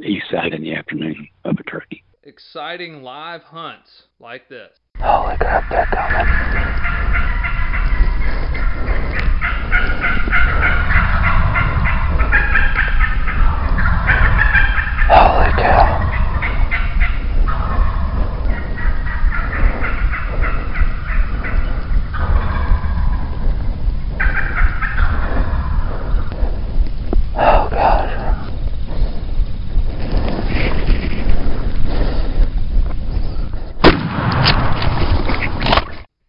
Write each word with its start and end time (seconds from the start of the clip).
east 0.00 0.30
side 0.30 0.52
in 0.52 0.62
the 0.62 0.74
afternoon 0.74 1.28
of 1.44 1.56
a 1.58 1.62
turkey. 1.64 2.04
Exciting 2.24 3.02
live 3.02 3.42
hunts 3.42 4.04
like 4.20 4.48
this. 4.48 4.70
Holy 4.98 5.36
crap, 5.36 5.68
they're 5.70 5.86
coming. 5.86 6.26
Holy 15.08 15.52
cow. 15.62 16.01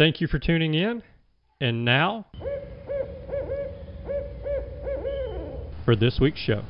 Thank 0.00 0.20
you 0.22 0.28
for 0.28 0.38
tuning 0.38 0.72
in. 0.72 1.02
And 1.60 1.84
now, 1.84 2.24
for 5.84 5.94
this 5.94 6.18
week's 6.18 6.40
show. 6.40 6.62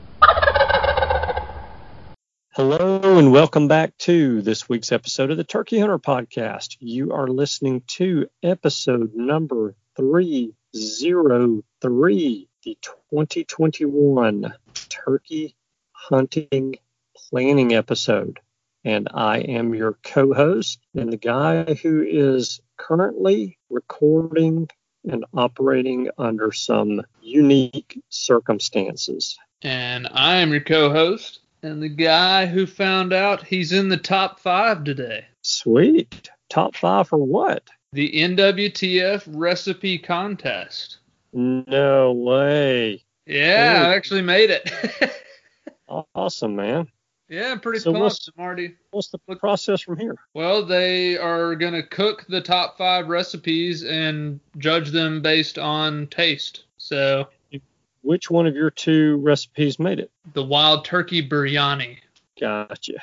Hello, 2.54 3.19
and 3.19 3.30
welcome 3.30 3.69
back 3.69 3.96
to 3.98 4.42
this 4.42 4.69
week's 4.69 4.90
episode 4.90 5.30
of 5.30 5.36
the 5.36 5.44
Turkey 5.44 5.78
Hunter 5.78 6.00
Podcast. 6.00 6.76
You 6.80 7.12
are 7.12 7.28
listening 7.28 7.84
to 7.98 8.26
episode 8.42 9.14
number 9.14 9.76
303, 9.96 12.48
the 12.64 12.78
2021 12.82 14.54
Turkey 14.88 15.54
Hunting 15.92 16.74
Planning 17.14 17.74
episode. 17.74 18.40
And 18.84 19.08
I 19.12 19.38
am 19.38 19.74
your 19.74 19.98
co 20.04 20.32
host 20.32 20.80
and 20.94 21.12
the 21.12 21.16
guy 21.18 21.74
who 21.74 22.02
is 22.02 22.60
currently 22.76 23.58
recording 23.68 24.68
and 25.08 25.24
operating 25.34 26.10
under 26.18 26.52
some 26.52 27.02
unique 27.22 28.00
circumstances. 28.08 29.38
And 29.62 30.08
I 30.12 30.36
am 30.36 30.50
your 30.50 30.62
co 30.62 30.90
host 30.90 31.40
and 31.62 31.82
the 31.82 31.88
guy 31.88 32.46
who 32.46 32.66
found 32.66 33.12
out 33.12 33.46
he's 33.46 33.72
in 33.72 33.88
the 33.88 33.96
top 33.96 34.40
five 34.40 34.84
today. 34.84 35.26
Sweet. 35.42 36.30
Top 36.48 36.74
five 36.74 37.08
for 37.08 37.19
what? 37.19 37.69
The 37.92 38.10
NWTF 38.10 39.24
recipe 39.28 39.98
contest. 39.98 40.98
No 41.32 42.12
way. 42.12 43.04
Yeah. 43.26 43.84
I 43.86 43.94
actually 43.94 44.22
made 44.22 44.50
it. 44.50 44.70
Awesome, 46.14 46.54
man. 46.54 46.86
Yeah, 47.30 47.50
I'm 47.52 47.60
pretty 47.60 47.78
So 47.78 47.92
what's- 47.92 48.28
Marty. 48.36 48.74
What's 48.91 49.08
the 49.08 49.18
process 49.36 49.80
from 49.80 49.98
here? 49.98 50.16
Well, 50.34 50.64
they 50.66 51.16
are 51.16 51.54
going 51.54 51.72
to 51.72 51.82
cook 51.82 52.26
the 52.28 52.41
top 52.42 52.76
five 52.76 53.08
recipes 53.08 53.84
and 53.84 54.41
judge 54.58 54.91
them 54.91 55.22
based 55.22 55.58
on 55.58 56.08
taste. 56.08 56.64
So, 56.76 57.28
Which 58.02 58.30
one 58.30 58.46
of 58.46 58.54
your 58.54 58.70
two 58.70 59.16
recipes 59.19 59.78
made 59.78 60.00
it? 60.00 60.10
the 60.34 60.42
wild 60.42 60.84
turkey 60.84 61.26
biryani. 61.26 61.98
Gotcha. 62.40 62.94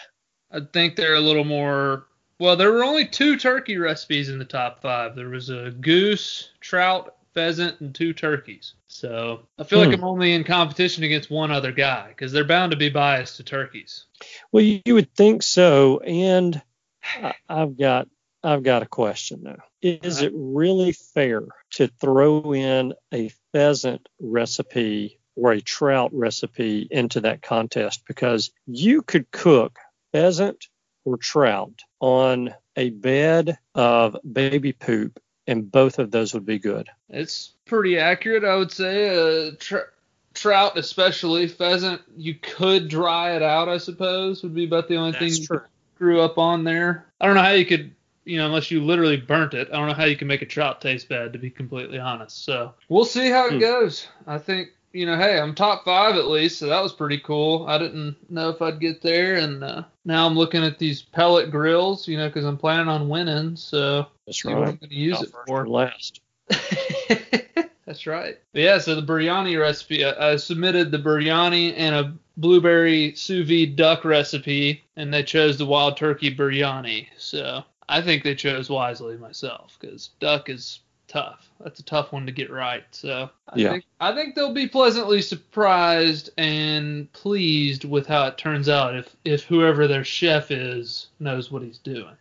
I 0.51 0.59
think 0.73 0.95
they're 0.95 1.16
a 1.16 1.21
little 1.21 1.43
more. 1.43 2.05
Well, 2.39 2.55
there 2.55 2.71
were 2.71 2.83
only 2.83 3.05
two 3.07 3.37
turkey 3.37 3.77
recipes 3.77 4.29
in 4.29 4.39
the 4.39 4.45
top 4.45 4.81
five. 4.81 5.16
There 5.16 5.29
was 5.29 5.49
a 5.49 5.71
goose, 5.71 6.49
trout, 6.61 7.16
pheasant, 7.37 7.79
and 7.81 7.93
two 7.93 8.13
turkeys. 8.13 8.73
So 8.87 9.41
I 9.59 9.63
feel 9.63 9.77
like 9.77 9.89
Hmm. 9.89 9.93
I'm 9.93 10.03
only 10.03 10.33
in 10.33 10.43
competition 10.43 11.03
against 11.03 11.29
one 11.29 11.51
other 11.51 11.71
guy 11.71 12.07
because 12.07 12.31
they're 12.31 12.43
bound 12.43 12.71
to 12.71 12.77
be 12.77 12.89
biased 12.89 13.37
to 13.37 13.43
turkeys. 13.43 14.05
Well, 14.51 14.63
you, 14.63 14.81
you 14.85 14.95
would 14.95 15.13
think 15.13 15.43
so, 15.43 15.99
and 15.99 16.59
I, 17.03 17.35
I've 17.47 17.77
got 17.77 18.07
I've 18.43 18.63
got 18.63 18.81
a 18.81 18.87
question 18.87 19.41
though. 19.43 19.61
Is 19.83 20.21
it 20.23 20.31
really 20.33 20.93
fair 20.93 21.43
to 21.73 21.87
throw 21.87 22.53
in 22.53 22.95
a 23.13 23.29
pheasant 23.53 24.09
recipe 24.19 25.19
or 25.35 25.51
a 25.51 25.61
trout 25.61 26.09
recipe 26.13 26.87
into 26.89 27.21
that 27.21 27.43
contest? 27.43 28.01
Because 28.07 28.49
you 28.65 29.03
could 29.03 29.29
cook 29.29 29.77
pheasant 30.11 30.65
or 31.05 31.17
trout 31.17 31.81
on 31.99 32.55
a 32.75 32.89
bed 32.89 33.59
of 33.75 34.17
baby 34.29 34.73
poop, 34.73 35.19
and 35.47 35.72
both 35.72 35.99
of 35.99 36.11
those 36.11 36.34
would 36.34 36.46
be 36.46 36.59
good. 36.59 36.90
It's 37.09 37.53
pretty 37.66 37.97
accurate, 37.97 38.44
I 38.44 38.55
would 38.55 38.72
say. 38.72 39.09
Uh, 39.47 39.52
tr- 39.59 39.91
trout, 40.34 40.78
especially 40.78 41.47
pheasant, 41.47 42.02
you 42.16 42.35
could 42.35 42.88
dry 42.90 43.35
it 43.35 43.41
out. 43.41 43.70
I 43.70 43.78
suppose 43.78 44.44
would 44.44 44.53
be 44.53 44.66
about 44.66 44.88
the 44.88 44.96
only 44.97 45.14
thing 45.14 45.29
That's 45.29 45.40
you 45.40 45.47
true. 45.47 45.61
grew 45.97 46.22
up 46.22 46.38
on 46.38 46.64
there. 46.64 47.08
I 47.20 47.26
don't 47.26 47.35
know 47.35 47.41
how 47.41 47.52
you 47.52 47.66
could, 47.66 47.94
you 48.26 48.38
know, 48.38 48.46
unless 48.46 48.70
you 48.70 48.84
literally 48.84 49.17
burnt 49.17 49.53
it. 49.53 49.70
I 49.72 49.78
don't 49.78 49.88
know 49.88 49.94
how 49.94 50.05
you 50.05 50.16
can 50.17 50.28
make 50.28 50.41
a 50.41 50.46
trout 50.46 50.82
taste 50.82 51.09
bad, 51.09 51.34
to 51.34 51.40
be 51.40 51.50
completely 51.50 51.97
honest. 51.97 52.43
So 52.46 52.73
we'll 52.90 53.05
see 53.05 53.29
how 53.29 53.47
it 53.47 53.53
Hmm. 53.53 53.59
goes. 53.59 54.08
I 54.28 54.38
think, 54.38 54.70
you 54.93 55.05
know, 55.05 55.17
hey, 55.17 55.39
I'm 55.39 55.53
top 55.53 55.85
five 55.85 56.16
at 56.16 56.28
least, 56.28 56.59
so 56.59 56.67
that 56.67 56.81
was 56.81 56.93
pretty 56.93 57.19
cool. 57.19 57.66
I 57.67 57.78
didn't 57.78 58.16
know 58.31 58.49
if 58.49 58.61
I'd 58.61 58.79
get 58.79 59.01
there, 59.01 59.35
and 59.35 59.63
uh, 59.63 59.84
now 60.05 60.25
I'm 60.25 60.35
looking 60.35 60.63
at 60.63 60.79
these 60.79 61.01
pellet 61.01 61.51
grills, 61.51 62.07
you 62.07 62.17
know, 62.17 62.28
because 62.28 62.45
I'm 62.45 62.57
planning 62.57 62.87
on 62.87 63.09
winning. 63.09 63.55
So 63.55 64.07
That's 64.25 64.41
see 64.41 64.47
what 64.49 64.57
I'm 64.57 64.63
right. 64.63 64.79
going 64.79 64.89
to 64.89 64.95
use 64.95 65.19
Not 65.19 65.23
it 65.23 65.34
for. 65.45 65.67
last. 65.67 66.22
That's 67.85 68.05
right. 68.05 68.37
But 68.53 68.61
yeah, 68.61 68.79
so 68.79 68.95
the 68.95 69.01
biryani 69.01 69.59
recipe, 69.59 70.03
I, 70.03 70.34
I 70.34 70.35
submitted 70.35 70.91
the 70.91 70.97
biryani 70.99 71.73
and 71.78 71.95
a 71.95 72.13
blueberry 72.35 73.13
sous 73.16 73.47
vide 73.47 73.75
duck 73.75 74.03
recipe, 74.03 74.83
and 74.95 75.13
they 75.13 75.23
chose 75.23 75.57
the 75.57 75.66
wild 75.66 75.95
turkey 75.97 76.35
biryani. 76.35 77.07
So 77.17 77.63
I 77.87 78.01
think 78.01 78.23
they 78.23 78.35
chose 78.35 78.69
wisely 78.69 79.17
myself 79.17 79.78
because 79.79 80.09
duck 80.19 80.49
is 80.49 80.79
tough. 81.07 81.49
That's 81.59 81.79
a 81.79 81.83
tough 81.83 82.11
one 82.11 82.25
to 82.25 82.31
get 82.31 82.51
right. 82.51 82.83
So 82.91 83.29
I 83.49 83.57
Yeah. 83.57 83.71
think 83.71 83.85
I 83.99 84.13
think 84.13 84.35
they'll 84.35 84.53
be 84.53 84.67
pleasantly 84.67 85.21
surprised 85.21 86.29
and 86.37 87.11
pleased 87.13 87.85
with 87.85 88.07
how 88.07 88.27
it 88.27 88.37
turns 88.37 88.69
out 88.69 88.95
if 88.95 89.15
if 89.25 89.43
whoever 89.43 89.87
their 89.87 90.03
chef 90.03 90.51
is 90.51 91.07
knows 91.19 91.51
what 91.51 91.63
he's 91.63 91.79
doing. 91.79 92.15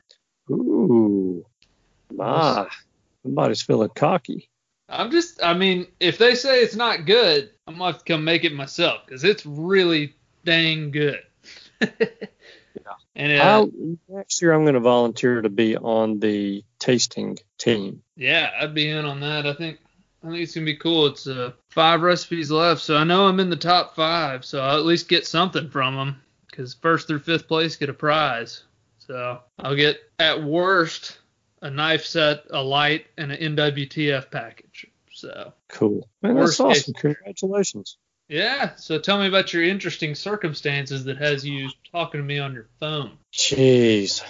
Ooh, 0.51 1.45
my, 2.15 2.67
somebody's 3.23 3.63
feeling 3.63 3.91
cocky. 3.95 4.49
I'm 4.89 5.11
just 5.11 5.43
I 5.43 5.55
mean, 5.55 5.87
if 6.01 6.19
they 6.19 6.35
say 6.35 6.61
it's 6.63 6.77
not 6.77 7.07
good, 7.07 7.51
I'm 7.67 7.79
gonna 7.79 7.93
have 7.93 8.05
to 8.05 8.13
come 8.13 8.25
make 8.25 8.45
it 8.45 8.53
myself 8.55 9.01
because 9.05 9.25
it's 9.25 9.45
really 9.45 10.15
dang 10.45 10.93
good. 10.93 11.21
yeah. 11.81 12.93
And 13.15 13.33
uh, 13.41 13.67
next 14.09 14.41
year, 14.43 14.53
I'm 14.53 14.63
going 14.63 14.75
to 14.75 14.81
volunteer 14.81 15.41
to 15.43 15.49
be 15.49 15.77
on 15.77 16.21
the 16.21 16.65
tasting 16.87 17.37
team. 17.59 18.03
Yeah, 18.15 18.51
I'd 18.61 18.75
be 18.75 18.89
in 18.89 19.05
on 19.05 19.21
that. 19.21 19.45
I 19.47 19.53
think 19.55 19.79
I 20.23 20.29
think 20.29 20.41
it's 20.43 20.55
gonna 20.55 20.65
be 20.65 20.77
cool. 20.77 21.07
It's 21.07 21.27
uh, 21.27 21.53
five 21.71 22.01
recipes 22.03 22.51
left, 22.51 22.81
so 22.81 22.97
I 22.97 23.05
know 23.05 23.27
I'm 23.27 23.41
in 23.41 23.51
the 23.51 23.57
top 23.57 23.97
five, 23.97 24.45
so 24.45 24.61
I'll 24.61 24.79
at 24.79 24.87
least 24.87 25.09
get 25.09 25.27
something 25.27 25.69
from 25.69 25.97
them. 25.97 26.23
Because 26.49 26.75
first 26.75 27.07
through 27.09 27.19
fifth 27.19 27.49
place 27.49 27.77
get 27.77 27.91
a 27.91 27.95
prize. 27.95 28.63
So 28.99 29.41
I'll 29.59 29.75
get 29.77 29.99
at 30.19 30.43
worst 30.43 31.19
a 31.61 31.71
knife 31.71 32.05
set, 32.05 32.45
a 32.51 32.63
light, 32.63 33.07
and 33.19 33.33
an 33.33 33.57
NWTF 33.57 34.31
package. 34.31 34.87
So 35.13 35.53
Cool. 35.69 36.09
Man, 36.23 36.37
that's 36.37 36.61
awesome. 36.61 36.95
Congratulations. 36.95 37.99
yeah. 38.29 38.75
So 38.77 38.99
tell 38.99 39.19
me 39.19 39.27
about 39.27 39.53
your 39.53 39.65
interesting 39.65 40.15
circumstances 40.15 41.05
that 41.05 41.19
has 41.19 41.45
you 41.45 41.69
talking 41.91 42.21
to 42.21 42.25
me 42.25 42.39
on 42.39 42.55
your 42.55 42.69
phone. 42.81 43.19
Jeez. 43.33 44.23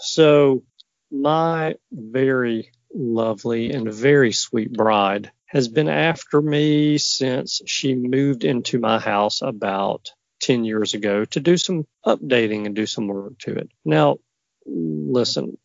So, 0.00 0.64
my 1.12 1.74
very 1.92 2.72
lovely 2.94 3.70
and 3.70 3.92
very 3.92 4.32
sweet 4.32 4.72
bride 4.72 5.30
has 5.46 5.68
been 5.68 5.88
after 5.88 6.40
me 6.40 6.98
since 6.98 7.60
she 7.66 7.94
moved 7.94 8.44
into 8.44 8.78
my 8.78 8.98
house 8.98 9.42
about 9.42 10.10
10 10.40 10.64
years 10.64 10.94
ago 10.94 11.24
to 11.26 11.40
do 11.40 11.56
some 11.56 11.86
updating 12.06 12.66
and 12.66 12.74
do 12.74 12.86
some 12.86 13.06
work 13.06 13.38
to 13.38 13.54
it. 13.54 13.70
Now, 13.84 14.16
listen, 14.66 15.58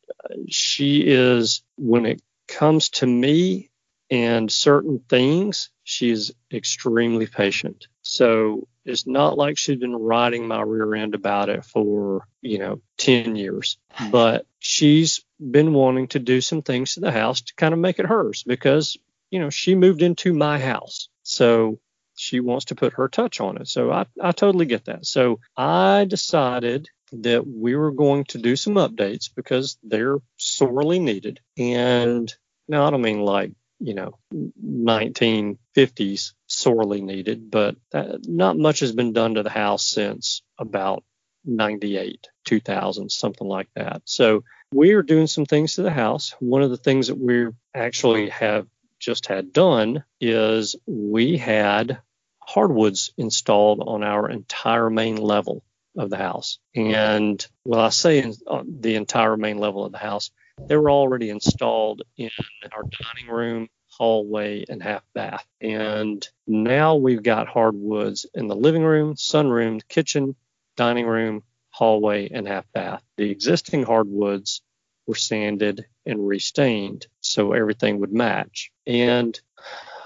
she 0.50 1.04
is, 1.06 1.64
when 1.78 2.06
it 2.06 2.22
comes 2.48 2.90
to 2.90 3.08
me 3.08 3.70
and 4.10 4.52
certain 4.52 5.00
things, 5.10 5.70
she's 5.84 6.32
extremely 6.54 7.28
patient. 7.28 7.88
So 8.02 8.68
it's 8.86 9.08
not 9.08 9.38
like 9.38 9.58
she's 9.58 9.80
been 9.80 9.96
riding 9.96 10.48
my 10.48 10.62
rear 10.62 10.96
end 10.96 11.16
about 11.16 11.50
it 11.50 11.66
for, 11.66 12.26
you 12.42 12.60
know, 12.60 12.82
10 12.98 13.36
years, 13.36 13.78
but 14.12 14.46
she's 14.60 15.26
been 15.40 15.74
wanting 15.74 16.08
to 16.08 16.20
do 16.20 16.42
some 16.42 16.62
things 16.62 16.94
to 16.94 17.00
the 17.00 17.12
house 17.12 17.42
to 17.42 17.56
kind 17.56 17.74
of 17.74 17.80
make 17.80 18.00
it 18.00 18.06
hers 18.06 18.44
because, 18.44 18.98
you 19.30 19.40
know, 19.40 19.50
she 19.50 19.76
moved 19.76 20.02
into 20.02 20.34
my 20.34 20.60
house. 20.60 21.10
So 21.24 21.80
she 22.16 22.40
wants 22.40 22.66
to 22.66 22.76
put 22.76 22.94
her 22.94 23.08
touch 23.08 23.40
on 23.40 23.58
it. 23.58 23.68
So 23.68 23.92
I, 23.92 24.06
I 24.22 24.32
totally 24.32 24.66
get 24.66 24.86
that. 24.86 25.06
So 25.06 25.40
I 25.56 26.06
decided 26.06 26.90
that 27.12 27.46
we 27.48 27.76
were 27.76 27.92
going 27.92 28.26
to 28.26 28.38
do 28.38 28.56
some 28.56 28.74
updates 28.74 29.30
because 29.34 29.78
they're 29.84 30.18
sorely 30.38 31.00
needed. 31.00 31.40
And 31.58 32.34
now 32.68 32.86
I 32.86 32.90
don't 32.90 33.02
mean 33.02 33.22
like, 33.22 33.52
you 33.80 33.94
know, 33.94 34.18
1950s 34.34 36.34
sorely 36.48 37.02
needed, 37.02 37.52
but 37.52 37.76
that, 37.92 38.28
not 38.28 38.58
much 38.58 38.80
has 38.80 38.92
been 38.92 39.14
done 39.14 39.36
to 39.36 39.44
the 39.44 39.50
house 39.50 39.86
since 39.86 40.42
about 40.58 41.04
98, 41.46 42.28
2000, 42.46 43.12
something 43.12 43.48
like 43.48 43.70
that. 43.76 44.02
So 44.06 44.44
we 44.74 44.92
are 44.94 45.04
doing 45.04 45.28
some 45.28 45.46
things 45.46 45.76
to 45.76 45.84
the 45.84 45.92
house. 45.92 46.36
One 46.40 46.62
of 46.62 46.70
the 46.70 46.78
things 46.78 47.08
that 47.08 47.18
we 47.18 47.48
actually 47.74 48.30
have 48.30 48.68
just 49.00 49.28
had 49.28 49.54
done 49.54 50.04
is 50.20 50.76
we 50.86 51.38
had 51.38 52.00
hardwoods 52.40 53.14
installed 53.18 53.84
on 53.86 54.04
our 54.04 54.30
entire 54.30 54.90
main 54.90 55.18
level 55.18 55.64
of 55.98 56.10
the 56.10 56.18
house. 56.18 56.60
And 56.76 57.46
well, 57.66 57.80
I 57.80 57.90
say 57.90 58.20
in, 58.20 58.34
on 58.48 58.78
the 58.80 58.96
entire 58.96 59.38
main 59.38 59.58
level 59.58 59.86
of 59.86 59.92
the 59.92 59.98
house, 59.98 60.32
they 60.68 60.76
were 60.76 60.92
already 60.92 61.30
installed 61.30 62.02
in 62.18 62.30
our 62.72 62.84
dining 62.84 63.32
room, 63.32 63.70
hallway, 63.90 64.66
and 64.68 64.82
half 64.82 65.04
bath. 65.14 65.46
And 65.62 66.28
now 66.46 66.96
we've 66.96 67.24
got 67.24 67.48
hardwoods 67.48 68.26
in 68.34 68.48
the 68.48 68.56
living 68.56 68.84
room, 68.84 69.16
sunroom, 69.16 69.82
kitchen, 69.88 70.36
dining 70.76 71.06
room, 71.06 71.44
hallway, 71.78 72.30
and 72.30 72.48
half 72.48 72.66
bath. 72.74 73.04
The 73.18 73.30
existing 73.30 73.84
hardwoods 73.84 74.62
were 75.06 75.16
sanded 75.16 75.86
and 76.06 76.28
restained 76.28 77.06
so 77.22 77.54
everything 77.54 78.00
would 78.00 78.12
match. 78.12 78.72
And 78.88 79.40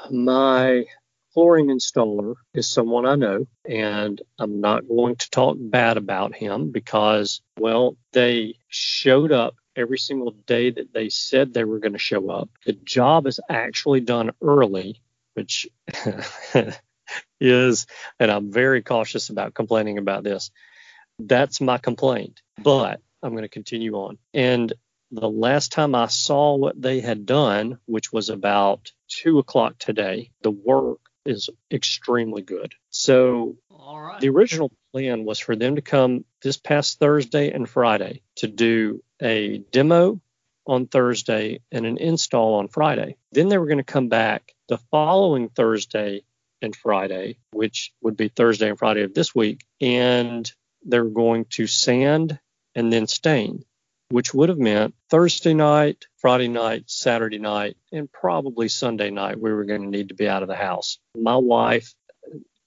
my 0.10 0.86
flooring 1.34 1.68
installer 1.68 2.36
is 2.54 2.70
someone 2.70 3.06
I 3.06 3.16
know, 3.16 3.48
and 3.66 4.22
I'm 4.38 4.60
not 4.60 4.88
going 4.88 5.16
to 5.16 5.30
talk 5.30 5.56
bad 5.60 5.96
about 5.96 6.36
him 6.36 6.72
because, 6.72 7.42
well, 7.58 7.96
they 8.12 8.56
showed 8.68 9.32
up 9.32 9.56
every 9.76 9.98
single 9.98 10.32
day 10.32 10.72
that 10.72 10.94
they 10.94 11.08
said 11.08 11.54
they 11.54 11.64
were 11.64 11.80
going 11.80 11.94
to 11.94 12.00
show 12.00 12.30
up. 12.30 12.50
The 12.66 12.74
job 12.74 13.28
is 13.28 13.40
actually 13.50 14.02
done 14.02 14.32
early, 14.42 15.02
which 15.36 15.70
is, 17.40 17.88
and 18.20 18.32
I'm 18.32 18.52
very 18.52 18.82
cautious 18.82 19.30
about 19.30 19.54
complaining 19.54 19.98
about 19.98 20.24
this. 20.24 20.52
That's 21.28 21.62
my 21.62 21.78
complaint, 21.78 22.42
but 22.62 23.02
I'm 23.24 23.32
going 23.32 23.44
to 23.44 23.50
continue 23.50 23.96
on. 23.96 24.18
And 24.34 24.72
the 25.12 25.30
last 25.30 25.72
time 25.72 25.94
I 25.94 26.08
saw 26.08 26.56
what 26.56 26.82
they 26.82 27.02
had 27.02 27.26
done, 27.26 27.80
which 27.86 28.12
was 28.14 28.30
about 28.30 28.92
two 29.08 29.40
o'clock 29.40 29.78
today, 29.78 30.32
the 30.42 30.52
work 30.52 31.00
is 31.26 31.50
extremely 31.72 32.42
good. 32.42 32.74
So 32.90 33.58
All 33.70 34.02
right. 34.02 34.20
the 34.20 34.30
original 34.30 34.72
plan 34.92 35.26
was 35.26 35.40
for 35.40 35.56
them 35.56 35.76
to 35.76 35.82
come 35.82 36.26
this 36.42 36.58
past 36.58 37.00
Thursday 37.00 37.52
and 37.52 37.70
Friday 37.70 38.22
to 38.38 38.48
do 38.48 39.04
a 39.22 39.60
demo 39.72 40.20
on 40.66 40.88
Thursday 40.88 41.60
and 41.72 41.86
an 41.86 41.98
install 41.98 42.56
on 42.56 42.68
Friday. 42.68 43.18
Then 43.32 43.50
they 43.50 43.58
were 43.58 43.68
going 43.68 43.78
to 43.78 43.84
come 43.84 44.10
back 44.10 44.54
the 44.68 44.78
following 44.78 45.50
Thursday 45.50 46.24
and 46.62 46.76
Friday, 46.76 47.38
which 47.52 47.92
would 48.02 48.16
be 48.16 48.30
Thursday 48.30 48.70
and 48.70 48.78
Friday 48.78 49.02
of 49.04 49.14
this 49.14 49.34
week, 49.34 49.66
and 49.80 50.52
they 50.86 51.00
were 51.00 51.10
going 51.10 51.46
to 51.46 51.68
sand 51.68 52.40
and 52.76 52.92
then 52.92 53.08
stain, 53.08 53.64
which 54.10 54.34
would 54.34 54.50
have 54.50 54.58
meant 54.58 54.96
Thursday 55.10 55.54
night, 55.54 56.06
Friday 56.18 56.48
night, 56.48 56.84
Saturday 56.88 57.40
night, 57.40 57.78
and 57.92 58.12
probably 58.12 58.68
Sunday 58.68 59.10
night 59.10 59.40
we 59.40 59.52
were 59.52 59.66
going 59.66 59.84
to 59.84 59.90
need 59.90 60.10
to 60.10 60.16
be 60.16 60.28
out 60.28 60.44
of 60.44 60.50
the 60.50 60.56
house. 60.56 61.00
My 61.16 61.36
wife 61.36 61.94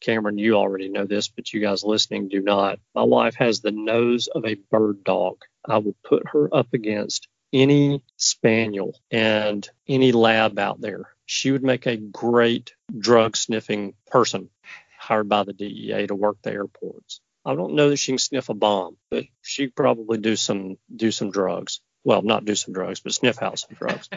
Cameron, 0.05 0.37
you 0.37 0.55
already 0.55 0.91
know 0.91 1.07
this, 1.07 1.29
but 1.29 1.53
you 1.53 1.61
guys 1.61 1.83
listening 1.83 2.29
do 2.29 2.43
not. 2.43 2.79
My 2.95 3.05
wife 3.05 3.37
has 3.37 3.61
the 3.61 3.71
nose 3.71 4.29
of 4.29 4.45
a 4.45 4.57
bird 4.71 5.03
dog. 5.03 5.39
I 5.67 5.79
would 5.79 6.01
put 6.03 6.29
her 6.29 6.55
up 6.55 6.75
against 6.75 7.27
any 7.55 8.03
spaniel 8.19 9.01
and 9.11 9.67
any 9.89 10.13
lab 10.13 10.59
out 10.59 10.81
there. 10.81 11.09
She 11.25 11.53
would 11.53 11.63
make 11.63 11.87
a 11.87 11.97
great 11.97 12.75
drug 12.97 13.37
sniffing 13.37 13.95
person 14.07 14.51
hired 14.99 15.29
by 15.29 15.45
the 15.45 15.55
DEA 15.55 16.07
to 16.09 16.15
work 16.15 16.37
the 16.43 16.53
airports. 16.53 17.21
I 17.45 17.55
don't 17.55 17.75
know 17.75 17.91
that 17.91 17.97
she 17.97 18.13
can 18.13 18.19
sniff 18.19 18.49
a 18.49 18.55
bomb, 18.55 18.97
but 19.11 19.25
she 19.43 19.69
probably 19.69 20.19
do 20.19 20.37
some 20.37 20.77
do 20.95 21.11
some 21.11 21.31
drugs. 21.31 21.81
Well, 22.03 22.23
not 22.23 22.45
do 22.45 22.55
some 22.55 22.75
drugs, 22.75 23.01
but 23.01 23.15
sniff 23.15 23.43
out 23.43 23.59
some 23.59 23.77
drugs. 23.79 24.09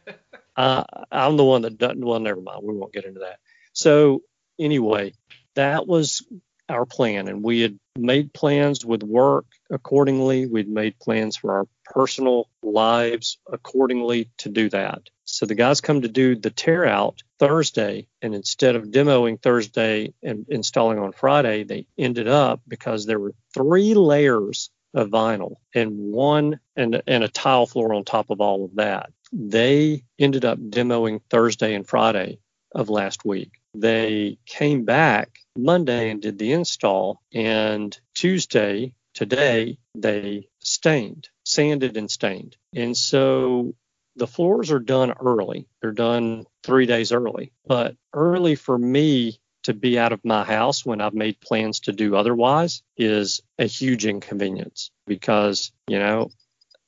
uh, 0.56 0.84
I'm 1.10 1.36
the 1.36 1.44
one 1.44 1.62
that 1.62 1.78
doesn't. 1.78 2.04
Well, 2.04 2.20
never 2.20 2.40
mind. 2.40 2.60
We 2.62 2.74
won't 2.74 2.92
get 2.92 3.04
into 3.04 3.20
that. 3.20 3.38
So 3.72 4.22
anyway, 4.58 5.12
that 5.54 5.86
was 5.86 6.26
our 6.68 6.86
plan, 6.86 7.28
and 7.28 7.42
we 7.42 7.60
had 7.60 7.78
made 7.96 8.32
plans 8.32 8.84
with 8.84 9.02
work 9.02 9.46
accordingly. 9.70 10.46
We'd 10.46 10.68
made 10.68 10.98
plans 10.98 11.36
for 11.36 11.52
our 11.58 11.68
personal 11.84 12.48
lives 12.62 13.38
accordingly 13.50 14.30
to 14.38 14.48
do 14.48 14.68
that. 14.70 15.02
So 15.36 15.44
the 15.44 15.54
guys 15.54 15.82
come 15.82 16.00
to 16.00 16.08
do 16.08 16.34
the 16.34 16.48
tear 16.48 16.86
out 16.86 17.22
Thursday, 17.38 18.08
and 18.22 18.34
instead 18.34 18.74
of 18.74 18.84
demoing 18.84 19.38
Thursday 19.38 20.14
and 20.22 20.46
installing 20.48 20.98
on 20.98 21.12
Friday, 21.12 21.62
they 21.62 21.86
ended 21.98 22.26
up 22.26 22.62
because 22.66 23.04
there 23.04 23.18
were 23.18 23.34
three 23.52 23.92
layers 23.92 24.70
of 24.94 25.10
vinyl 25.10 25.56
and 25.74 26.10
one 26.10 26.58
and, 26.74 27.02
and 27.06 27.22
a 27.22 27.28
tile 27.28 27.66
floor 27.66 27.92
on 27.92 28.04
top 28.04 28.30
of 28.30 28.40
all 28.40 28.64
of 28.64 28.76
that. 28.76 29.12
They 29.30 30.04
ended 30.18 30.46
up 30.46 30.58
demoing 30.58 31.20
Thursday 31.28 31.74
and 31.74 31.86
Friday 31.86 32.38
of 32.74 32.88
last 32.88 33.26
week. 33.26 33.60
They 33.74 34.38
came 34.46 34.86
back 34.86 35.40
Monday 35.54 36.08
and 36.08 36.22
did 36.22 36.38
the 36.38 36.54
install, 36.54 37.20
and 37.34 37.94
Tuesday, 38.14 38.94
today, 39.12 39.76
they 39.94 40.48
stained, 40.60 41.28
sanded 41.44 41.98
and 41.98 42.10
stained. 42.10 42.56
And 42.74 42.96
so 42.96 43.74
the 44.16 44.26
floors 44.26 44.70
are 44.70 44.78
done 44.78 45.12
early. 45.12 45.68
They're 45.80 45.92
done 45.92 46.44
three 46.62 46.86
days 46.86 47.12
early, 47.12 47.52
but 47.66 47.96
early 48.12 48.54
for 48.54 48.76
me 48.76 49.38
to 49.64 49.74
be 49.74 49.98
out 49.98 50.12
of 50.12 50.24
my 50.24 50.44
house 50.44 50.86
when 50.86 51.00
I've 51.00 51.14
made 51.14 51.40
plans 51.40 51.80
to 51.80 51.92
do 51.92 52.16
otherwise 52.16 52.82
is 52.96 53.40
a 53.58 53.66
huge 53.66 54.06
inconvenience 54.06 54.90
because, 55.06 55.72
you 55.88 55.98
know, 55.98 56.30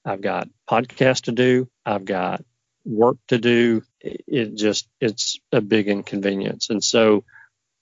I've 0.04 0.20
got 0.20 0.49
podcast 0.68 1.23
to 1.23 1.32
do. 1.32 1.68
I've 1.85 2.04
got 2.04 2.44
work 2.85 3.18
to 3.28 3.38
do. 3.38 3.82
It 4.00 4.54
just 4.54 4.88
it's 5.00 5.38
a 5.52 5.61
big 5.61 5.88
inconvenience. 5.88 6.70
And 6.70 6.82
so 6.82 7.25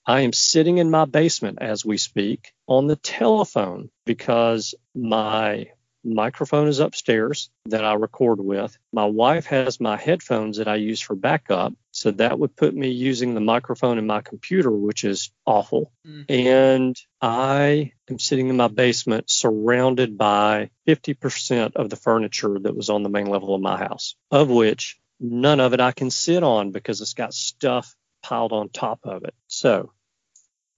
I 0.05 0.21
am 0.21 0.33
sitting 0.33 0.79
in 0.79 0.89
my 0.89 1.05
basement 1.05 1.59
as 1.61 1.85
we 1.85 1.97
speak 1.97 2.53
on 2.67 2.87
the 2.87 2.95
telephone 2.95 3.89
because 4.05 4.73
my 4.95 5.67
microphone 6.07 6.67
is 6.67 6.79
upstairs 6.79 7.49
that 7.65 7.83
I 7.83 7.93
record 7.93 8.39
with. 8.39 8.77
My 8.91 9.05
wife 9.05 9.45
has 9.47 9.79
my 9.79 9.97
headphones 9.97 10.57
that 10.57 10.67
I 10.67 10.75
use 10.75 11.01
for 11.01 11.15
backup. 11.15 11.73
So 11.91 12.11
that 12.11 12.37
would 12.37 12.55
put 12.55 12.75
me 12.75 12.89
using 12.89 13.33
the 13.33 13.41
microphone 13.41 13.97
in 13.97 14.07
my 14.07 14.21
computer, 14.21 14.71
which 14.71 15.03
is 15.03 15.31
awful. 15.45 15.91
Mm. 16.05 16.25
And 16.29 16.95
I 17.21 17.91
am 18.09 18.19
sitting 18.19 18.49
in 18.49 18.57
my 18.57 18.67
basement 18.67 19.29
surrounded 19.29 20.17
by 20.17 20.69
50% 20.87 21.75
of 21.75 21.89
the 21.89 21.95
furniture 21.95 22.57
that 22.59 22.75
was 22.75 22.89
on 22.89 23.03
the 23.03 23.09
main 23.09 23.27
level 23.27 23.55
of 23.55 23.61
my 23.61 23.77
house, 23.77 24.15
of 24.31 24.49
which 24.49 24.99
none 25.19 25.59
of 25.59 25.73
it 25.73 25.79
I 25.79 25.91
can 25.91 26.11
sit 26.11 26.43
on 26.43 26.71
because 26.71 27.01
it's 27.01 27.13
got 27.13 27.33
stuff 27.33 27.95
piled 28.21 28.51
on 28.51 28.69
top 28.69 28.99
of 29.03 29.23
it. 29.23 29.33
So 29.47 29.91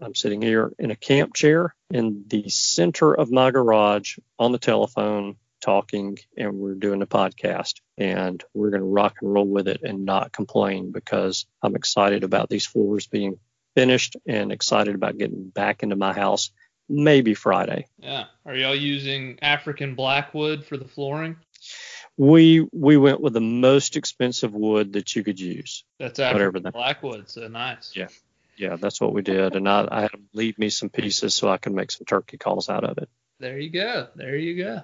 I'm 0.02 0.16
sitting 0.16 0.42
here 0.42 0.72
in 0.80 0.92
a 0.92 0.96
camp 0.96 1.34
chair 1.34 1.76
in 1.92 2.24
the 2.28 2.48
center 2.50 3.14
of 3.14 3.32
my 3.32 3.52
garage 3.52 4.18
on 4.38 4.52
the 4.52 4.58
telephone 4.60 5.36
talking 5.62 6.18
and 6.38 6.54
we're 6.56 6.76
doing 6.76 7.02
a 7.02 7.08
podcast 7.08 7.82
and 7.98 8.42
we're 8.54 8.70
going 8.70 8.82
to 8.82 8.88
rock 8.88 9.18
and 9.22 9.34
roll 9.34 9.48
with 9.48 9.68
it 9.68 9.82
and 9.84 10.06
not 10.06 10.32
complain 10.32 10.92
because 10.92 11.46
I'm 11.62 11.76
excited 11.76 12.24
about 12.24 12.50
these 12.50 12.66
floors 12.66 13.08
being 13.08 13.40
finished 13.76 14.16
and 14.26 14.52
excited 14.54 14.96
about 14.96 15.18
getting 15.18 15.50
back 15.50 15.84
into 15.84 15.98
my 15.98 16.14
house 16.14 16.52
maybe 16.88 17.34
Friday. 17.34 17.88
Yeah. 18.00 18.26
Are 18.46 18.56
y'all 18.56 18.74
using 18.76 19.38
African 19.42 19.96
blackwood 19.96 20.64
for 20.66 20.78
the 20.78 20.88
flooring? 20.88 21.36
We 22.18 22.68
we 22.74 22.98
went 22.98 23.22
with 23.22 23.34
the 23.34 23.42
most 23.42 23.96
expensive 23.96 24.54
wood 24.54 24.94
that 24.94 25.16
you 25.16 25.24
could 25.24 25.40
use. 25.40 25.84
That's 26.00 26.20
Whatever 26.20 26.40
African 26.48 26.64
that- 26.64 26.74
blackwood, 26.74 27.30
so 27.30 27.48
nice. 27.48 27.94
Yeah. 27.96 28.08
Yeah, 28.60 28.76
that's 28.76 29.00
what 29.02 29.14
we 29.14 29.22
did 29.22 29.56
and 29.56 29.68
I, 29.70 29.88
I 29.90 30.02
had 30.02 30.12
them 30.12 30.28
leave 30.34 30.60
me 30.60 30.70
some 30.70 30.90
pieces 30.90 31.34
so 31.34 31.50
I 31.50 31.58
could 31.58 31.74
make 31.74 31.92
some 31.92 32.06
turkey 32.06 32.38
calls 32.38 32.70
out 32.70 32.84
of 32.84 32.98
it. 32.98 33.10
There 33.40 33.58
you 33.58 33.70
go. 33.70 34.08
There 34.16 34.36
you 34.36 34.62
go. 34.64 34.82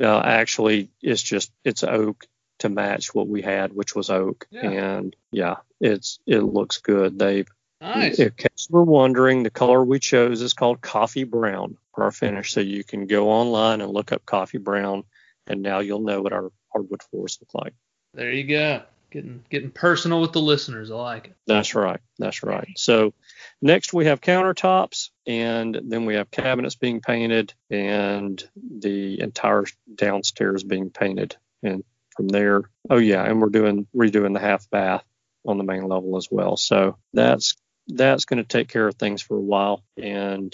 No, 0.00 0.18
actually, 0.20 0.90
it's 1.02 1.22
just 1.22 1.52
it's 1.64 1.84
oak 1.84 2.26
to 2.60 2.68
match 2.68 3.14
what 3.14 3.28
we 3.28 3.42
had, 3.42 3.72
which 3.72 3.94
was 3.94 4.10
oak, 4.10 4.46
Yeah. 4.50 4.70
and 4.70 5.16
yeah, 5.30 5.56
it's 5.80 6.18
it 6.26 6.40
looks 6.40 6.78
good. 6.78 7.18
They, 7.18 7.44
Nice. 7.80 8.18
in 8.18 8.30
case 8.30 8.68
you're 8.70 8.82
wondering, 8.82 9.42
the 9.42 9.50
color 9.50 9.84
we 9.84 9.98
chose 9.98 10.40
is 10.40 10.54
called 10.54 10.80
coffee 10.80 11.24
brown 11.24 11.76
for 11.94 12.04
our 12.04 12.12
finish. 12.12 12.52
So 12.52 12.60
you 12.60 12.82
can 12.82 13.06
go 13.06 13.28
online 13.30 13.82
and 13.82 13.92
look 13.92 14.10
up 14.10 14.24
coffee 14.24 14.58
brown, 14.58 15.04
and 15.46 15.60
now 15.62 15.80
you'll 15.80 16.00
know 16.00 16.22
what 16.22 16.32
our 16.32 16.50
hardwood 16.72 17.02
floors 17.02 17.38
look 17.40 17.52
like. 17.62 17.74
There 18.14 18.32
you 18.32 18.44
go. 18.44 18.82
Getting 19.14 19.44
getting 19.48 19.70
personal 19.70 20.20
with 20.20 20.32
the 20.32 20.40
listeners. 20.40 20.90
I 20.90 20.96
like 20.96 21.26
it. 21.28 21.36
That's 21.46 21.76
right. 21.76 22.00
That's 22.18 22.42
right. 22.42 22.70
So 22.76 23.14
next 23.62 23.92
we 23.92 24.06
have 24.06 24.20
countertops 24.20 25.10
and 25.24 25.80
then 25.84 26.04
we 26.04 26.16
have 26.16 26.32
cabinets 26.32 26.74
being 26.74 27.00
painted 27.00 27.54
and 27.70 28.42
the 28.56 29.20
entire 29.20 29.66
downstairs 29.94 30.64
being 30.64 30.90
painted. 30.90 31.36
And 31.62 31.84
from 32.16 32.26
there, 32.26 32.62
oh 32.90 32.96
yeah, 32.96 33.22
and 33.22 33.40
we're 33.40 33.50
doing 33.50 33.86
redoing 33.94 34.34
the 34.34 34.40
half 34.40 34.68
bath 34.68 35.04
on 35.46 35.58
the 35.58 35.64
main 35.64 35.86
level 35.86 36.16
as 36.16 36.26
well. 36.28 36.56
So 36.56 36.96
that's 37.12 37.54
that's 37.86 38.24
going 38.24 38.42
to 38.42 38.48
take 38.48 38.66
care 38.66 38.88
of 38.88 38.96
things 38.96 39.22
for 39.22 39.36
a 39.36 39.40
while. 39.40 39.84
And 39.96 40.52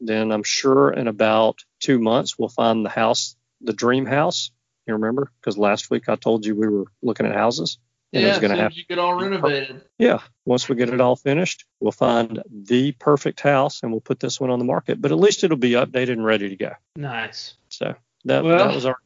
then 0.00 0.32
I'm 0.32 0.42
sure 0.42 0.92
in 0.92 1.08
about 1.08 1.60
two 1.80 1.98
months 1.98 2.38
we'll 2.38 2.50
find 2.50 2.84
the 2.84 2.90
house, 2.90 3.36
the 3.62 3.72
dream 3.72 4.04
house. 4.04 4.50
You 4.86 4.92
remember? 4.92 5.32
Because 5.40 5.56
last 5.56 5.90
week 5.90 6.10
I 6.10 6.16
told 6.16 6.44
you 6.44 6.54
we 6.54 6.68
were 6.68 6.84
looking 7.00 7.24
at 7.24 7.34
houses. 7.34 7.78
And 8.14 8.22
yeah, 8.24 8.38
gonna 8.40 8.56
have 8.56 8.74
you 8.74 8.84
get 8.84 8.98
all 8.98 9.14
renovated. 9.14 9.82
yeah, 9.98 10.18
once 10.44 10.68
we 10.68 10.76
get 10.76 10.90
it 10.90 11.00
all 11.00 11.16
finished, 11.16 11.64
we'll 11.80 11.92
find 11.92 12.42
the 12.50 12.92
perfect 12.92 13.40
house 13.40 13.82
and 13.82 13.90
we'll 13.90 14.02
put 14.02 14.20
this 14.20 14.38
one 14.38 14.50
on 14.50 14.58
the 14.58 14.66
market. 14.66 15.00
But 15.00 15.12
at 15.12 15.18
least 15.18 15.44
it'll 15.44 15.56
be 15.56 15.72
updated 15.72 16.12
and 16.12 16.24
ready 16.24 16.50
to 16.50 16.56
go. 16.56 16.72
Nice. 16.96 17.54
So 17.70 17.94
that 18.26 18.44
Well- 18.44 18.58
that 18.58 18.74
was 18.74 18.84
our. 18.86 18.96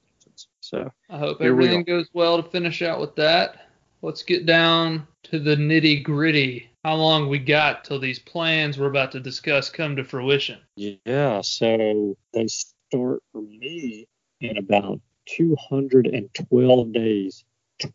So 0.60 0.90
I 1.08 1.18
hope 1.18 1.38
Here 1.40 1.54
we 1.54 1.66
everything 1.66 1.84
goes 1.84 2.08
well 2.12 2.42
to 2.42 2.48
finish 2.50 2.82
out 2.82 3.00
with 3.00 3.14
that. 3.16 3.68
Let's 4.02 4.24
get 4.24 4.44
down 4.46 5.06
to 5.24 5.38
the 5.38 5.54
nitty 5.54 6.02
gritty. 6.02 6.68
How 6.84 6.96
long 6.96 7.28
we 7.28 7.38
got 7.38 7.84
till 7.84 8.00
these 8.00 8.18
plans 8.18 8.76
we're 8.78 8.88
about 8.88 9.12
to 9.12 9.20
discuss 9.20 9.70
come 9.70 9.94
to 9.96 10.04
fruition? 10.04 10.58
yeah, 10.76 11.40
so 11.42 12.16
they 12.34 12.48
start 12.48 13.22
for 13.32 13.42
me 13.42 14.06
in 14.40 14.56
about 14.58 15.00
212 15.26 16.92
days, 16.92 17.44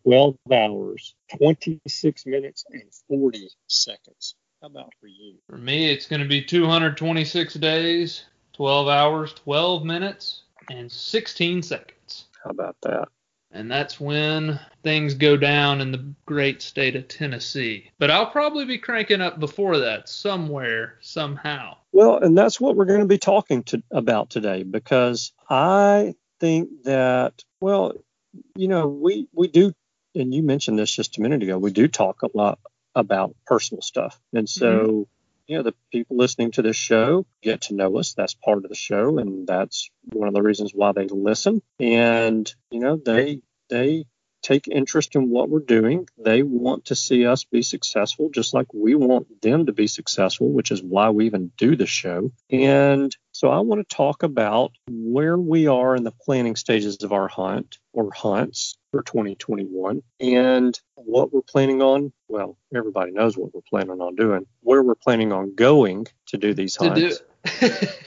12 0.03 0.37
hours, 0.51 1.15
26 1.37 2.25
minutes, 2.25 2.65
and 2.69 2.83
40 3.07 3.49
seconds. 3.67 4.35
How 4.61 4.67
about 4.67 4.93
for 4.99 5.07
you? 5.07 5.35
For 5.49 5.57
me, 5.57 5.89
it's 5.89 6.05
going 6.05 6.21
to 6.21 6.27
be 6.27 6.43
226 6.43 7.55
days, 7.55 8.25
12 8.53 8.87
hours, 8.87 9.33
12 9.33 9.83
minutes, 9.83 10.43
and 10.69 10.91
16 10.91 11.63
seconds. 11.63 12.25
How 12.43 12.51
about 12.51 12.75
that? 12.83 13.07
And 13.53 13.69
that's 13.69 13.99
when 13.99 14.59
things 14.83 15.13
go 15.13 15.35
down 15.35 15.81
in 15.81 15.91
the 15.91 16.13
great 16.25 16.61
state 16.61 16.95
of 16.95 17.07
Tennessee. 17.07 17.91
But 17.99 18.09
I'll 18.09 18.29
probably 18.29 18.65
be 18.65 18.77
cranking 18.77 19.19
up 19.19 19.39
before 19.39 19.79
that 19.79 20.07
somewhere, 20.07 20.97
somehow. 21.01 21.77
Well, 21.91 22.17
and 22.19 22.37
that's 22.37 22.61
what 22.61 22.75
we're 22.75 22.85
going 22.85 23.01
to 23.01 23.05
be 23.07 23.17
talking 23.17 23.63
to, 23.63 23.83
about 23.91 24.29
today 24.29 24.63
because 24.63 25.33
I 25.49 26.15
think 26.39 26.83
that, 26.83 27.43
well, 27.59 27.93
you 28.55 28.67
know, 28.67 28.87
we, 28.87 29.27
we 29.33 29.47
do, 29.47 29.73
and 30.15 30.33
you 30.33 30.43
mentioned 30.43 30.77
this 30.77 30.95
just 30.95 31.17
a 31.17 31.21
minute 31.21 31.43
ago, 31.43 31.57
we 31.57 31.71
do 31.71 31.87
talk 31.87 32.23
a 32.23 32.29
lot 32.33 32.59
about 32.95 33.35
personal 33.45 33.81
stuff. 33.81 34.19
And 34.33 34.49
so, 34.49 34.67
mm-hmm. 34.67 35.01
you 35.47 35.57
know, 35.57 35.63
the 35.63 35.75
people 35.91 36.17
listening 36.17 36.51
to 36.51 36.61
this 36.61 36.75
show 36.75 37.25
get 37.41 37.61
to 37.61 37.75
know 37.75 37.97
us. 37.97 38.13
That's 38.13 38.33
part 38.33 38.57
of 38.57 38.69
the 38.69 38.75
show. 38.75 39.17
And 39.17 39.47
that's 39.47 39.89
one 40.11 40.27
of 40.27 40.33
the 40.33 40.41
reasons 40.41 40.71
why 40.73 40.91
they 40.91 41.07
listen. 41.07 41.61
And, 41.79 42.53
you 42.69 42.79
know, 42.79 42.97
they, 42.97 43.41
they, 43.69 44.05
take 44.41 44.67
interest 44.67 45.15
in 45.15 45.29
what 45.29 45.49
we're 45.49 45.59
doing. 45.59 46.07
They 46.17 46.43
want 46.43 46.85
to 46.85 46.95
see 46.95 47.25
us 47.25 47.43
be 47.43 47.61
successful, 47.61 48.29
just 48.29 48.53
like 48.53 48.73
we 48.73 48.95
want 48.95 49.41
them 49.41 49.67
to 49.67 49.73
be 49.73 49.87
successful, 49.87 50.51
which 50.51 50.71
is 50.71 50.81
why 50.81 51.09
we 51.09 51.25
even 51.25 51.51
do 51.57 51.75
the 51.75 51.85
show. 51.85 52.31
And 52.49 53.15
so 53.41 53.49
I 53.49 53.57
want 53.61 53.89
to 53.89 53.95
talk 53.95 54.21
about 54.21 54.71
where 54.87 55.35
we 55.35 55.65
are 55.65 55.95
in 55.95 56.03
the 56.03 56.11
planning 56.11 56.55
stages 56.55 57.01
of 57.01 57.11
our 57.11 57.27
hunt 57.27 57.79
or 57.91 58.13
hunts 58.13 58.77
for 58.91 59.01
2021 59.01 60.03
and 60.19 60.79
what 60.93 61.33
we're 61.33 61.41
planning 61.41 61.81
on. 61.81 62.13
Well, 62.27 62.55
everybody 62.71 63.13
knows 63.13 63.35
what 63.35 63.51
we're 63.51 63.61
planning 63.67 63.99
on 63.99 64.13
doing, 64.13 64.45
where 64.59 64.83
we're 64.83 64.93
planning 64.93 65.31
on 65.31 65.55
going 65.55 66.05
to 66.27 66.37
do 66.37 66.53
these 66.53 66.75
hunts. 66.75 67.23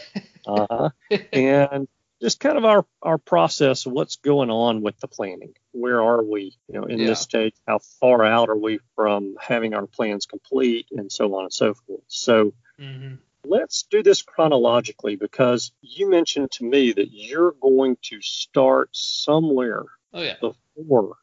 Uh-huh. 0.46 0.90
and 1.32 1.88
just 2.20 2.38
kind 2.38 2.58
of 2.58 2.66
our, 2.66 2.84
our 3.00 3.16
process 3.16 3.86
what's 3.86 4.16
going 4.16 4.50
on 4.50 4.82
with 4.82 4.96
the 5.00 5.08
planning. 5.08 5.54
Where 5.72 6.02
are 6.02 6.22
we, 6.22 6.54
you 6.68 6.78
know, 6.78 6.84
in 6.84 7.00
Yeah. 7.00 7.06
this 7.06 7.22
stage? 7.22 7.54
How 7.66 7.78
far 7.98 8.22
out 8.24 8.50
are 8.50 8.56
we 8.56 8.78
from 8.94 9.36
having 9.40 9.72
our 9.72 9.86
plans 9.86 10.26
complete 10.26 10.86
and 10.92 11.10
so 11.10 11.34
on 11.34 11.44
and 11.44 11.52
so 11.52 11.72
forth? 11.72 12.04
So 12.08 12.52
hmm 12.78 13.14
let's 13.44 13.84
do 13.90 14.02
this 14.02 14.22
chronologically 14.22 15.16
because 15.16 15.72
you 15.80 16.08
mentioned 16.10 16.50
to 16.52 16.64
me 16.64 16.92
that 16.92 17.08
you're 17.10 17.52
going 17.52 17.96
to 18.02 18.20
start 18.20 18.90
somewhere 18.92 19.84
Oh, 20.12 20.22
yeah. 20.22 20.36
before 20.40 21.16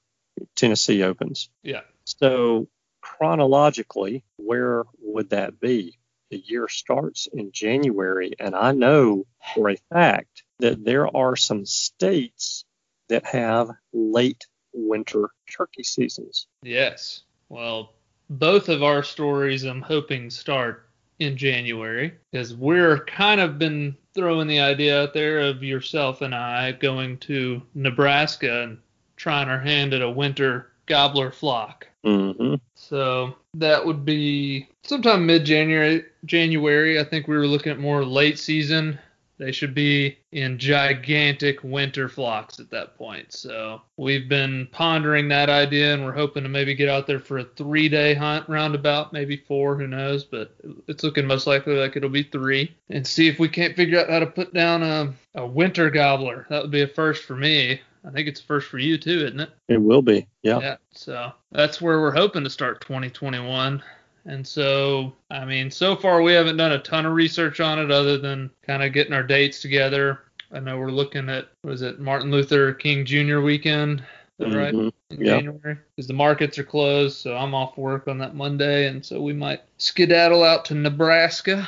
Tennessee 0.55 1.03
opens. 1.03 1.49
Yeah. 1.63 1.81
So 2.05 2.67
chronologically, 3.01 4.23
where 4.37 4.83
would 5.01 5.29
that 5.31 5.59
be? 5.59 5.97
The 6.29 6.37
year 6.45 6.67
starts 6.69 7.27
in 7.31 7.51
January, 7.51 8.33
and 8.39 8.55
I 8.55 8.71
know 8.71 9.25
for 9.53 9.69
a 9.69 9.77
fact 9.91 10.43
that 10.59 10.83
there 10.83 11.13
are 11.15 11.35
some 11.35 11.65
states 11.65 12.63
that 13.09 13.25
have 13.25 13.69
late 13.91 14.45
winter 14.73 15.29
turkey 15.51 15.83
seasons. 15.83 16.47
Yes. 16.63 17.23
Well, 17.49 17.93
both 18.29 18.69
of 18.69 18.81
our 18.81 19.03
stories 19.03 19.63
I'm 19.63 19.81
hoping 19.81 20.29
start 20.29 20.87
in 21.21 21.37
January 21.37 22.11
because 22.31 22.55
we're 22.55 23.05
kind 23.05 23.39
of 23.39 23.59
been 23.59 23.95
throwing 24.15 24.47
the 24.47 24.59
idea 24.59 25.03
out 25.03 25.13
there 25.13 25.39
of 25.39 25.63
yourself 25.63 26.21
and 26.21 26.33
I 26.33 26.71
going 26.71 27.17
to 27.19 27.61
Nebraska 27.75 28.63
and 28.63 28.79
trying 29.17 29.47
our 29.47 29.59
hand 29.59 29.93
at 29.93 30.01
a 30.01 30.09
winter 30.09 30.71
gobbler 30.87 31.31
flock. 31.31 31.87
Mm-hmm. 32.03 32.55
So 32.73 33.35
that 33.53 33.85
would 33.85 34.03
be 34.03 34.67
sometime 34.83 35.27
mid 35.27 35.45
January. 35.45 36.05
January, 36.25 36.99
I 36.99 37.03
think 37.03 37.27
we 37.27 37.37
were 37.37 37.47
looking 37.47 37.71
at 37.71 37.79
more 37.79 38.03
late 38.03 38.39
season. 38.39 38.97
They 39.41 39.51
should 39.51 39.73
be 39.73 40.19
in 40.31 40.59
gigantic 40.59 41.63
winter 41.63 42.07
flocks 42.07 42.59
at 42.59 42.69
that 42.69 42.95
point. 42.95 43.33
So 43.33 43.81
we've 43.97 44.29
been 44.29 44.67
pondering 44.71 45.29
that 45.29 45.49
idea, 45.49 45.95
and 45.95 46.05
we're 46.05 46.11
hoping 46.11 46.43
to 46.43 46.49
maybe 46.49 46.75
get 46.75 46.89
out 46.89 47.07
there 47.07 47.19
for 47.19 47.39
a 47.39 47.43
three-day 47.43 48.13
hunt 48.13 48.47
roundabout, 48.47 49.13
maybe 49.13 49.37
four, 49.37 49.75
who 49.75 49.87
knows? 49.87 50.23
But 50.23 50.53
it's 50.87 51.03
looking 51.03 51.25
most 51.25 51.47
likely 51.47 51.73
like 51.73 51.95
it'll 51.95 52.09
be 52.09 52.21
three, 52.21 52.71
and 52.91 53.05
see 53.05 53.27
if 53.27 53.39
we 53.39 53.49
can't 53.49 53.75
figure 53.75 53.99
out 53.99 54.11
how 54.11 54.19
to 54.19 54.27
put 54.27 54.53
down 54.53 54.83
a, 54.83 55.11
a 55.33 55.47
winter 55.47 55.89
gobbler. 55.89 56.45
That 56.51 56.61
would 56.61 56.69
be 56.69 56.83
a 56.83 56.87
first 56.87 57.23
for 57.23 57.35
me. 57.35 57.81
I 58.05 58.11
think 58.11 58.27
it's 58.27 58.41
a 58.41 58.43
first 58.43 58.67
for 58.67 58.77
you 58.77 58.99
too, 58.99 59.25
isn't 59.25 59.39
it? 59.39 59.49
It 59.67 59.81
will 59.81 60.03
be. 60.03 60.27
Yeah. 60.43 60.59
Yeah. 60.59 60.75
So 60.91 61.31
that's 61.51 61.81
where 61.81 61.99
we're 61.99 62.11
hoping 62.11 62.43
to 62.43 62.49
start 62.51 62.81
2021. 62.81 63.81
And 64.25 64.45
so, 64.45 65.13
I 65.29 65.45
mean, 65.45 65.71
so 65.71 65.95
far 65.95 66.21
we 66.21 66.33
haven't 66.33 66.57
done 66.57 66.73
a 66.73 66.79
ton 66.79 67.05
of 67.05 67.13
research 67.13 67.59
on 67.59 67.79
it 67.79 67.91
other 67.91 68.17
than 68.17 68.51
kind 68.65 68.83
of 68.83 68.93
getting 68.93 69.13
our 69.13 69.23
dates 69.23 69.61
together. 69.61 70.21
I 70.51 70.59
know 70.59 70.77
we're 70.77 70.91
looking 70.91 71.29
at, 71.29 71.47
was 71.63 71.81
it, 71.81 71.99
Martin 71.99 72.29
Luther 72.29 72.73
King 72.73 73.05
Jr. 73.05 73.39
weekend. 73.39 74.03
That 74.37 74.55
right? 74.55 74.73
Mm-hmm. 74.73 75.13
In 75.13 75.25
Yep. 75.25 75.39
January. 75.43 75.77
Because 75.95 76.07
the 76.07 76.13
markets 76.13 76.57
are 76.57 76.63
closed. 76.63 77.17
So 77.17 77.35
I'm 77.35 77.53
off 77.55 77.77
work 77.77 78.07
on 78.07 78.17
that 78.19 78.35
Monday. 78.35 78.87
And 78.87 79.05
so 79.05 79.21
we 79.21 79.33
might 79.33 79.61
skedaddle 79.77 80.43
out 80.43 80.65
to 80.65 80.75
Nebraska. 80.75 81.67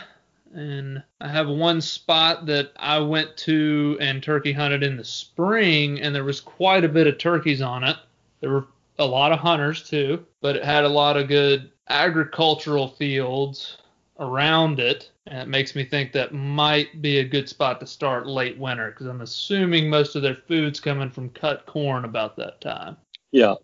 And 0.54 1.02
I 1.20 1.28
have 1.30 1.48
one 1.48 1.82
spot 1.82 2.46
that 2.46 2.72
I 2.76 3.00
went 3.00 3.36
to 3.38 3.98
and 4.00 4.22
turkey 4.22 4.54
hunted 4.54 4.84
in 4.84 4.98
the 4.98 5.04
spring, 5.04 6.00
and 6.00 6.14
there 6.14 6.24
was 6.24 6.40
quite 6.40 6.84
a 6.84 6.90
bit 6.90 7.08
of 7.08 7.18
turkeys 7.18 7.62
on 7.62 7.84
it. 7.84 7.98
There 8.40 8.52
were 8.52 8.68
a 9.00 9.06
lot 9.06 9.32
of 9.32 9.40
hunters 9.40 9.82
too, 9.82 10.24
but 10.42 10.56
it 10.56 10.64
had 10.64 10.84
a 10.84 10.90
lot 10.90 11.18
of 11.18 11.28
good 11.28 11.72
agricultural 11.90 12.90
fields 12.90 13.78
around 14.20 14.80
it. 14.80 15.10
And 15.26 15.40
it 15.40 15.48
makes 15.48 15.76
me 15.76 15.86
think 15.86 16.12
that 16.12 16.34
might 16.34 17.02
be 17.02 17.20
a 17.20 17.24
good 17.24 17.48
spot 17.48 17.80
to 17.80 17.88
start 17.88 18.28
late 18.28 18.58
winter 18.58 18.92
because 18.92 19.08
I'm 19.08 19.22
assuming 19.22 19.90
most 19.90 20.16
of 20.16 20.22
their 20.22 20.36
food's 20.36 20.80
coming 20.80 21.10
from 21.10 21.30
cut 21.30 21.66
corn 21.66 22.04
about 22.06 22.36
that 22.38 22.60
time. 22.60 22.98
Yeah. 23.32 23.56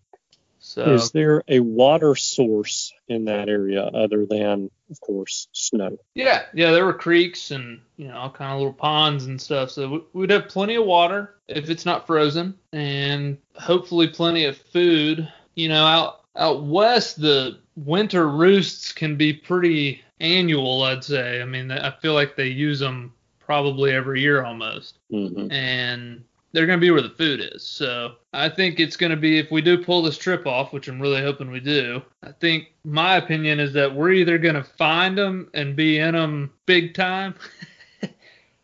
So 0.61 0.93
Is 0.93 1.11
there 1.11 1.43
a 1.47 1.61
water 1.61 2.15
source 2.15 2.93
in 3.07 3.25
that 3.25 3.47
area 3.47 3.83
other 3.83 4.25
than, 4.25 4.69
of 4.91 4.99
course, 4.99 5.47
snow? 5.53 5.97
Yeah, 6.15 6.43
yeah, 6.53 6.71
there 6.71 6.85
were 6.85 6.93
creeks 6.93 7.51
and 7.51 7.79
you 7.95 8.09
know 8.09 8.17
all 8.17 8.29
kind 8.29 8.51
of 8.51 8.57
little 8.59 8.73
ponds 8.73 9.25
and 9.25 9.39
stuff. 9.41 9.71
So 9.71 9.89
we- 9.89 10.03
we'd 10.13 10.29
have 10.31 10.49
plenty 10.49 10.75
of 10.75 10.85
water 10.85 11.35
if 11.47 11.69
it's 11.69 11.85
not 11.85 12.05
frozen, 12.05 12.55
and 12.73 13.37
hopefully 13.55 14.07
plenty 14.09 14.45
of 14.45 14.57
food. 14.57 15.31
You 15.55 15.69
know, 15.69 15.85
out 15.85 16.21
out 16.35 16.63
west 16.63 17.21
the 17.21 17.59
winter 17.85 18.29
roosts 18.29 18.91
can 18.91 19.15
be 19.15 19.33
pretty 19.33 20.01
annual, 20.19 20.83
I'd 20.83 21.03
say. 21.03 21.41
I 21.41 21.45
mean, 21.45 21.71
I 21.71 21.91
feel 22.01 22.13
like 22.13 22.35
they 22.35 22.47
use 22.47 22.79
them 22.79 23.13
probably 23.39 23.91
every 23.91 24.21
year 24.21 24.43
almost 24.43 24.99
hmm 25.09 25.47
and 25.51 26.23
they're 26.51 26.65
going 26.65 26.79
to 26.79 26.81
be 26.81 26.91
where 26.91 27.01
the 27.01 27.09
food 27.09 27.41
is. 27.53 27.63
So 27.63 28.15
I 28.33 28.49
think 28.49 28.79
it's 28.79 28.97
going 28.97 29.11
to 29.11 29.17
be 29.17 29.37
if 29.37 29.51
we 29.51 29.61
do 29.61 29.83
pull 29.83 30.01
this 30.01 30.17
trip 30.17 30.47
off, 30.47 30.73
which 30.73 30.87
I'm 30.87 30.99
really 30.99 31.21
hoping 31.21 31.51
we 31.51 31.59
do. 31.59 32.01
I 32.23 32.31
think 32.31 32.73
my 32.83 33.17
opinion 33.17 33.59
is 33.59 33.71
that 33.73 33.93
we're 33.93 34.11
either 34.13 34.37
going 34.37 34.55
to 34.55 34.63
find 34.63 35.17
them 35.17 35.49
and 35.53 35.75
be 35.75 35.99
in 35.99 36.15
them 36.15 36.51
big 36.65 36.95
time. 36.95 37.35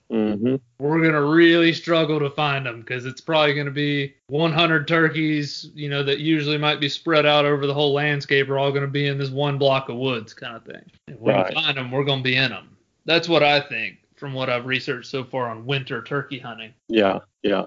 hmm 0.09 0.55
We're 0.77 1.01
going 1.01 1.13
to 1.13 1.24
really 1.24 1.74
struggle 1.74 2.19
to 2.19 2.29
find 2.29 2.65
them 2.65 2.81
because 2.81 3.05
it's 3.05 3.21
probably 3.21 3.53
going 3.53 3.65
to 3.65 3.71
be 3.71 4.13
100 4.27 4.88
turkeys, 4.88 5.69
you 5.74 5.89
know, 5.89 6.03
that 6.03 6.19
usually 6.19 6.57
might 6.57 6.79
be 6.79 6.89
spread 6.89 7.25
out 7.25 7.45
over 7.45 7.65
the 7.65 7.74
whole 7.74 7.93
landscape 7.93 8.50
are 8.50 8.57
all 8.57 8.71
going 8.71 8.81
to 8.83 8.88
be 8.88 9.07
in 9.07 9.17
this 9.17 9.29
one 9.29 9.57
block 9.57 9.89
of 9.89 9.95
woods 9.97 10.33
kind 10.33 10.55
of 10.55 10.63
thing. 10.63 10.83
If 11.07 11.19
we 11.19 11.33
Right. 11.33 11.53
find 11.53 11.77
them, 11.77 11.91
we're 11.91 12.03
going 12.03 12.19
to 12.19 12.24
be 12.24 12.35
in 12.35 12.51
them. 12.51 12.75
That's 13.05 13.27
what 13.29 13.43
I 13.43 13.59
think 13.59 13.97
from 14.15 14.33
what 14.33 14.50
I've 14.50 14.65
researched 14.65 15.09
so 15.09 15.24
far 15.24 15.50
on 15.50 15.65
winter 15.65 16.01
turkey 16.01 16.39
hunting. 16.39 16.74
Yeah, 16.88 17.19
yeah. 17.43 17.65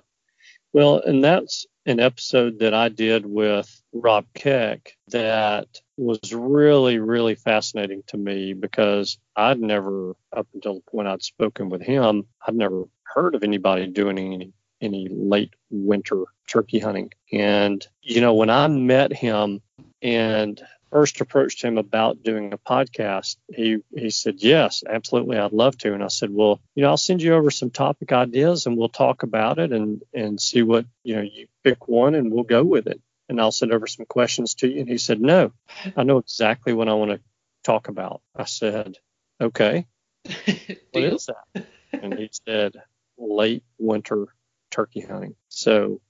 Well, 0.72 1.00
and 1.06 1.22
that's 1.22 1.66
an 1.88 2.00
episode 2.00 2.58
that 2.58 2.74
I 2.74 2.90
did 2.90 3.24
with 3.24 3.82
Rob 3.94 4.26
Keck 4.34 4.96
that 5.08 5.66
was 5.96 6.34
really, 6.34 6.98
really 6.98 7.34
fascinating 7.34 8.02
to 8.08 8.18
me 8.18 8.52
because 8.52 9.18
I'd 9.34 9.58
never, 9.58 10.14
up 10.36 10.46
until 10.52 10.74
the 10.74 10.90
point 10.90 11.08
I'd 11.08 11.22
spoken 11.22 11.70
with 11.70 11.80
him, 11.80 12.26
I'd 12.46 12.54
never 12.54 12.84
heard 13.04 13.34
of 13.34 13.42
anybody 13.42 13.86
doing 13.86 14.18
any 14.18 14.52
any 14.80 15.08
late 15.10 15.54
winter 15.70 16.22
turkey 16.46 16.78
hunting. 16.78 17.10
And 17.32 17.84
you 18.02 18.20
know, 18.20 18.34
when 18.34 18.50
I 18.50 18.68
met 18.68 19.12
him 19.12 19.60
and 20.02 20.60
first 20.90 21.20
approached 21.20 21.62
him 21.62 21.78
about 21.78 22.22
doing 22.22 22.52
a 22.52 22.58
podcast, 22.58 23.36
he 23.54 23.78
he 23.94 24.10
said, 24.10 24.36
"Yes, 24.38 24.82
absolutely, 24.88 25.38
I'd 25.38 25.52
love 25.52 25.76
to." 25.78 25.94
And 25.94 26.02
I 26.02 26.08
said, 26.08 26.32
"Well, 26.32 26.60
you 26.74 26.82
know, 26.82 26.90
I'll 26.90 26.96
send 26.96 27.22
you 27.22 27.34
over 27.34 27.50
some 27.50 27.70
topic 27.70 28.12
ideas, 28.12 28.66
and 28.66 28.76
we'll 28.76 28.88
talk 28.88 29.22
about 29.22 29.58
it 29.58 29.72
and 29.72 30.02
and 30.12 30.40
see 30.40 30.62
what 30.62 30.86
you 31.04 31.16
know. 31.16 31.22
You 31.22 31.48
pick 31.64 31.88
one, 31.88 32.14
and 32.14 32.32
we'll 32.32 32.44
go 32.44 32.64
with 32.64 32.86
it. 32.86 33.00
And 33.28 33.40
I'll 33.40 33.52
send 33.52 33.72
over 33.72 33.86
some 33.86 34.06
questions 34.06 34.54
to 34.56 34.68
you." 34.68 34.80
And 34.80 34.88
he 34.88 34.98
said, 34.98 35.20
"No, 35.20 35.52
I 35.96 36.02
know 36.04 36.18
exactly 36.18 36.72
what 36.72 36.88
I 36.88 36.94
want 36.94 37.12
to 37.12 37.20
talk 37.64 37.88
about." 37.88 38.22
I 38.34 38.44
said, 38.44 38.96
"Okay, 39.40 39.86
what 40.24 41.04
is 41.04 41.26
that?" 41.26 41.66
and 41.92 42.14
he 42.14 42.30
said, 42.46 42.74
"Late 43.16 43.64
winter 43.78 44.26
turkey 44.70 45.00
hunting." 45.00 45.36
So 45.48 46.00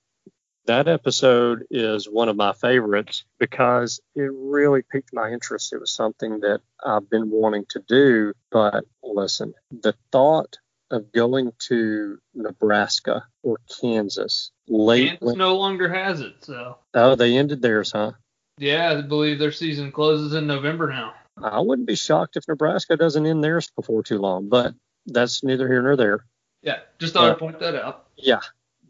that 0.68 0.86
episode 0.86 1.64
is 1.70 2.08
one 2.08 2.28
of 2.28 2.36
my 2.36 2.52
favorites 2.52 3.24
because 3.38 4.00
it 4.14 4.30
really 4.34 4.82
piqued 4.82 5.12
my 5.14 5.30
interest. 5.30 5.72
It 5.72 5.80
was 5.80 5.90
something 5.90 6.40
that 6.40 6.60
I've 6.84 7.08
been 7.08 7.30
wanting 7.30 7.64
to 7.70 7.82
do, 7.88 8.34
but 8.50 8.84
listen, 9.02 9.54
the 9.70 9.94
thought 10.12 10.58
of 10.90 11.10
going 11.12 11.52
to 11.68 12.18
Nebraska 12.34 13.26
or 13.42 13.58
Kansas 13.80 14.50
late 14.68 15.18
Kansas 15.20 15.36
no 15.36 15.56
longer 15.56 15.92
has 15.92 16.20
it, 16.20 16.36
so 16.40 16.78
oh 16.94 17.14
they 17.14 17.36
ended 17.36 17.60
theirs, 17.62 17.92
huh? 17.92 18.12
yeah, 18.58 18.92
I 18.92 19.00
believe 19.00 19.38
their 19.38 19.52
season 19.52 19.90
closes 19.90 20.34
in 20.34 20.46
November 20.46 20.88
now. 20.88 21.14
I 21.42 21.60
wouldn't 21.60 21.88
be 21.88 21.94
shocked 21.94 22.36
if 22.36 22.48
Nebraska 22.48 22.96
doesn't 22.96 23.26
end 23.26 23.42
theirs 23.42 23.70
before 23.74 24.02
too 24.02 24.18
long, 24.18 24.48
but 24.48 24.74
that's 25.06 25.42
neither 25.42 25.68
here 25.68 25.82
nor 25.82 25.96
there. 25.96 26.24
Yeah, 26.62 26.80
just 26.98 27.14
thought 27.14 27.24
I'd 27.24 27.32
uh, 27.32 27.36
point 27.36 27.60
that 27.60 27.74
out. 27.74 28.06
Yeah, 28.16 28.40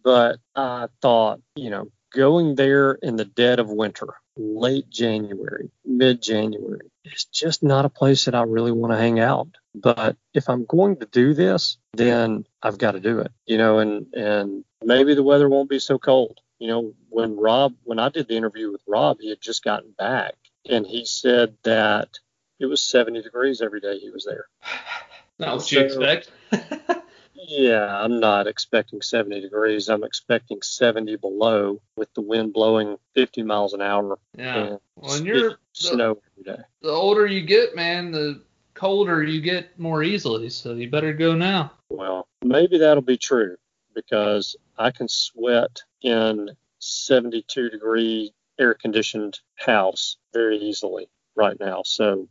but 0.02 0.38
I 0.54 0.88
thought, 1.02 1.40
you 1.56 1.70
know, 1.70 1.90
going 2.14 2.54
there 2.54 2.92
in 2.92 3.16
the 3.16 3.24
dead 3.24 3.58
of 3.58 3.68
winter, 3.68 4.08
late 4.36 4.88
January, 4.90 5.70
mid 5.84 6.22
January, 6.22 6.90
it's 7.04 7.24
just 7.24 7.62
not 7.62 7.84
a 7.84 7.90
place 7.90 8.24
that 8.26 8.34
I 8.34 8.42
really 8.42 8.72
want 8.72 8.92
to 8.92 8.98
hang 8.98 9.20
out. 9.20 9.48
But 9.74 10.16
if 10.34 10.48
I'm 10.48 10.64
going 10.64 10.96
to 10.96 11.06
do 11.06 11.34
this, 11.34 11.76
then 11.92 12.44
I've 12.62 12.78
got 12.78 12.92
to 12.92 13.00
do 13.00 13.20
it, 13.20 13.32
you 13.46 13.58
know, 13.58 13.78
and, 13.78 14.06
and 14.14 14.64
maybe 14.84 15.14
the 15.14 15.22
weather 15.22 15.48
won't 15.48 15.70
be 15.70 15.78
so 15.78 15.98
cold. 15.98 16.40
You 16.58 16.68
know, 16.68 16.92
when 17.08 17.36
Rob, 17.36 17.74
when 17.84 17.98
I 17.98 18.08
did 18.08 18.28
the 18.28 18.36
interview 18.36 18.72
with 18.72 18.82
Rob, 18.86 19.18
he 19.20 19.28
had 19.28 19.40
just 19.40 19.62
gotten 19.62 19.92
back 19.96 20.34
and 20.68 20.86
he 20.86 21.04
said 21.04 21.54
that 21.62 22.18
it 22.58 22.66
was 22.66 22.82
70 22.82 23.22
degrees 23.22 23.60
every 23.60 23.80
day 23.80 23.98
he 23.98 24.10
was 24.10 24.24
there. 24.24 24.46
Not 25.38 25.56
what 25.56 25.72
you 25.72 25.80
expect. 25.80 26.30
Yeah, 27.46 28.02
I'm 28.02 28.18
not 28.18 28.46
expecting 28.48 29.00
70 29.00 29.40
degrees. 29.40 29.88
I'm 29.88 30.02
expecting 30.02 30.60
70 30.60 31.16
below 31.16 31.80
with 31.96 32.12
the 32.14 32.20
wind 32.20 32.52
blowing 32.52 32.96
50 33.14 33.42
miles 33.44 33.74
an 33.74 33.80
hour 33.80 34.18
yeah. 34.36 34.56
and 34.56 34.78
Well, 34.96 35.14
and 35.14 35.26
you're 35.26 35.58
snow 35.72 36.18
every 36.32 36.56
day. 36.56 36.62
the 36.82 36.90
older 36.90 37.26
you 37.26 37.42
get, 37.42 37.76
man, 37.76 38.10
the 38.10 38.42
colder 38.74 39.22
you 39.22 39.40
get 39.40 39.78
more 39.78 40.02
easily. 40.02 40.50
So 40.50 40.74
you 40.74 40.90
better 40.90 41.12
go 41.12 41.34
now. 41.34 41.72
Well, 41.90 42.26
maybe 42.42 42.78
that'll 42.78 43.02
be 43.02 43.18
true 43.18 43.56
because 43.94 44.56
I 44.76 44.90
can 44.90 45.08
sweat 45.08 45.82
in 46.02 46.50
72 46.80 47.70
degree 47.70 48.32
air 48.58 48.74
conditioned 48.74 49.38
house 49.56 50.16
very 50.32 50.58
easily 50.58 51.08
right 51.36 51.58
now. 51.60 51.82
So, 51.84 52.28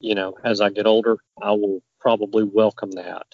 you 0.00 0.14
know, 0.14 0.34
as 0.44 0.60
I 0.60 0.70
get 0.70 0.86
older, 0.86 1.18
I 1.42 1.52
will 1.52 1.82
probably 2.00 2.44
welcome 2.44 2.92
that. 2.92 3.26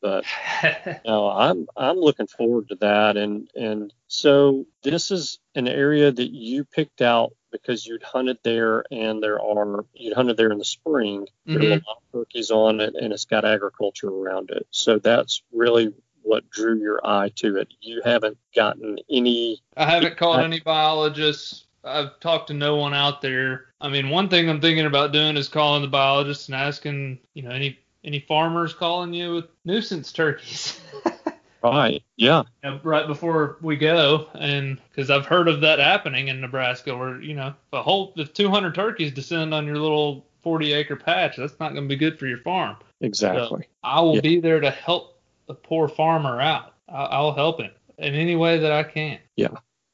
But 0.00 0.24
No, 1.04 1.30
I'm 1.30 1.66
I'm 1.76 1.96
looking 1.96 2.26
forward 2.26 2.68
to 2.68 2.76
that, 2.76 3.16
and 3.16 3.48
and 3.54 3.92
so 4.06 4.66
this 4.82 5.10
is 5.10 5.38
an 5.54 5.68
area 5.68 6.10
that 6.12 6.30
you 6.30 6.64
picked 6.64 7.02
out 7.02 7.32
because 7.50 7.86
you'd 7.86 8.02
hunted 8.02 8.38
there, 8.44 8.84
and 8.90 9.22
there 9.22 9.40
are 9.40 9.84
you'd 9.94 10.14
hunted 10.14 10.36
there 10.36 10.50
in 10.50 10.58
the 10.58 10.64
spring. 10.64 11.26
There 11.46 11.56
are 11.56 11.60
a 11.60 11.62
mm-hmm. 11.62 11.86
lot 11.86 11.96
of 11.96 12.12
turkeys 12.12 12.50
on 12.50 12.80
it, 12.80 12.94
and 12.94 13.12
it's 13.12 13.24
got 13.24 13.44
agriculture 13.44 14.08
around 14.08 14.50
it. 14.50 14.66
So 14.70 14.98
that's 14.98 15.42
really 15.52 15.92
what 16.22 16.48
drew 16.50 16.78
your 16.78 17.00
eye 17.04 17.30
to 17.36 17.56
it. 17.56 17.72
You 17.80 18.02
haven't 18.04 18.38
gotten 18.54 18.98
any. 19.10 19.62
I 19.76 19.86
haven't 19.86 20.16
called 20.16 20.40
any 20.40 20.60
biologists. 20.60 21.64
I've 21.84 22.18
talked 22.20 22.48
to 22.48 22.54
no 22.54 22.76
one 22.76 22.92
out 22.92 23.22
there. 23.22 23.66
I 23.80 23.88
mean, 23.88 24.10
one 24.10 24.28
thing 24.28 24.50
I'm 24.50 24.60
thinking 24.60 24.86
about 24.86 25.12
doing 25.12 25.36
is 25.36 25.48
calling 25.48 25.80
the 25.80 25.88
biologists 25.88 26.48
and 26.48 26.56
asking, 26.56 27.20
you 27.34 27.42
know, 27.42 27.50
any 27.50 27.78
any 28.04 28.20
farmers 28.20 28.72
calling 28.74 29.12
you 29.12 29.34
with 29.34 29.44
nuisance 29.64 30.12
turkeys. 30.12 30.80
Right. 31.60 32.04
Yeah. 32.16 32.44
you 32.62 32.70
know, 32.70 32.80
right 32.84 33.06
before 33.08 33.58
we 33.62 33.76
go, 33.76 34.28
and 34.34 34.78
because 34.90 35.10
I've 35.10 35.26
heard 35.26 35.48
of 35.48 35.60
that 35.62 35.80
happening 35.80 36.28
in 36.28 36.40
Nebraska, 36.40 36.96
where 36.96 37.20
you 37.20 37.34
know, 37.34 37.48
if 37.48 37.54
a 37.72 37.82
whole 37.82 38.12
if 38.16 38.32
200 38.32 38.76
turkeys 38.76 39.10
descend 39.12 39.52
on 39.52 39.66
your 39.66 39.76
little 39.76 40.24
40 40.44 40.72
acre 40.72 40.94
patch, 40.94 41.36
that's 41.36 41.58
not 41.58 41.72
going 41.72 41.82
to 41.82 41.88
be 41.88 41.96
good 41.96 42.16
for 42.16 42.28
your 42.28 42.38
farm. 42.38 42.76
Exactly. 43.00 43.66
I 43.82 44.00
will 44.00 44.14
Yeah. 44.14 44.20
be 44.20 44.38
there 44.40 44.60
to 44.60 44.70
help 44.70 45.20
the 45.48 45.54
poor 45.54 45.88
farmer 45.88 46.40
out. 46.40 46.74
I- 46.88 47.06
I'll 47.06 47.34
help 47.34 47.60
him 47.60 47.72
in 47.98 48.14
any 48.14 48.36
way 48.36 48.58
that 48.58 48.70
I 48.70 48.84
can. 48.84 49.18
Yeah. 49.34 49.48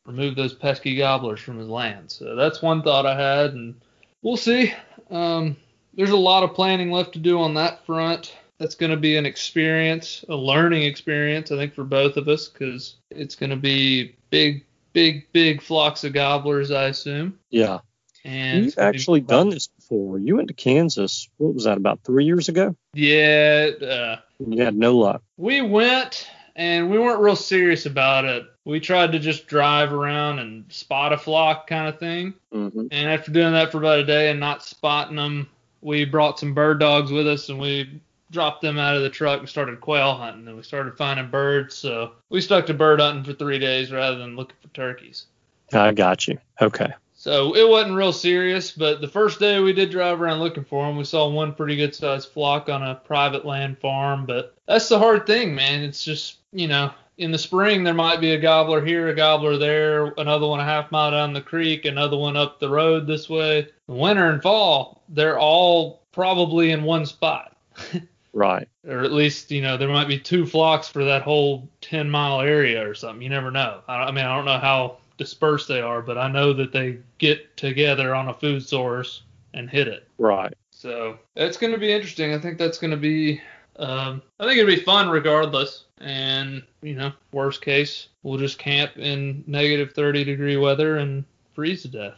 Remove 0.05 0.37
those 0.37 0.53
pesky 0.53 0.97
gobblers 0.97 1.41
from 1.41 1.57
his 1.59 1.69
land. 1.69 2.11
So 2.13 2.37
that's 2.37 2.61
one 2.61 2.83
thought 2.83 3.07
I 3.07 3.17
had, 3.19 3.55
and 3.55 3.75
we'll 4.21 4.37
see. 4.37 4.75
Um, 5.11 5.57
there's 5.97 6.11
a 6.11 6.17
lot 6.17 6.43
of 6.43 6.55
planning 6.55 6.91
left 6.91 7.13
to 7.15 7.19
do 7.19 7.41
on 7.41 7.55
that 7.55 7.85
front. 7.87 8.35
that's 8.59 8.75
going 8.75 8.91
to 8.91 8.97
be 8.97 9.17
an 9.17 9.27
experience, 9.27 10.25
a 10.29 10.37
learning 10.37 10.85
experience, 10.85 11.51
I 11.51 11.57
think, 11.57 11.75
for 11.75 11.85
both 11.85 12.17
of 12.17 12.29
us, 12.29 12.49
because 12.49 12.97
it's 13.11 13.35
going 13.35 13.51
to 13.51 13.57
be 13.57 14.17
big, 14.31 14.65
big, 14.93 15.31
big 15.33 15.61
flocks 15.61 16.05
of 16.05 16.13
gobblers, 16.13 16.71
I 16.71 16.85
assume. 16.85 17.39
Yeah. 17.51 17.81
And 18.25 18.65
You've 18.65 18.79
actually 18.79 19.21
done 19.21 19.51
this 19.51 19.67
before. 19.67 20.19
You 20.19 20.37
went 20.37 20.49
to 20.49 20.55
Kansas. 20.55 21.29
What 21.37 21.53
was 21.55 21.65
that? 21.65 21.77
About 21.77 22.01
three 22.05 22.25
years 22.25 22.49
ago. 22.49 22.75
Yeah. 22.95 23.71
Uh, 23.83 24.17
you 24.39 24.63
had 24.63 24.77
no 24.77 24.97
luck. 24.97 25.23
We 25.37 25.61
went 25.61 26.27
and 26.57 26.91
we 26.91 26.99
weren't 26.99 27.21
real 27.21 27.37
serious 27.37 27.85
about 27.85 28.25
it. 28.25 28.47
We 28.65 28.81
tried 28.81 29.13
to 29.13 29.19
just 29.19 29.47
drive 29.47 29.93
around 29.93 30.39
and 30.39 30.73
spot 30.73 31.13
a 31.13 31.19
flock 31.19 31.67
kind 31.67 31.87
of 31.87 31.99
thing. 31.99 32.33
Mm-hmm. 32.53 32.87
And 32.91 33.11
after 33.11 33.31
doing 33.31 33.53
that 33.53 33.71
for 33.71 33.79
about 33.79 33.99
a 33.99 34.07
day 34.07 34.31
and 34.31 34.41
not 34.41 34.63
spotting 34.63 35.17
them, 35.17 35.51
we 35.85 36.07
brought 36.07 36.41
some 36.41 36.55
bird 36.55 36.81
dogs 36.81 37.13
with 37.13 37.29
us 37.29 37.51
and 37.51 37.61
we 37.61 38.01
dropped 38.31 38.63
them 38.63 38.79
out 38.79 38.97
of 38.97 39.03
the 39.03 39.11
truck 39.11 39.39
and 39.39 39.49
started 39.49 39.81
quail 39.81 40.15
hunting 40.15 40.49
and 40.49 40.57
we 40.57 40.63
started 40.63 40.97
finding 40.97 41.31
birds. 41.31 41.75
So 41.77 42.13
we 42.31 42.41
stuck 42.41 42.67
to 42.67 42.75
bird 42.75 43.01
hunting 43.01 43.23
for 43.23 43.35
three 43.35 43.59
days 43.59 43.93
rather 43.93 44.17
than 44.17 44.35
looking 44.35 44.57
for 44.63 44.69
turkeys. 44.69 45.27
I 45.73 45.93
got 45.93 46.27
you. 46.27 46.39
Okay. 46.61 46.93
So 47.13 47.55
it 47.55 47.69
wasn't 47.69 47.97
real 47.97 48.13
serious, 48.13 48.73
but 48.73 49.01
the 49.01 49.09
first 49.09 49.39
day 49.39 49.61
we 49.61 49.73
did 49.73 49.91
drive 49.91 50.21
around 50.21 50.41
looking 50.41 50.65
for 50.65 50.87
them. 50.87 50.97
We 50.97 51.05
saw 51.05 51.29
one 51.29 51.55
pretty 51.55 51.77
good 51.77 51.95
sized 51.95 52.31
flock 52.31 52.69
on 52.69 52.83
a 52.83 52.95
private 52.97 53.45
land 53.45 53.79
farm, 53.79 54.27
but 54.27 54.55
that's 54.67 54.89
the 54.89 54.99
hard 54.99 55.27
thing, 55.27 55.55
man. 55.55 55.83
It's 55.83 56.03
just, 56.03 56.39
you 56.53 56.67
know, 56.67 56.93
in 57.19 57.31
the 57.31 57.39
spring 57.39 57.85
there 57.85 57.95
might 57.95 58.21
be 58.21 58.33
a 58.33 58.41
gobbler 58.41 58.85
here, 58.85 59.09
a 59.09 59.15
gobbler 59.15 59.57
there, 59.57 60.13
another 60.19 60.47
one 60.47 60.61
a 60.61 60.65
half 60.65 60.91
mile 60.91 61.11
down 61.11 61.33
the 61.33 61.41
creek, 61.41 61.85
another 61.85 62.17
one 62.17 62.37
up 62.37 62.59
the 62.59 62.69
road 62.69 63.07
this 63.07 63.29
way. 63.29 63.69
Winter 63.87 64.31
and 64.31 64.43
fall, 64.43 65.03
they're 65.09 65.39
all 65.39 66.03
probably 66.13 66.71
in 66.71 66.83
one 66.83 67.07
spot. 67.07 67.57
right. 68.33 68.69
Or 68.87 69.01
at 69.01 69.13
least, 69.13 69.51
you 69.51 69.63
know, 69.63 69.77
there 69.77 69.89
might 69.89 70.09
be 70.09 70.19
two 70.19 70.47
flocks 70.47 70.89
for 70.89 71.05
that 71.05 71.23
whole 71.23 71.69
10 71.81 72.11
mile 72.11 72.41
area 72.41 72.87
or 72.89 72.95
something. 72.95 73.23
You 73.23 73.31
never 73.31 73.51
know. 73.51 73.81
I, 73.89 74.05
I 74.05 74.11
mean, 74.11 74.25
I 74.25 74.35
don't 74.35 74.45
know 74.45 74.59
how 74.59 74.99
dispersed 75.17 75.69
they 75.69 75.81
are, 75.81 76.03
but 76.03 76.19
I 76.19 76.29
know 76.29 76.53
that 76.53 76.73
they 76.73 76.99
get 77.19 77.57
together 77.57 78.15
on 78.15 78.29
a 78.29 78.35
food 78.35 78.67
source 78.67 79.23
and 79.53 79.71
hit 79.71 79.89
it. 79.89 80.09
Right. 80.19 80.53
So 80.71 81.19
it's 81.37 81.57
going 81.57 81.73
to 81.73 81.79
be 81.79 81.93
interesting. 81.93 82.35
I 82.35 82.39
think 82.39 82.59
that's 82.59 82.79
going 82.79 82.91
to 82.91 82.97
be, 82.97 83.41
um, 83.77 84.23
I 84.39 84.45
think 84.45 84.59
it'd 84.59 84.67
be 84.67 84.83
fun 84.83 85.09
regardless. 85.09 85.85
And, 85.99 86.63
you 86.83 86.95
know, 86.95 87.13
worst 87.33 87.63
case, 87.63 88.09
we'll 88.23 88.39
just 88.39 88.59
camp 88.59 88.97
in 88.97 89.45
negative 89.47 89.93
30 89.93 90.25
degree 90.25 90.57
weather 90.57 90.99
and 90.99 91.25
freeze 91.55 91.83
to 91.83 91.89
death. 91.89 92.15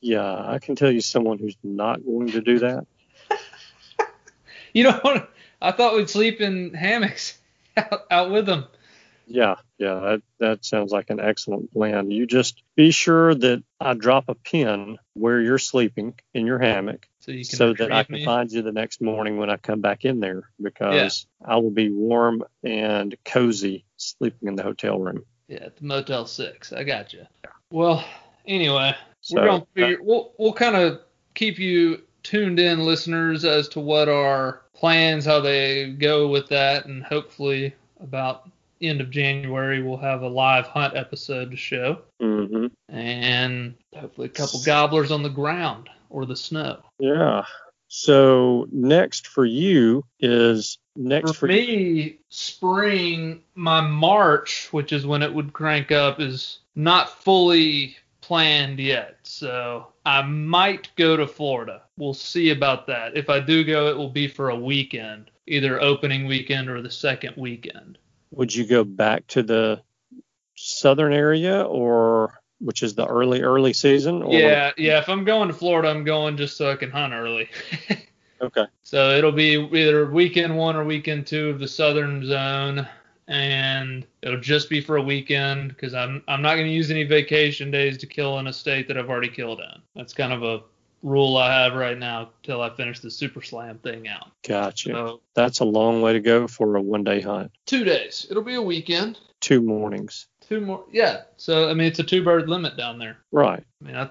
Yeah, 0.00 0.24
I 0.24 0.58
can 0.58 0.74
tell 0.74 0.90
you 0.90 1.00
someone 1.00 1.38
who's 1.38 1.56
not 1.62 2.04
going 2.04 2.28
to 2.32 2.40
do 2.40 2.58
that. 2.58 2.86
you 4.74 4.84
know, 4.84 5.26
I 5.60 5.70
thought 5.70 5.94
we'd 5.94 6.10
sleep 6.10 6.40
in 6.40 6.74
hammocks 6.74 7.38
out, 7.76 8.00
out 8.10 8.30
with 8.30 8.46
them. 8.46 8.66
Yeah, 9.26 9.56
yeah, 9.78 9.94
that 9.94 10.22
that 10.38 10.64
sounds 10.64 10.92
like 10.92 11.10
an 11.10 11.20
excellent 11.20 11.72
plan. 11.72 12.10
You 12.10 12.26
just 12.26 12.62
be 12.76 12.90
sure 12.90 13.34
that 13.34 13.62
I 13.80 13.94
drop 13.94 14.24
a 14.28 14.34
pin 14.34 14.98
where 15.14 15.40
you're 15.40 15.58
sleeping 15.58 16.14
in 16.34 16.46
your 16.46 16.58
hammock, 16.58 17.06
so, 17.20 17.32
you 17.32 17.44
so 17.44 17.72
that 17.74 17.92
I 17.92 18.04
can 18.04 18.16
me. 18.16 18.24
find 18.24 18.50
you 18.50 18.62
the 18.62 18.72
next 18.72 19.00
morning 19.00 19.38
when 19.38 19.50
I 19.50 19.56
come 19.56 19.80
back 19.80 20.04
in 20.04 20.20
there 20.20 20.50
because 20.60 21.26
yeah. 21.40 21.52
I 21.52 21.56
will 21.56 21.70
be 21.70 21.90
warm 21.90 22.44
and 22.62 23.16
cozy 23.24 23.84
sleeping 23.96 24.48
in 24.48 24.56
the 24.56 24.62
hotel 24.62 24.98
room. 24.98 25.24
Yeah, 25.48 25.64
at 25.64 25.76
the 25.76 25.84
Motel 25.84 26.26
Six. 26.26 26.72
I 26.72 26.84
got 26.84 27.12
you. 27.12 27.26
Well, 27.70 28.04
anyway, 28.46 28.94
So, 29.20 29.40
we're 29.40 29.46
gonna 29.46 29.66
figure, 29.74 30.00
uh, 30.00 30.04
we'll 30.04 30.32
we'll 30.38 30.52
kind 30.52 30.76
of 30.76 31.00
keep 31.34 31.58
you 31.58 32.02
tuned 32.22 32.60
in, 32.60 32.80
listeners, 32.80 33.44
as 33.44 33.68
to 33.68 33.80
what 33.80 34.08
our 34.08 34.62
plans, 34.74 35.24
how 35.24 35.40
they 35.40 35.92
go 35.92 36.28
with 36.28 36.48
that, 36.48 36.86
and 36.86 37.02
hopefully 37.02 37.74
about 38.00 38.48
end 38.82 39.00
of 39.00 39.10
January 39.10 39.82
we'll 39.82 39.96
have 39.96 40.22
a 40.22 40.28
live 40.28 40.66
hunt 40.66 40.96
episode 40.96 41.50
to 41.50 41.56
show, 41.56 42.02
hmm 42.20 42.66
and 42.88 43.74
hopefully 43.96 44.26
a 44.26 44.30
couple 44.30 44.60
gobblers 44.64 45.10
on 45.10 45.22
the 45.22 45.28
ground 45.28 45.88
or 46.10 46.26
the 46.26 46.36
snow. 46.36 46.82
Yeah. 46.98 47.44
So 47.88 48.68
next 48.72 49.26
for 49.26 49.44
you 49.44 50.04
is 50.20 50.78
next 50.96 51.32
For 51.32 51.34
for, 51.34 51.46
me, 51.48 52.18
spring, 52.28 53.42
my 53.54 53.80
March, 53.82 54.68
which 54.72 54.92
is 54.92 55.06
when 55.06 55.22
it 55.22 55.32
would 55.32 55.52
crank 55.52 55.92
up, 55.92 56.20
is 56.20 56.60
not 56.74 57.22
fully 57.22 57.96
planned 58.22 58.78
yet. 58.78 59.18
So 59.24 59.88
I 60.06 60.22
might 60.22 60.88
go 60.96 61.16
to 61.16 61.26
Florida. 61.26 61.82
We'll 61.98 62.14
see 62.14 62.50
about 62.50 62.86
that. 62.86 63.16
If 63.16 63.28
I 63.28 63.40
do 63.40 63.62
go, 63.62 63.88
it 63.88 63.96
will 63.96 64.10
be 64.10 64.26
for 64.26 64.48
a 64.48 64.56
weekend, 64.56 65.30
either 65.46 65.80
opening 65.82 66.26
weekend 66.26 66.70
or 66.70 66.80
the 66.80 66.90
second 66.90 67.36
weekend. 67.36 67.98
Would 68.32 68.54
you 68.54 68.66
go 68.66 68.84
back 68.84 69.26
to 69.28 69.42
the 69.42 69.82
southern 70.56 71.12
area 71.12 71.62
or 71.62 72.40
which 72.60 72.82
is 72.82 72.94
the 72.94 73.06
early 73.06 73.42
early 73.42 73.72
season? 73.72 74.22
Or 74.22 74.32
Yeah, 74.32 74.72
yeah. 74.76 74.98
If 74.98 75.08
I'm 75.08 75.24
going 75.24 75.48
to 75.48 75.54
Florida, 75.54 75.88
I'm 75.88 76.04
going 76.04 76.36
just 76.36 76.56
so 76.56 76.70
I 76.70 76.76
can 76.76 76.90
hunt 76.90 77.12
early. 77.12 77.48
Okay. 78.42 78.66
So 78.82 79.16
it'll 79.16 79.30
be 79.30 79.54
either 79.54 80.10
weekend 80.10 80.56
one 80.56 80.74
or 80.74 80.84
weekend 80.84 81.28
two 81.28 81.50
of 81.50 81.60
the 81.60 81.68
southern 81.68 82.26
zone, 82.26 82.88
and 83.28 84.04
it'll 84.20 84.40
just 84.40 84.68
be 84.68 84.80
for 84.80 84.96
a 84.96 85.02
weekend 85.02 85.68
because 85.68 85.94
I'm 85.94 86.24
I'm 86.26 86.42
not 86.42 86.56
going 86.56 86.66
to 86.66 86.72
use 86.72 86.90
any 86.90 87.04
vacation 87.04 87.70
days 87.70 87.96
to 87.98 88.06
kill 88.06 88.40
in 88.40 88.48
a 88.48 88.52
state 88.52 88.88
that 88.88 88.98
I've 88.98 89.08
already 89.08 89.28
killed 89.28 89.60
in. 89.60 89.80
That's 89.94 90.12
kind 90.12 90.32
of 90.32 90.42
a 90.42 90.62
rule 91.02 91.36
I 91.36 91.52
have 91.62 91.74
right 91.74 91.98
now 91.98 92.30
till 92.42 92.60
I 92.60 92.70
finish 92.74 93.00
the 93.00 93.10
Super 93.10 93.42
Slam 93.42 93.78
thing 93.78 94.08
out. 94.08 94.28
Gotcha. 94.46 94.90
So 94.90 95.20
That's 95.34 95.60
a 95.60 95.64
long 95.64 96.00
way 96.02 96.12
to 96.12 96.20
go 96.20 96.46
for 96.46 96.76
a 96.76 96.80
one 96.82 97.04
day 97.04 97.20
hunt. 97.20 97.50
two 97.66 97.84
days. 97.84 98.26
It'll 98.30 98.42
be 98.42 98.54
a 98.54 98.62
weekend. 98.62 99.18
Two 99.40 99.60
mornings. 99.60 100.28
Two 100.40 100.60
more. 100.60 100.84
Yeah. 100.92 101.22
So 101.36 101.68
I 101.68 101.74
mean, 101.74 101.86
it's 101.88 101.98
a 101.98 102.04
two 102.04 102.22
bird 102.22 102.48
limit 102.48 102.76
down 102.76 102.98
there. 102.98 103.18
Right. 103.32 103.64
I 103.82 103.84
mean, 103.84 103.96
I 103.96 104.08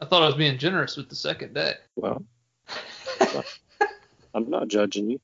I 0.00 0.04
thought 0.06 0.22
I 0.22 0.26
was 0.26 0.34
being 0.34 0.58
generous 0.58 0.96
with 0.96 1.08
the 1.08 1.16
second 1.16 1.54
day. 1.54 1.74
Well, 1.96 2.22
I'm 4.34 4.48
not 4.48 4.68
judging 4.68 5.10
you. 5.10 5.20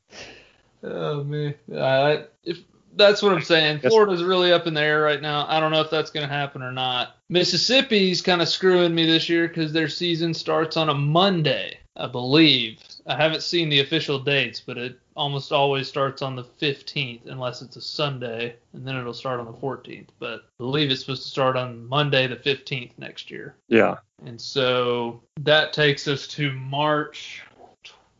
Oh 0.82 1.24
man, 1.24 1.54
uh, 1.74 2.24
if 2.44 2.58
that's 2.98 3.22
what 3.22 3.32
I'm 3.32 3.42
saying, 3.42 3.80
Florida's 3.80 4.22
really 4.22 4.52
up 4.52 4.66
in 4.66 4.74
the 4.74 4.82
air 4.82 5.00
right 5.00 5.22
now. 5.22 5.46
I 5.48 5.61
don't 5.61 5.72
know 5.72 5.80
if 5.80 5.90
that's 5.90 6.11
going 6.11 6.28
to 6.28 6.32
happen 6.32 6.62
or 6.62 6.72
not. 6.72 7.16
Mississippi's 7.30 8.20
kind 8.20 8.42
of 8.42 8.48
screwing 8.48 8.94
me 8.94 9.06
this 9.06 9.28
year 9.28 9.48
because 9.48 9.72
their 9.72 9.88
season 9.88 10.34
starts 10.34 10.76
on 10.76 10.88
a 10.88 10.94
Monday, 10.94 11.78
I 11.96 12.08
believe. 12.08 12.80
I 13.06 13.16
haven't 13.16 13.42
seen 13.42 13.70
the 13.70 13.80
official 13.80 14.18
dates, 14.18 14.61
but 14.61 14.76
it 14.76 14.98
almost 15.16 15.52
always 15.52 15.88
starts 15.88 16.22
on 16.22 16.37
the 16.37 16.44
15th 16.44 17.26
unless 17.26 17.62
it's 17.62 17.76
a 17.76 17.80
Sunday, 17.80 18.56
and 18.72 18.87
then 18.87 18.96
it'll 18.96 19.14
start 19.14 19.40
on 19.40 19.46
the 19.46 19.52
14th. 19.52 20.08
But 20.18 20.40
I 20.40 20.58
believe 20.58 20.90
it's 20.90 21.00
supposed 21.00 21.22
to 21.22 21.28
start 21.28 21.56
on 21.56 21.87
Monday 21.87 22.26
the 22.26 22.37
15th 22.37 22.92
next 22.98 23.30
year. 23.30 23.56
Yeah. 23.68 23.96
And 24.26 24.40
so 24.40 25.22
that 25.40 25.72
takes 25.72 26.06
us 26.06 26.26
to 26.28 26.52
March 26.52 27.42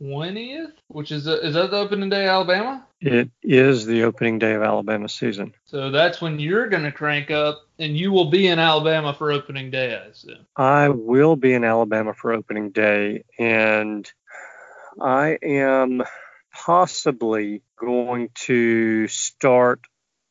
20th, 0.01 0.73
which 0.89 1.13
is 1.13 1.27
is 1.27 1.55
that 1.55 1.71
the 1.71 1.77
opening 1.77 2.09
day, 2.09 2.27
Alabama? 2.27 2.87
It 3.01 3.31
is 3.43 3.87
the 3.87 4.05
opening 4.05 4.39
day 4.39 4.55
of 4.55 4.63
Alabama 4.63 5.09
season. 5.09 5.55
So 5.65 5.91
that's 5.91 6.21
when 6.21 6.39
you're 6.39 6.69
going 6.69 6.83
to 6.83 6.93
crank 6.93 7.31
up, 7.31 7.61
and 7.79 7.97
you 7.97 8.11
will 8.11 8.31
be 8.31 8.49
in 8.49 8.59
Alabama 8.59 9.15
for 9.15 9.31
opening 9.31 9.71
day, 9.71 9.95
I 9.95 10.09
assume. 10.09 10.47
I 10.57 10.89
will 10.89 11.37
be 11.37 11.53
in 11.53 11.65
Alabama 11.65 12.15
for 12.15 12.33
opening 12.33 12.71
day, 12.71 13.25
and 13.39 14.11
I 15.01 15.39
am 15.43 16.03
possibly 16.53 17.63
going 17.77 18.31
to 18.35 19.07
start 19.09 19.81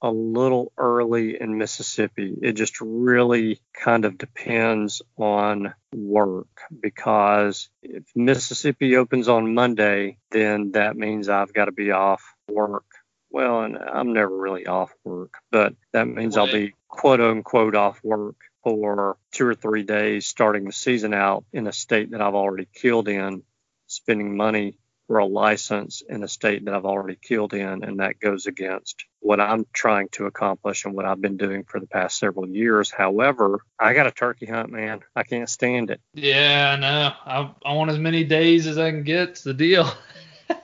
a 0.01 0.12
little 0.12 0.71
early 0.77 1.39
in 1.39 1.57
Mississippi. 1.57 2.36
It 2.41 2.53
just 2.53 2.79
really 2.81 3.60
kind 3.73 4.05
of 4.05 4.17
depends 4.17 5.01
on 5.17 5.73
work 5.93 6.47
because 6.79 7.69
if 7.81 8.03
Mississippi 8.15 8.95
opens 8.95 9.27
on 9.27 9.53
Monday, 9.53 10.17
then 10.31 10.71
that 10.73 10.95
means 10.95 11.29
I've 11.29 11.53
got 11.53 11.65
to 11.65 11.71
be 11.71 11.91
off 11.91 12.23
work. 12.47 12.86
Well, 13.29 13.62
and 13.62 13.77
I'm 13.77 14.13
never 14.13 14.36
really 14.36 14.67
off 14.67 14.93
work, 15.03 15.33
but 15.51 15.73
that 15.93 16.07
means 16.07 16.38
I'll 16.38 16.51
be 16.51 16.73
quote 16.88 17.19
unquote 17.19 17.75
off 17.75 17.99
work 18.03 18.36
for 18.63 19.17
two 19.31 19.47
or 19.47 19.55
three 19.55 19.83
days 19.83 20.25
starting 20.25 20.65
the 20.65 20.71
season 20.71 21.13
out 21.13 21.45
in 21.53 21.67
a 21.67 21.71
state 21.71 22.12
that 22.12 22.21
I've 22.21 22.36
already 22.36 22.67
killed 22.73 23.07
in, 23.07 23.43
spending 23.88 24.36
money 24.38 24.77
for 25.07 25.17
a 25.19 25.25
license 25.25 26.03
in 26.07 26.23
a 26.23 26.27
state 26.27 26.65
that 26.65 26.73
I've 26.73 26.85
already 26.85 27.15
killed 27.21 27.53
in, 27.53 27.83
and 27.83 27.99
that 27.99 28.19
goes 28.19 28.45
against 28.45 29.05
what 29.19 29.39
I'm 29.39 29.65
trying 29.73 30.09
to 30.13 30.25
accomplish 30.25 30.83
and 30.85 30.93
what 30.93 31.05
I've 31.05 31.21
been 31.21 31.37
doing 31.37 31.63
for 31.63 31.79
the 31.79 31.87
past 31.87 32.19
several 32.19 32.47
years. 32.47 32.91
However, 32.91 33.59
I 33.79 33.93
got 33.93 34.07
a 34.07 34.11
turkey 34.11 34.45
hunt, 34.45 34.69
man. 34.69 34.99
I 35.15 35.23
can't 35.23 35.49
stand 35.49 35.91
it. 35.91 36.01
Yeah, 36.13 36.73
I 36.75 36.79
know. 36.79 37.13
I, 37.25 37.69
I 37.69 37.73
want 37.73 37.89
as 37.89 37.97
many 37.99 38.23
days 38.25 38.67
as 38.67 38.77
I 38.77 38.91
can 38.91 39.03
get. 39.03 39.29
It's 39.29 39.43
the 39.43 39.53
deal. 39.53 39.89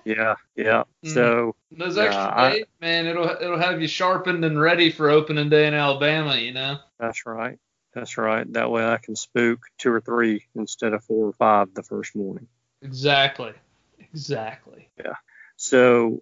Yeah, 0.05 0.35
yeah. 0.55 0.83
Mhm. 1.03 1.13
So 1.13 1.55
Those 1.69 1.97
extra 1.97 2.33
I- 2.33 2.51
days, 2.51 2.65
man, 2.79 3.05
it'll 3.05 3.27
it'll 3.29 3.59
have 3.59 3.81
you 3.81 3.87
sharpened 3.89 4.45
and 4.45 4.59
ready 4.59 4.91
for 4.91 5.09
opening 5.09 5.49
day 5.49 5.67
in 5.67 5.73
Alabama. 5.73 6.37
You 6.37 6.53
know. 6.53 6.77
that's 6.97 7.25
right. 7.25 7.59
That's 7.93 8.17
right. 8.17 8.51
That 8.53 8.71
way 8.71 8.85
I 8.85 8.97
can 8.97 9.17
spook 9.17 9.59
two 9.77 9.91
or 9.91 9.99
three 9.99 10.45
instead 10.55 10.93
of 10.93 11.03
four 11.03 11.27
or 11.27 11.33
five 11.33 11.73
the 11.73 11.83
first 11.83 12.15
morning. 12.15 12.47
Exactly. 12.81 13.51
Exactly. 14.13 14.89
Yeah. 14.97 15.15
So 15.55 16.21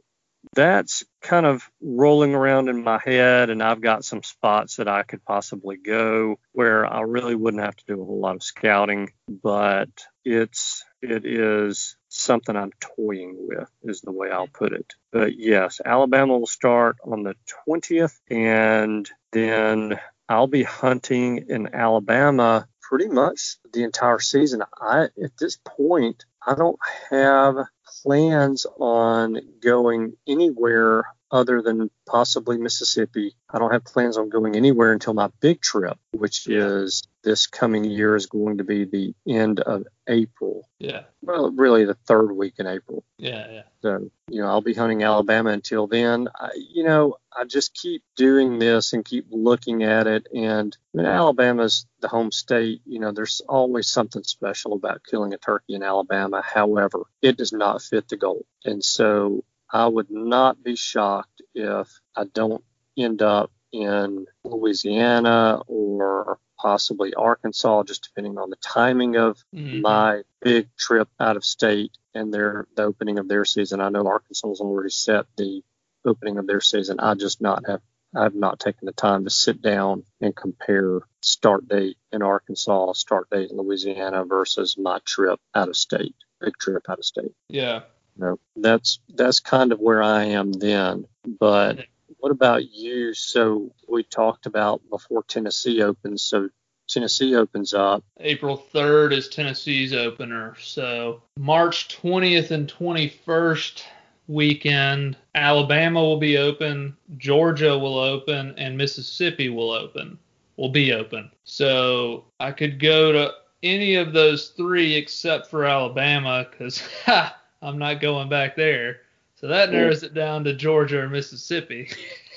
that's 0.56 1.04
kind 1.22 1.46
of 1.46 1.70
rolling 1.82 2.34
around 2.34 2.68
in 2.70 2.84
my 2.84 3.00
head, 3.04 3.50
and 3.50 3.62
I've 3.62 3.82
got 3.82 4.04
some 4.04 4.24
spots 4.24 4.78
that 4.78 4.88
I 4.88 5.04
could 5.04 5.24
possibly 5.24 5.78
go 5.78 6.40
where 6.52 6.86
I 6.86 7.02
really 7.02 7.36
wouldn't 7.36 7.64
have 7.64 7.76
to 7.76 7.86
do 7.86 8.02
a 8.02 8.06
whole 8.06 8.20
lot 8.20 8.36
of 8.36 8.44
scouting, 8.44 9.12
but 9.28 9.90
it's 10.26 10.84
it 11.02 11.26
is 11.26 11.96
something 12.10 12.56
I'm 12.56 12.72
toying 12.80 13.36
with, 13.40 13.70
is 13.84 14.02
the 14.02 14.12
way 14.12 14.30
I'll 14.32 14.48
put 14.48 14.74
it. 14.74 14.94
But 15.12 15.38
yes, 15.38 15.80
Alabama 15.84 16.38
will 16.38 16.48
start 16.48 16.98
on 17.04 17.24
the 17.24 17.36
20th, 17.68 18.20
and 18.30 19.10
then 19.32 20.00
I'll 20.28 20.48
be 20.48 20.64
hunting 20.64 21.46
in 21.50 21.76
Alabama 21.76 22.68
pretty 22.82 23.08
much 23.08 23.58
the 23.74 23.84
entire 23.84 24.20
season. 24.20 24.64
I 24.80 25.04
at 25.24 25.38
this 25.40 25.58
point 25.58 26.26
I 26.46 26.56
don't 26.56 26.80
have 27.12 27.56
plans 28.04 28.66
on 28.80 29.40
going 29.62 30.18
anywhere 30.28 31.06
other 31.32 31.62
than 31.62 31.90
possibly 32.06 32.58
Mississippi. 32.58 33.34
I 33.50 33.60
don't 33.60 33.72
have 33.72 33.86
plans 33.86 34.18
on 34.18 34.30
going 34.30 34.56
anywhere 34.56 34.92
until 34.92 35.14
my 35.14 35.30
big 35.40 35.62
trip, 35.62 35.98
which 36.12 36.48
is 36.48 37.04
this 37.24 37.48
coming 37.48 37.84
year 37.86 38.16
is 38.16 38.26
going 38.26 38.58
to 38.58 38.64
be 38.64 38.86
the 38.86 39.14
end 39.28 39.60
of 39.60 39.86
April. 40.08 40.68
Yeah. 40.80 41.04
Well, 41.22 41.52
really 41.52 41.86
the 41.86 41.94
third 41.94 42.32
week 42.32 42.56
in 42.58 42.68
April. 42.68 43.04
Yeah, 43.18 43.50
yeah. 43.52 43.62
So, 43.82 44.10
you 44.30 44.42
know, 44.42 44.48
I'll 44.48 44.62
be 44.62 44.74
hunting 44.74 45.04
Alabama 45.04 45.52
until 45.52 45.88
then. 45.88 46.28
I, 46.36 46.50
you 46.56 46.84
know, 46.84 47.18
I 47.36 47.46
just 47.46 47.74
keep 47.76 48.04
doing 48.16 48.60
this 48.60 48.94
and 48.94 49.06
keep 49.06 49.28
looking 49.30 49.84
at 49.84 50.08
it. 50.08 50.28
And 50.34 50.76
I 50.94 50.98
mean, 50.98 51.06
Alabama's 51.06 51.86
the 52.00 52.08
home 52.08 52.32
state. 52.32 52.82
You 52.86 53.00
know, 53.00 53.12
there's 53.12 53.42
always 53.48 53.88
something 53.88 54.24
special 54.24 54.74
about 54.74 55.04
killing 55.10 55.34
a 55.34 55.38
turkey 55.38 55.76
in 55.76 55.84
Alabama. 55.84 56.42
However, 56.44 57.04
it 57.22 57.38
does 57.38 57.54
not 57.54 57.82
fit 57.82 58.10
the 58.10 58.18
goal. 58.18 58.46
And 58.66 58.84
so 58.84 59.44
I 59.72 59.88
would 59.88 60.10
not 60.12 60.64
be 60.64 60.76
shocked 60.76 61.42
if 61.56 61.88
I 62.16 62.26
don't 62.26 62.64
end 62.98 63.22
up 63.22 63.52
in 63.72 64.26
Louisiana 64.44 65.62
or 65.68 66.40
possibly 66.60 67.14
Arkansas, 67.14 67.84
just 67.84 68.04
depending 68.04 68.38
on 68.38 68.50
the 68.50 68.58
timing 68.58 69.16
of 69.16 69.44
Mhm. 69.54 69.82
my 69.82 70.24
big 70.42 70.70
trip 70.78 71.10
out 71.20 71.38
of 71.38 71.46
state 71.46 71.98
and 72.14 72.34
their 72.34 72.68
the 72.76 72.84
opening 72.84 73.18
of 73.18 73.28
their 73.28 73.46
season. 73.46 73.80
I 73.80 73.90
know 73.90 74.06
Arkansas 74.06 74.48
has 74.50 74.60
already 74.60 74.90
set 74.90 75.26
the 75.38 75.64
opening 76.06 76.38
of 76.38 76.48
their 76.48 76.62
season. 76.62 77.00
I 77.00 77.14
just 77.16 77.42
not 77.42 77.66
have 77.68 77.82
I 78.14 78.24
have 78.24 78.36
not 78.36 78.60
taken 78.60 78.88
the 78.88 78.92
time 78.92 79.24
to 79.24 79.30
sit 79.30 79.62
down 79.62 80.04
and 80.20 80.36
compare 80.36 81.00
start 81.22 81.70
date 81.70 81.98
in 82.12 82.22
Arkansas, 82.22 82.92
start 82.94 83.30
date 83.30 83.52
in 83.52 83.56
Louisiana 83.58 84.26
versus 84.26 84.78
my 84.78 85.00
trip 85.06 85.40
out 85.56 85.70
of 85.70 85.78
state, 85.78 86.16
big 86.42 86.58
trip 86.58 86.90
out 86.90 87.00
of 87.00 87.06
state. 87.06 87.34
Yeah. 87.48 87.84
Know, 88.18 88.40
that's 88.56 89.00
that's 89.10 89.40
kind 89.40 89.72
of 89.72 89.80
where 89.80 90.04
I 90.04 90.26
am 90.26 90.52
then. 90.52 91.06
But 91.26 91.86
what 92.20 92.32
about 92.32 92.72
you? 92.72 93.14
So 93.14 93.74
we 93.88 94.04
talked 94.04 94.46
about 94.46 94.82
before 94.90 95.24
Tennessee 95.24 95.82
opens. 95.82 96.22
So 96.22 96.50
Tennessee 96.88 97.36
opens 97.36 97.74
up. 97.74 98.04
April 98.20 98.64
3rd 98.74 99.14
is 99.14 99.30
Tennessee's 99.30 99.94
opener. 99.94 100.56
So 100.60 101.24
March 101.38 102.00
20th 102.02 102.52
and 102.52 102.68
21st 102.68 103.84
weekend, 104.28 105.18
Alabama 105.36 106.02
will 106.02 106.20
be 106.20 106.38
open, 106.38 106.96
Georgia 107.18 107.78
will 107.78 108.00
open, 108.00 108.54
and 108.58 108.78
Mississippi 108.78 109.50
will 109.50 109.72
open. 109.72 110.18
Will 110.58 110.70
be 110.70 110.94
open. 110.94 111.32
So 111.44 112.26
I 112.40 112.52
could 112.52 112.80
go 112.80 113.12
to 113.12 113.34
any 113.64 113.96
of 113.96 114.14
those 114.14 114.50
three 114.50 114.96
except 114.96 115.50
for 115.50 115.66
Alabama 115.66 116.48
because 116.50 116.84
I'm 117.62 117.78
not 117.78 118.02
going 118.02 118.30
back 118.30 118.56
there. 118.56 119.02
So 119.36 119.48
that 119.48 119.72
narrows 119.72 120.04
it 120.04 120.14
down 120.14 120.44
to 120.44 120.54
Georgia 120.54 121.00
or 121.02 121.10
Mississippi. 121.10 121.90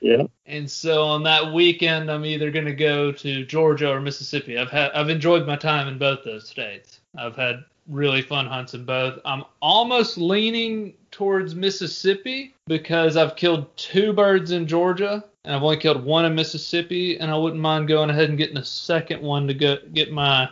Yeah. 0.00 0.24
And 0.46 0.70
so 0.70 1.04
on 1.04 1.22
that 1.24 1.52
weekend, 1.52 2.10
I'm 2.10 2.24
either 2.24 2.50
going 2.50 2.66
to 2.66 2.74
go 2.74 3.10
to 3.12 3.44
Georgia 3.44 3.90
or 3.90 4.00
Mississippi. 4.00 4.58
I've 4.58 4.70
had 4.70 4.92
I've 4.92 5.08
enjoyed 5.08 5.46
my 5.46 5.56
time 5.56 5.88
in 5.88 5.98
both 5.98 6.22
those 6.22 6.48
states. 6.48 7.00
I've 7.16 7.34
had 7.34 7.64
really 7.88 8.22
fun 8.22 8.46
hunts 8.46 8.74
in 8.74 8.84
both. 8.84 9.18
I'm 9.24 9.44
almost 9.60 10.18
leaning 10.18 10.94
towards 11.10 11.54
Mississippi 11.54 12.54
because 12.66 13.16
I've 13.16 13.36
killed 13.36 13.74
two 13.76 14.12
birds 14.12 14.50
in 14.50 14.66
Georgia 14.66 15.24
and 15.44 15.54
I've 15.54 15.62
only 15.62 15.76
killed 15.76 16.04
one 16.04 16.24
in 16.24 16.34
Mississippi, 16.34 17.18
and 17.20 17.30
I 17.30 17.36
wouldn't 17.36 17.62
mind 17.62 17.86
going 17.86 18.10
ahead 18.10 18.28
and 18.28 18.36
getting 18.36 18.56
a 18.56 18.64
second 18.64 19.22
one 19.22 19.46
to 19.46 19.54
go 19.54 19.78
get 19.94 20.12
my 20.12 20.48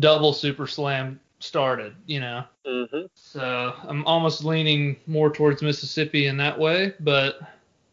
double 0.00 0.32
super 0.32 0.66
slam 0.66 1.20
started. 1.38 1.94
You 2.06 2.20
know. 2.20 2.44
Mm-hmm. 2.66 3.06
So 3.14 3.74
I'm 3.82 4.04
almost 4.06 4.44
leaning 4.44 4.96
more 5.06 5.32
towards 5.32 5.62
Mississippi 5.62 6.26
in 6.26 6.36
that 6.38 6.58
way, 6.58 6.94
but 7.00 7.40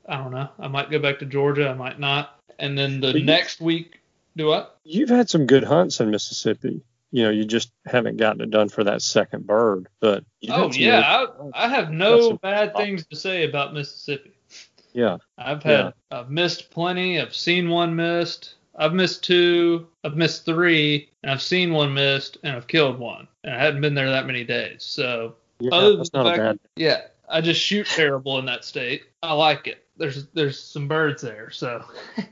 I 0.08 0.18
don't 0.18 0.32
know. 0.32 0.50
I 0.60 0.68
might 0.68 0.92
go 0.92 1.00
back 1.00 1.20
to 1.20 1.26
Georgia. 1.26 1.70
I 1.70 1.74
might 1.74 2.00
not. 2.00 2.40
And 2.60 2.78
then 2.78 3.00
the 3.00 3.14
But 3.14 3.24
next 3.24 3.62
week, 3.62 4.00
do 4.36 4.48
what? 4.48 4.78
You've 4.84 5.10
had 5.10 5.30
some 5.30 5.46
good 5.46 5.64
hunts 5.64 6.00
in 6.00 6.12
Mississippi. 6.12 6.82
You 7.12 7.24
know, 7.24 7.30
you 7.30 7.46
just 7.46 7.72
haven't 7.86 8.18
gotten 8.18 8.42
it 8.42 8.50
done 8.50 8.70
for 8.70 8.84
that 8.86 9.02
second 9.02 9.46
bird. 9.46 9.88
But 10.00 10.24
Oh 10.50 10.72
yeah, 10.72 11.26
I, 11.54 11.66
I 11.66 11.68
have 11.70 11.92
no 11.92 12.38
bad 12.38 12.76
things 12.76 13.06
to 13.08 13.16
say 13.16 13.48
about 13.48 13.74
Mississippi. 13.74 14.34
yeah. 14.94 15.18
I've 15.38 15.62
had 15.62 15.94
I've 16.10 16.32
missed 16.32 16.72
plenty. 16.72 17.22
I've 17.22 17.36
seen 17.36 17.70
one 17.70 17.96
missed. 17.96 18.56
I've 18.76 18.94
missed 18.94 19.24
two. 19.24 19.88
I've 20.04 20.16
missed 20.16 20.46
three, 20.46 21.10
and 21.22 21.32
I've 21.32 21.42
seen 21.42 21.72
one 21.74 21.94
missed, 21.94 22.38
and 22.44 22.56
I've 22.56 22.68
killed 22.68 22.98
one. 23.00 23.28
And 23.44 23.54
I 23.54 23.60
hadn't 23.60 23.82
been 23.82 23.94
there 23.94 24.10
that 24.10 24.26
many 24.26 24.44
days. 24.44 24.84
So 24.84 25.36
Yeah, 25.60 25.94
that's 25.98 26.14
not 26.14 26.26
fact- 26.26 26.38
bad. 26.40 26.60
yeah, 26.76 27.02
I 27.30 27.42
just 27.42 27.62
shoot 27.62 27.88
terrible 27.88 28.40
in 28.40 28.46
that 28.46 28.66
state. 28.66 29.04
I 29.22 29.34
like 29.34 29.68
it. 29.68 29.86
There's 29.98 30.26
there's 30.34 30.60
some 30.60 30.88
birds 30.88 31.22
there, 31.22 31.50
so. 31.52 31.84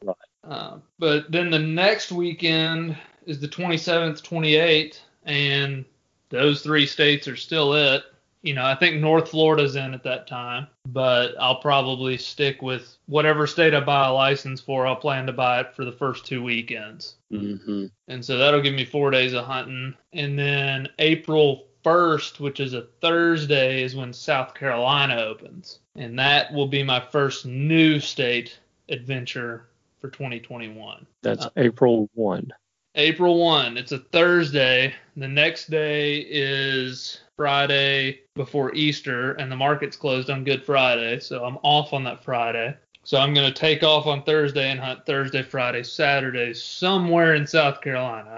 Right. 0.00 0.16
Um, 0.44 0.82
but 1.00 1.30
then 1.32 1.50
the 1.50 1.58
next 1.58 2.12
weekend 2.12 2.96
is 3.26 3.40
the 3.40 3.48
27th, 3.48 4.22
28th, 4.22 5.00
and 5.24 5.84
those 6.28 6.62
three 6.62 6.86
states 6.86 7.26
are 7.26 7.34
still 7.34 7.74
it. 7.74 8.04
You 8.42 8.54
know, 8.54 8.64
I 8.64 8.74
think 8.74 9.00
North 9.00 9.30
Florida's 9.30 9.76
in 9.76 9.94
at 9.94 10.04
that 10.04 10.26
time, 10.26 10.68
but 10.86 11.34
I'll 11.40 11.60
probably 11.60 12.16
stick 12.16 12.62
with 12.62 12.96
whatever 13.06 13.46
state 13.46 13.74
I 13.74 13.80
buy 13.80 14.06
a 14.06 14.12
license 14.12 14.60
for. 14.60 14.86
I'll 14.86 14.96
plan 14.96 15.26
to 15.26 15.32
buy 15.32 15.60
it 15.60 15.74
for 15.74 15.84
the 15.84 15.92
first 15.92 16.24
two 16.24 16.42
weekends. 16.42 17.16
Mm-hmm. 17.32 17.86
And 18.06 18.24
so 18.24 18.38
that'll 18.38 18.60
give 18.62 18.74
me 18.74 18.84
four 18.84 19.10
days 19.10 19.32
of 19.34 19.44
hunting. 19.44 19.94
And 20.12 20.38
then 20.38 20.88
April 20.98 21.66
1st, 21.84 22.40
which 22.40 22.60
is 22.60 22.74
a 22.74 22.86
Thursday, 23.00 23.82
is 23.82 23.96
when 23.96 24.12
South 24.12 24.54
Carolina 24.54 25.16
opens. 25.16 25.80
And 25.96 26.18
that 26.18 26.52
will 26.52 26.68
be 26.68 26.82
my 26.82 27.00
first 27.00 27.44
new 27.44 27.98
state 27.98 28.58
adventure 28.88 29.68
for 30.00 30.10
2021. 30.10 31.06
That's 31.22 31.46
Uh, 31.46 31.50
April 31.56 32.08
1. 32.14 32.52
April 32.98 33.38
1, 33.38 33.76
it's 33.76 33.92
a 33.92 33.98
Thursday. 33.98 34.92
The 35.16 35.28
next 35.28 35.70
day 35.70 36.26
is 36.28 37.20
Friday 37.36 38.22
before 38.34 38.74
Easter, 38.74 39.34
and 39.34 39.52
the 39.52 39.56
market's 39.56 39.96
closed 39.96 40.30
on 40.30 40.42
Good 40.42 40.64
Friday, 40.64 41.20
so 41.20 41.44
I'm 41.44 41.58
off 41.62 41.92
on 41.92 42.02
that 42.04 42.24
Friday. 42.24 42.76
So 43.04 43.18
I'm 43.18 43.32
going 43.34 43.46
to 43.46 43.56
take 43.56 43.84
off 43.84 44.06
on 44.08 44.24
Thursday 44.24 44.68
and 44.72 44.80
hunt 44.80 45.06
Thursday, 45.06 45.42
Friday, 45.44 45.84
Saturday, 45.84 46.52
somewhere 46.52 47.36
in 47.36 47.46
South 47.46 47.80
Carolina. 47.80 48.28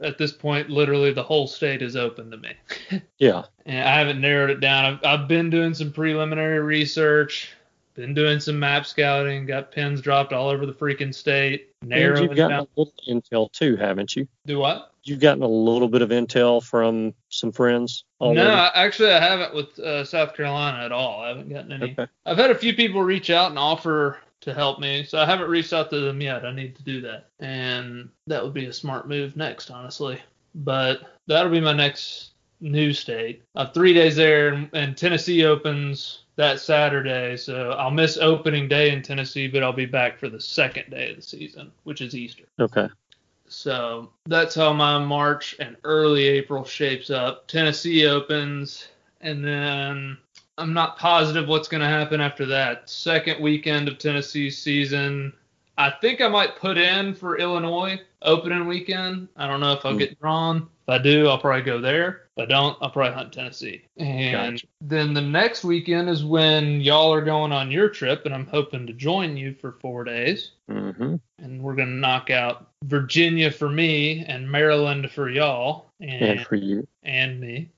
I, 0.00 0.06
at 0.06 0.16
this 0.16 0.32
point, 0.32 0.70
literally 0.70 1.12
the 1.12 1.22
whole 1.22 1.46
state 1.46 1.82
is 1.82 1.94
open 1.94 2.30
to 2.30 2.38
me. 2.38 2.52
Yeah. 3.18 3.42
and 3.66 3.86
I 3.86 3.98
haven't 3.98 4.22
narrowed 4.22 4.48
it 4.48 4.60
down. 4.60 4.84
I've, 4.84 5.04
I've 5.04 5.28
been 5.28 5.50
doing 5.50 5.74
some 5.74 5.92
preliminary 5.92 6.60
research, 6.60 7.50
been 7.98 8.14
doing 8.14 8.38
some 8.38 8.56
map 8.58 8.86
scouting, 8.86 9.44
got 9.44 9.72
pins 9.72 10.00
dropped 10.00 10.32
all 10.32 10.48
over 10.48 10.66
the 10.66 10.72
freaking 10.72 11.12
state. 11.12 11.72
And 11.82 11.90
you've 11.92 12.36
gotten 12.36 12.50
down. 12.50 12.60
a 12.76 12.80
little 12.80 12.94
intel 13.08 13.50
too, 13.50 13.74
haven't 13.76 14.14
you? 14.14 14.28
Do 14.46 14.60
what? 14.60 14.92
You've 15.02 15.18
gotten 15.18 15.42
a 15.42 15.48
little 15.48 15.88
bit 15.88 16.00
of 16.00 16.10
intel 16.10 16.62
from 16.62 17.12
some 17.28 17.50
friends 17.50 18.04
already. 18.20 18.40
No, 18.40 18.50
I- 18.54 18.70
actually, 18.74 19.10
I 19.10 19.18
haven't 19.20 19.52
with 19.52 19.76
uh, 19.80 20.04
South 20.04 20.34
Carolina 20.34 20.84
at 20.84 20.92
all. 20.92 21.20
I 21.22 21.28
haven't 21.28 21.48
gotten 21.48 21.72
any. 21.72 21.92
Okay. 21.92 22.06
I've 22.24 22.36
had 22.36 22.52
a 22.52 22.54
few 22.54 22.72
people 22.72 23.02
reach 23.02 23.30
out 23.30 23.50
and 23.50 23.58
offer 23.58 24.18
to 24.42 24.54
help 24.54 24.78
me, 24.78 25.02
so 25.02 25.18
I 25.18 25.26
haven't 25.26 25.50
reached 25.50 25.72
out 25.72 25.90
to 25.90 25.98
them 25.98 26.20
yet. 26.20 26.44
I 26.46 26.52
need 26.52 26.76
to 26.76 26.82
do 26.84 27.00
that, 27.00 27.30
and 27.40 28.08
that 28.28 28.44
would 28.44 28.54
be 28.54 28.66
a 28.66 28.72
smart 28.72 29.08
move 29.08 29.36
next, 29.36 29.70
honestly. 29.72 30.20
But 30.54 31.00
that'll 31.26 31.50
be 31.50 31.60
my 31.60 31.72
next 31.72 32.30
new 32.60 32.92
state. 32.92 33.42
Have 33.56 33.72
three 33.74 33.92
days 33.94 34.16
there, 34.16 34.48
and, 34.48 34.68
and 34.72 34.96
Tennessee 34.96 35.44
opens 35.44 36.20
that 36.36 36.60
Saturday, 36.60 37.36
so 37.36 37.72
I'll 37.72 37.90
miss 37.90 38.16
opening 38.16 38.68
day 38.68 38.92
in 38.92 39.02
Tennessee, 39.02 39.48
but 39.48 39.62
I'll 39.62 39.72
be 39.72 39.86
back 39.86 40.18
for 40.18 40.28
the 40.28 40.40
second 40.40 40.90
day 40.90 41.10
of 41.10 41.16
the 41.16 41.22
season, 41.22 41.72
which 41.84 42.00
is 42.00 42.14
Easter. 42.14 42.44
Okay. 42.60 42.88
So 43.48 44.10
that's 44.26 44.54
how 44.54 44.72
my 44.72 44.98
March 44.98 45.56
and 45.58 45.76
early 45.84 46.26
April 46.26 46.64
shapes 46.64 47.10
up. 47.10 47.48
Tennessee 47.48 48.06
opens, 48.06 48.88
and 49.20 49.44
then 49.44 50.18
I'm 50.58 50.72
not 50.72 50.98
positive 50.98 51.48
what's 51.48 51.68
going 51.68 51.80
to 51.80 51.88
happen 51.88 52.20
after 52.20 52.44
that. 52.46 52.88
Second 52.90 53.40
weekend 53.40 53.88
of 53.88 53.98
Tennessee 53.98 54.50
season. 54.50 55.32
I 55.78 55.90
think 55.90 56.20
I 56.20 56.28
might 56.28 56.56
put 56.56 56.76
in 56.76 57.14
for 57.14 57.38
Illinois 57.38 58.00
opening 58.22 58.66
weekend. 58.66 59.28
I 59.36 59.46
don't 59.46 59.60
know 59.60 59.72
if 59.72 59.84
I'll 59.86 59.92
Hmm. 59.92 59.98
get 59.98 60.20
drawn. 60.20 60.68
If 60.88 60.92
I 60.92 60.98
do, 61.02 61.28
I'll 61.28 61.36
probably 61.38 61.60
go 61.60 61.82
there. 61.82 62.22
If 62.34 62.44
I 62.44 62.46
don't, 62.46 62.78
I'll 62.80 62.88
probably 62.88 63.12
hunt 63.12 63.30
Tennessee. 63.30 63.82
And 63.98 64.54
Gotcha. 64.54 64.66
then 64.80 65.12
the 65.12 65.20
next 65.20 65.62
weekend 65.62 66.08
is 66.08 66.24
when 66.24 66.80
y'all 66.80 67.12
are 67.12 67.20
going 67.20 67.52
on 67.52 67.70
your 67.70 67.90
trip, 67.90 68.24
and 68.24 68.34
I'm 68.34 68.46
hoping 68.46 68.86
to 68.86 68.94
join 68.94 69.36
you 69.36 69.52
for 69.60 69.72
four 69.82 70.02
days. 70.04 70.52
Mm-hmm. 70.70 71.16
And 71.42 71.62
we're 71.62 71.74
gonna 71.74 71.90
knock 71.90 72.30
out 72.30 72.68
Virginia 72.84 73.50
for 73.50 73.68
me 73.68 74.24
and 74.26 74.50
Maryland 74.50 75.10
for 75.10 75.28
y'all 75.28 75.90
and 76.00 76.22
And 76.22 76.46
for 76.46 76.54
you. 76.54 76.88
and 77.02 77.38
me. 77.38 77.68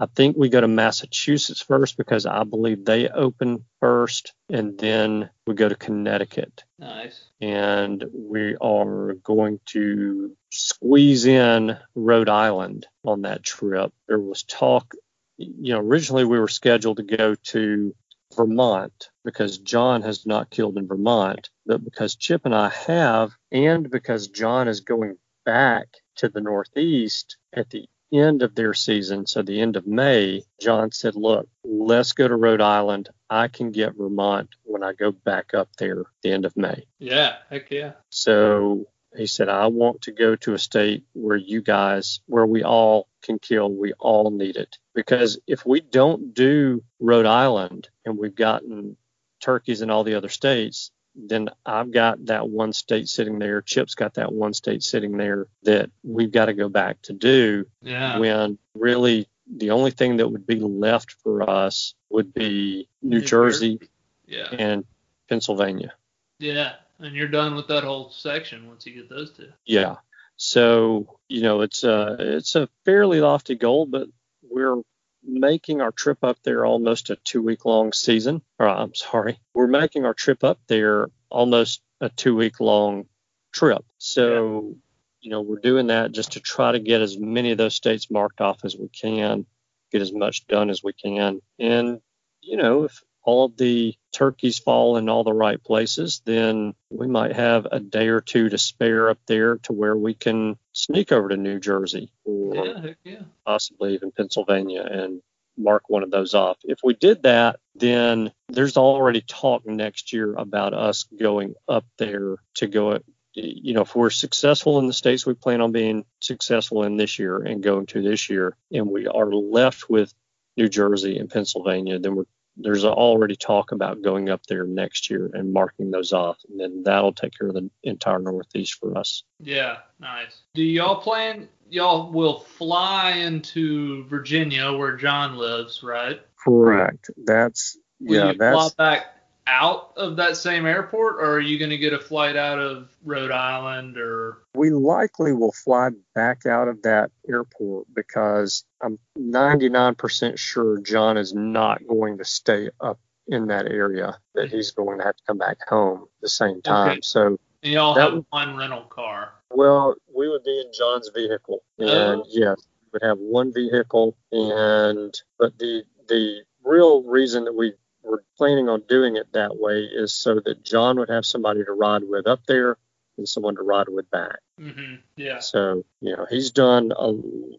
I 0.00 0.06
think 0.06 0.36
we 0.36 0.48
go 0.48 0.60
to 0.60 0.68
Massachusetts 0.68 1.60
first 1.60 1.96
because 1.96 2.26
I 2.26 2.44
believe 2.44 2.84
they 2.84 3.08
open 3.08 3.64
first, 3.80 4.32
and 4.48 4.78
then 4.78 5.30
we 5.46 5.54
go 5.54 5.68
to 5.68 5.74
Connecticut. 5.74 6.64
nice. 6.78 7.24
And 7.40 8.04
we 8.12 8.56
are 8.60 9.14
going 9.14 9.60
to 9.66 10.36
squeeze 10.50 11.26
in 11.26 11.76
Rhode 11.94 12.28
Island 12.28 12.86
on 13.04 13.22
that 13.22 13.42
trip. 13.42 13.92
There 14.06 14.20
was 14.20 14.42
talk, 14.42 14.94
you 15.36 15.74
know, 15.74 15.80
originally 15.80 16.24
we 16.24 16.38
were 16.40 16.48
scheduled 16.48 16.96
to 16.96 17.02
go 17.04 17.34
to 17.36 17.94
Vermont 18.36 19.10
because 19.24 19.58
John 19.58 20.02
has 20.02 20.26
not 20.26 20.50
killed 20.50 20.76
in 20.76 20.86
Vermont, 20.86 21.50
but 21.68 21.84
because 21.84 22.16
Chip 22.16 22.46
and 22.46 22.54
I 22.54 22.70
have, 22.70 23.36
and 23.52 23.88
because 23.90 24.28
John 24.28 24.66
is 24.66 24.80
going 24.80 25.18
back 25.44 25.88
to 26.16 26.28
the 26.28 26.40
Northeast 26.40 27.36
at 27.52 27.68
the 27.68 27.86
end 28.10 28.42
of 28.42 28.54
their 28.54 28.72
season, 28.72 29.26
so 29.26 29.42
the 29.42 29.60
end 29.60 29.76
of 29.76 29.86
May, 29.86 30.42
John 30.60 30.90
said, 30.90 31.14
Look, 31.14 31.46
let's 31.62 32.12
go 32.12 32.26
to 32.26 32.34
Rhode 32.34 32.62
Island. 32.62 33.10
I 33.28 33.48
can 33.48 33.70
get 33.70 33.96
Vermont 33.96 34.48
when 34.64 34.82
I 34.82 34.94
go 34.94 35.12
back 35.12 35.52
up 35.52 35.68
there 35.76 36.00
at 36.00 36.06
the 36.22 36.32
end 36.32 36.46
of 36.46 36.56
May. 36.56 36.86
Yeah. 36.98 37.36
Heck 37.50 37.70
yeah. 37.70 37.92
So 38.08 38.86
he 39.14 39.26
said, 39.26 39.50
I 39.50 39.66
want 39.66 40.02
to 40.02 40.12
go 40.12 40.36
to 40.36 40.54
a 40.54 40.58
state 40.58 41.04
where 41.12 41.36
you 41.36 41.60
guys, 41.60 42.20
where 42.26 42.46
we 42.46 42.62
all 42.62 43.08
can 43.22 43.38
kill, 43.38 43.70
we 43.70 43.92
all 43.94 44.30
need 44.30 44.56
it. 44.56 44.78
Because 44.94 45.38
if 45.46 45.66
we 45.66 45.80
don't 45.80 46.32
do 46.32 46.82
Rhode 46.98 47.26
Island 47.26 47.88
and 48.06 48.16
we've 48.16 48.34
gotten 48.34 48.96
turkeys 49.40 49.82
in 49.82 49.90
all 49.90 50.04
the 50.04 50.14
other 50.14 50.28
states, 50.30 50.90
then 51.14 51.48
I've 51.66 51.90
got 51.90 52.26
that 52.26 52.48
one 52.48 52.72
state 52.72 53.08
sitting 53.08 53.38
there. 53.38 53.60
Chip's 53.62 53.94
got 53.94 54.14
that 54.14 54.32
one 54.32 54.52
state 54.54 54.82
sitting 54.82 55.16
there 55.16 55.46
that 55.64 55.90
we've 56.04 56.30
got 56.32 56.46
to 56.46 56.54
go 56.54 56.68
back 56.68 57.02
to 57.02 57.12
do 57.12 57.66
Yeah. 57.82 58.18
when 58.18 58.58
really 58.74 59.28
the 59.50 59.70
only 59.70 59.90
thing 59.90 60.18
that 60.18 60.28
would 60.28 60.46
be 60.46 60.60
left 60.60 61.12
for 61.22 61.48
us 61.48 61.94
would 62.10 62.32
be 62.34 62.88
New 63.02 63.18
New 63.18 63.24
Jersey 63.24 63.80
Yeah. 64.26 64.48
and 64.52 64.84
Pennsylvania. 65.28 65.94
Yeah. 66.38 66.74
And 67.00 67.14
you're 67.14 67.28
done 67.28 67.54
with 67.54 67.68
that 67.68 67.84
whole 67.84 68.10
section 68.10 68.66
once 68.68 68.84
you 68.86 68.94
get 68.94 69.08
those 69.08 69.32
two. 69.32 69.52
Yeah. 69.64 69.96
So, 70.36 71.18
you 71.28 71.42
know, 71.42 71.62
it's 71.62 71.82
a 71.84 72.16
it's 72.18 72.54
a 72.54 72.68
fairly 72.84 73.20
lofty 73.20 73.54
goal, 73.56 73.86
but 73.86 74.08
we're 74.42 74.82
making 75.22 75.80
our 75.80 75.92
trip 75.92 76.22
up 76.22 76.38
there 76.42 76.64
almost 76.64 77.10
a 77.10 77.16
two 77.16 77.42
week 77.42 77.64
long 77.64 77.92
season. 77.92 78.42
Or 78.58 78.68
I'm 78.68 78.94
sorry, 78.94 79.38
we're 79.54 79.66
making 79.66 80.04
our 80.04 80.14
trip 80.14 80.44
up 80.44 80.58
there 80.68 81.08
almost 81.30 81.82
a 82.00 82.08
two 82.08 82.36
week 82.36 82.60
long 82.60 83.06
trip. 83.52 83.84
So, 83.98 84.76
you 85.20 85.30
know, 85.30 85.40
we're 85.40 85.60
doing 85.60 85.88
that 85.88 86.12
just 86.12 86.32
to 86.32 86.40
try 86.40 86.72
to 86.72 86.78
get 86.78 87.02
as 87.02 87.18
many 87.18 87.50
of 87.50 87.58
those 87.58 87.74
states 87.74 88.10
marked 88.10 88.40
off 88.40 88.64
as 88.64 88.76
we 88.76 88.88
can, 88.88 89.46
get 89.90 90.02
as 90.02 90.12
much 90.12 90.46
done 90.46 90.70
as 90.70 90.82
we 90.82 90.92
can. 90.92 91.40
And, 91.58 92.00
you 92.40 92.56
know, 92.56 92.84
if 92.84 93.02
all 93.28 93.44
of 93.44 93.58
the 93.58 93.94
turkeys 94.10 94.58
fall 94.58 94.96
in 94.96 95.10
all 95.10 95.22
the 95.22 95.34
right 95.34 95.62
places, 95.62 96.22
then 96.24 96.74
we 96.88 97.06
might 97.06 97.36
have 97.36 97.66
a 97.70 97.78
day 97.78 98.08
or 98.08 98.22
two 98.22 98.48
to 98.48 98.56
spare 98.56 99.10
up 99.10 99.18
there 99.26 99.58
to 99.58 99.74
where 99.74 99.94
we 99.94 100.14
can 100.14 100.56
sneak 100.72 101.12
over 101.12 101.28
to 101.28 101.36
New 101.36 101.60
Jersey 101.60 102.10
or 102.24 102.56
Yeah. 102.56 102.80
Heck 102.80 102.96
yeah. 103.04 103.22
possibly 103.44 103.92
even 103.92 104.12
Pennsylvania 104.12 104.80
and 104.80 105.20
mark 105.58 105.90
one 105.90 106.02
of 106.02 106.10
those 106.10 106.32
off. 106.32 106.56
If 106.64 106.78
we 106.82 106.94
did 106.94 107.24
that, 107.24 107.60
then 107.74 108.32
there's 108.48 108.78
already 108.78 109.20
talk 109.20 109.66
next 109.66 110.14
year 110.14 110.32
about 110.34 110.72
us 110.72 111.06
going 111.20 111.54
up 111.68 111.84
there 111.98 112.36
to 112.54 112.66
go. 112.66 113.00
You 113.34 113.74
know, 113.74 113.82
if 113.82 113.94
we're 113.94 114.08
successful 114.08 114.78
in 114.78 114.86
the 114.86 114.94
states 114.94 115.26
we 115.26 115.34
plan 115.34 115.60
on 115.60 115.70
being 115.70 116.06
successful 116.18 116.82
in 116.84 116.96
this 116.96 117.18
year 117.18 117.36
and 117.36 117.62
going 117.62 117.84
to 117.88 118.00
this 118.00 118.30
year, 118.30 118.56
and 118.72 118.88
we 118.88 119.06
are 119.06 119.30
left 119.30 119.90
with 119.90 120.14
New 120.56 120.70
Jersey 120.70 121.18
and 121.18 121.28
Pennsylvania, 121.28 121.98
then 121.98 122.16
we're 122.16 122.24
there's 122.58 122.84
already 122.84 123.36
talk 123.36 123.72
about 123.72 124.02
going 124.02 124.28
up 124.28 124.44
there 124.46 124.64
next 124.64 125.10
year 125.10 125.30
and 125.32 125.52
marking 125.52 125.90
those 125.90 126.12
off, 126.12 126.38
and 126.48 126.58
then 126.58 126.82
that'll 126.82 127.12
take 127.12 127.38
care 127.38 127.48
of 127.48 127.54
the 127.54 127.70
entire 127.82 128.18
Northeast 128.18 128.74
for 128.74 128.96
us. 128.98 129.22
Yeah, 129.40 129.78
nice. 130.00 130.42
Do 130.54 130.62
y'all 130.62 131.00
plan? 131.00 131.48
Y'all 131.70 132.10
will 132.10 132.40
fly 132.40 133.12
into 133.12 134.04
Virginia, 134.06 134.72
where 134.72 134.96
John 134.96 135.36
lives, 135.36 135.82
right? 135.82 136.20
Correct. 136.42 137.10
That's 137.24 137.78
Will 138.00 138.32
you 138.32 138.38
fly 138.38 138.68
back 138.76 139.17
out 139.48 139.92
of 139.96 140.16
that 140.16 140.36
same 140.36 140.66
airport, 140.66 141.16
or 141.16 141.32
are 141.36 141.40
you 141.40 141.58
going 141.58 141.70
to 141.70 141.78
get 141.78 141.92
a 141.94 141.98
flight 141.98 142.36
out 142.36 142.58
of 142.58 142.88
Rhode 143.04 143.30
Island 143.30 143.96
or? 143.96 144.38
we 144.54 144.70
likely 144.70 145.32
will 145.32 145.52
fly 145.52 145.88
back 146.14 146.44
out 146.44 146.68
of 146.68 146.82
that 146.82 147.10
airport 147.28 147.86
because 147.94 148.64
I'm 148.82 148.98
99% 149.18 150.38
sure 150.38 150.80
John 150.80 151.16
is 151.16 151.32
not 151.32 151.80
going 151.86 152.18
to 152.18 152.24
stay 152.24 152.70
up 152.80 152.98
in 153.28 153.46
that 153.48 153.66
area, 153.66 154.18
that 154.34 154.50
he's 154.50 154.70
going 154.72 154.98
to 154.98 155.04
have 155.04 155.16
to 155.16 155.22
come 155.26 155.38
back 155.38 155.58
home 155.68 156.02
at 156.02 156.08
the 156.22 156.28
same 156.28 156.60
time. 156.62 156.90
Okay. 156.92 157.00
So, 157.02 157.38
And 157.62 157.72
y'all 157.72 157.94
That 157.94 158.12
have 158.12 158.24
one 158.30 158.56
rental 158.56 158.82
car. 158.82 159.34
well, 159.50 159.94
we 160.14 160.28
would 160.28 160.42
be 160.44 160.60
in 160.60 160.72
John's 160.76 161.10
vehicle. 161.14 161.62
Oh. 161.78 161.84
And 161.84 162.20
Oh. 162.22 162.24
yes, 162.28 162.56
we 162.82 162.88
would 162.94 163.02
have 163.02 163.18
one 163.18 163.52
vehicle. 163.52 164.16
And, 164.32 165.14
but 165.38 165.56
the, 165.58 165.84
the 166.08 166.42
real 166.64 167.02
reason 167.04 167.44
that 167.44 167.52
we 167.54 167.74
were 168.02 168.24
planning 168.36 168.68
on 168.68 168.82
doing 168.88 169.16
it 169.16 169.32
that 169.32 169.56
way 169.58 169.80
is 169.80 170.12
so 170.12 170.40
that 170.44 170.64
John 170.64 170.98
would 170.98 171.10
have 171.10 171.24
somebody 171.26 171.64
to 171.64 171.72
ride 171.72 172.02
with 172.08 172.26
up 172.26 172.40
there 172.46 172.76
and 173.16 173.28
someone 173.28 173.56
to 173.56 173.62
ride 173.62 173.88
with 173.88 174.10
back. 174.10 174.38
Mm-hmm. 174.60 174.96
Yeah. 175.16 175.40
So, 175.40 175.84
you 176.00 176.16
know, 176.16 176.26
he's 176.30 176.50
done 176.50 176.92
a, 176.96 177.12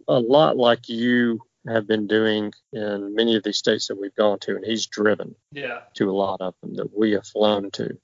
a 0.08 0.19
lot 0.19 0.58
like 0.58 0.88
you 0.89 1.41
have 1.67 1.86
been 1.88 2.08
doing 2.08 2.54
in 2.71 3.13
many 3.15 3.36
of 3.36 3.43
these 3.43 3.58
states 3.58 3.88
that 3.88 3.99
we've 3.99 4.15
gone 4.15 4.39
to, 4.39 4.56
and 4.56 4.65
he's 4.65 4.86
driven 4.88 5.36
Yeah. 5.52 5.82
to 5.95 6.10
a 6.10 6.13
lot 6.15 6.39
of 6.41 6.56
them 6.62 6.75
that 6.75 6.97
we 6.97 7.12
have 7.12 7.28
flown 7.28 7.71
to. 7.71 7.97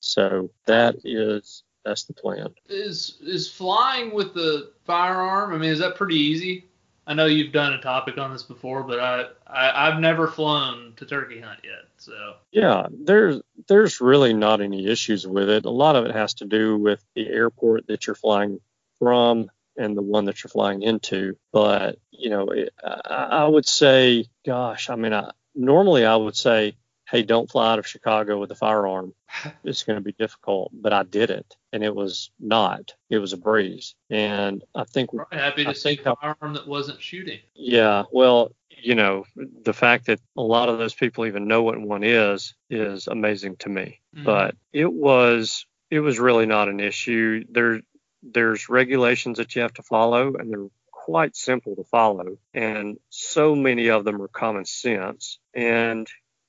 So 0.00 0.50
that 0.66 0.96
is 1.04 1.62
that's 1.84 2.04
the 2.04 2.12
plan. 2.14 2.48
Is 2.68 3.18
is 3.22 3.50
flying 3.50 4.12
with 4.12 4.34
the 4.34 4.72
firearm? 4.84 5.54
I 5.54 5.58
mean, 5.58 5.70
is 5.70 5.78
that 5.78 5.94
pretty 5.94 6.16
easy? 6.16 6.64
I 7.06 7.14
know 7.14 7.26
you've 7.26 7.52
done 7.52 7.72
a 7.72 7.80
topic 7.80 8.18
on 8.18 8.32
this 8.32 8.42
before, 8.42 8.82
but 8.82 8.98
I, 8.98 9.26
I 9.46 9.88
I've 9.88 10.00
never 10.00 10.26
flown 10.26 10.94
to 10.96 11.06
turkey 11.06 11.40
hunt 11.40 11.60
yet. 11.62 11.84
So 11.98 12.34
Yeah, 12.50 12.86
there's 12.90 13.40
there's 13.68 14.00
really 14.00 14.32
not 14.32 14.60
any 14.60 14.86
issues 14.86 15.26
with 15.26 15.48
it. 15.48 15.64
A 15.64 15.70
lot 15.70 15.96
of 15.96 16.06
it 16.06 16.14
has 16.14 16.34
to 16.34 16.46
do 16.46 16.76
with 16.76 17.02
the 17.14 17.28
airport 17.28 17.86
that 17.86 18.06
you're 18.06 18.16
flying 18.16 18.60
from 18.98 19.50
and 19.76 19.96
the 19.96 20.02
one 20.02 20.24
that 20.24 20.42
you're 20.42 20.50
flying 20.50 20.82
into. 20.82 21.36
But 21.52 21.98
you 22.10 22.30
know, 22.30 22.48
it, 22.48 22.74
I, 22.82 23.28
I 23.30 23.46
would 23.46 23.68
say, 23.68 24.26
gosh, 24.44 24.90
I 24.90 24.96
mean, 24.96 25.12
I, 25.12 25.30
normally 25.54 26.04
I 26.04 26.16
would 26.16 26.36
say, 26.36 26.76
hey, 27.10 27.22
don't 27.22 27.50
fly 27.50 27.72
out 27.72 27.78
of 27.78 27.86
Chicago 27.86 28.38
with 28.38 28.50
a 28.50 28.54
firearm. 28.56 29.14
It's 29.64 29.82
going 29.84 29.96
to 29.96 30.02
be 30.02 30.12
difficult, 30.12 30.70
but 30.72 30.92
I 30.92 31.02
did 31.02 31.30
it, 31.30 31.56
and 31.72 31.82
it 31.84 31.94
was 31.94 32.30
not. 32.40 32.94
It 33.10 33.18
was 33.18 33.32
a 33.32 33.36
breeze, 33.36 33.94
and 34.10 34.62
I 34.74 34.84
think 34.84 35.10
happy 35.32 35.64
to 35.64 35.70
I 35.70 35.72
see 35.72 35.98
a 36.04 36.14
firearm 36.16 36.54
that 36.54 36.66
wasn't 36.68 37.00
shooting. 37.02 37.40
yeah, 37.54 38.04
well, 38.12 38.52
you 38.70 38.94
know, 38.94 39.24
the 39.36 39.72
fact 39.72 40.06
that 40.06 40.20
a 40.36 40.42
lot 40.42 40.68
of 40.68 40.78
those 40.78 40.94
people 40.94 41.26
even 41.26 41.48
know 41.48 41.62
what 41.62 41.80
one 41.80 42.04
is 42.04 42.54
is 42.70 43.06
amazing 43.08 43.56
to 43.56 43.68
me. 43.68 44.00
Mhm. 44.16 44.24
But 44.24 44.54
it 44.72 44.92
was 44.92 45.66
it 45.90 46.00
was 46.00 46.18
really 46.18 46.46
not 46.46 46.68
an 46.68 46.80
issue. 46.80 47.44
There 47.50 47.80
there's 48.22 48.68
regulations 48.68 49.38
that 49.38 49.54
you 49.54 49.62
have 49.62 49.74
to 49.74 49.82
follow 49.82 50.34
and 50.34 50.50
they're 50.50 50.68
quite 50.90 51.36
simple 51.36 51.76
to 51.76 51.84
follow, 51.84 52.38
and 52.54 52.98
so 53.10 53.54
many 53.54 53.88
of 53.88 54.04
them 54.04 54.20
are 54.20 54.28
common 54.28 54.64
sense. 54.64 55.38
And 55.54 56.06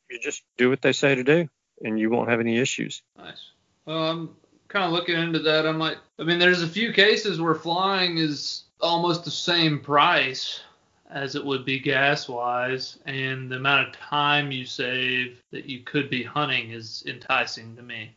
you 0.09 0.19
just 0.19 0.43
do 0.57 0.69
what 0.69 0.81
they 0.81 0.93
say 0.93 1.15
to 1.15 1.23
do, 1.23 1.47
and 1.81 1.99
you 1.99 2.09
won't 2.09 2.29
have 2.29 2.39
any 2.39 2.57
issues. 2.57 3.01
Nice. 3.17 3.51
Well, 3.85 4.09
I'm 4.09 4.35
kind 4.67 4.85
of 4.85 4.91
looking 4.91 5.19
into 5.19 5.39
that. 5.39 5.65
I'm 5.65 5.79
like, 5.79 5.97
I 6.19 6.23
mean, 6.23 6.39
there's 6.39 6.61
a 6.61 6.67
few 6.67 6.93
cases 6.93 7.39
where 7.39 7.55
flying 7.55 8.17
is 8.17 8.63
almost 8.81 9.25
the 9.25 9.31
same 9.31 9.79
price 9.79 10.61
as 11.09 11.35
it 11.35 11.45
would 11.45 11.63
be 11.63 11.79
gas 11.79 12.27
wise, 12.27 12.99
and 13.05 13.49
the 13.49 13.55
amount 13.55 13.87
of 13.87 13.95
time 13.95 14.51
you 14.51 14.65
save 14.65 15.41
that 15.51 15.65
you 15.65 15.79
could 15.79 16.09
be 16.09 16.23
hunting 16.23 16.71
is 16.71 17.03
enticing 17.07 17.75
to 17.77 17.81
me. 17.81 18.11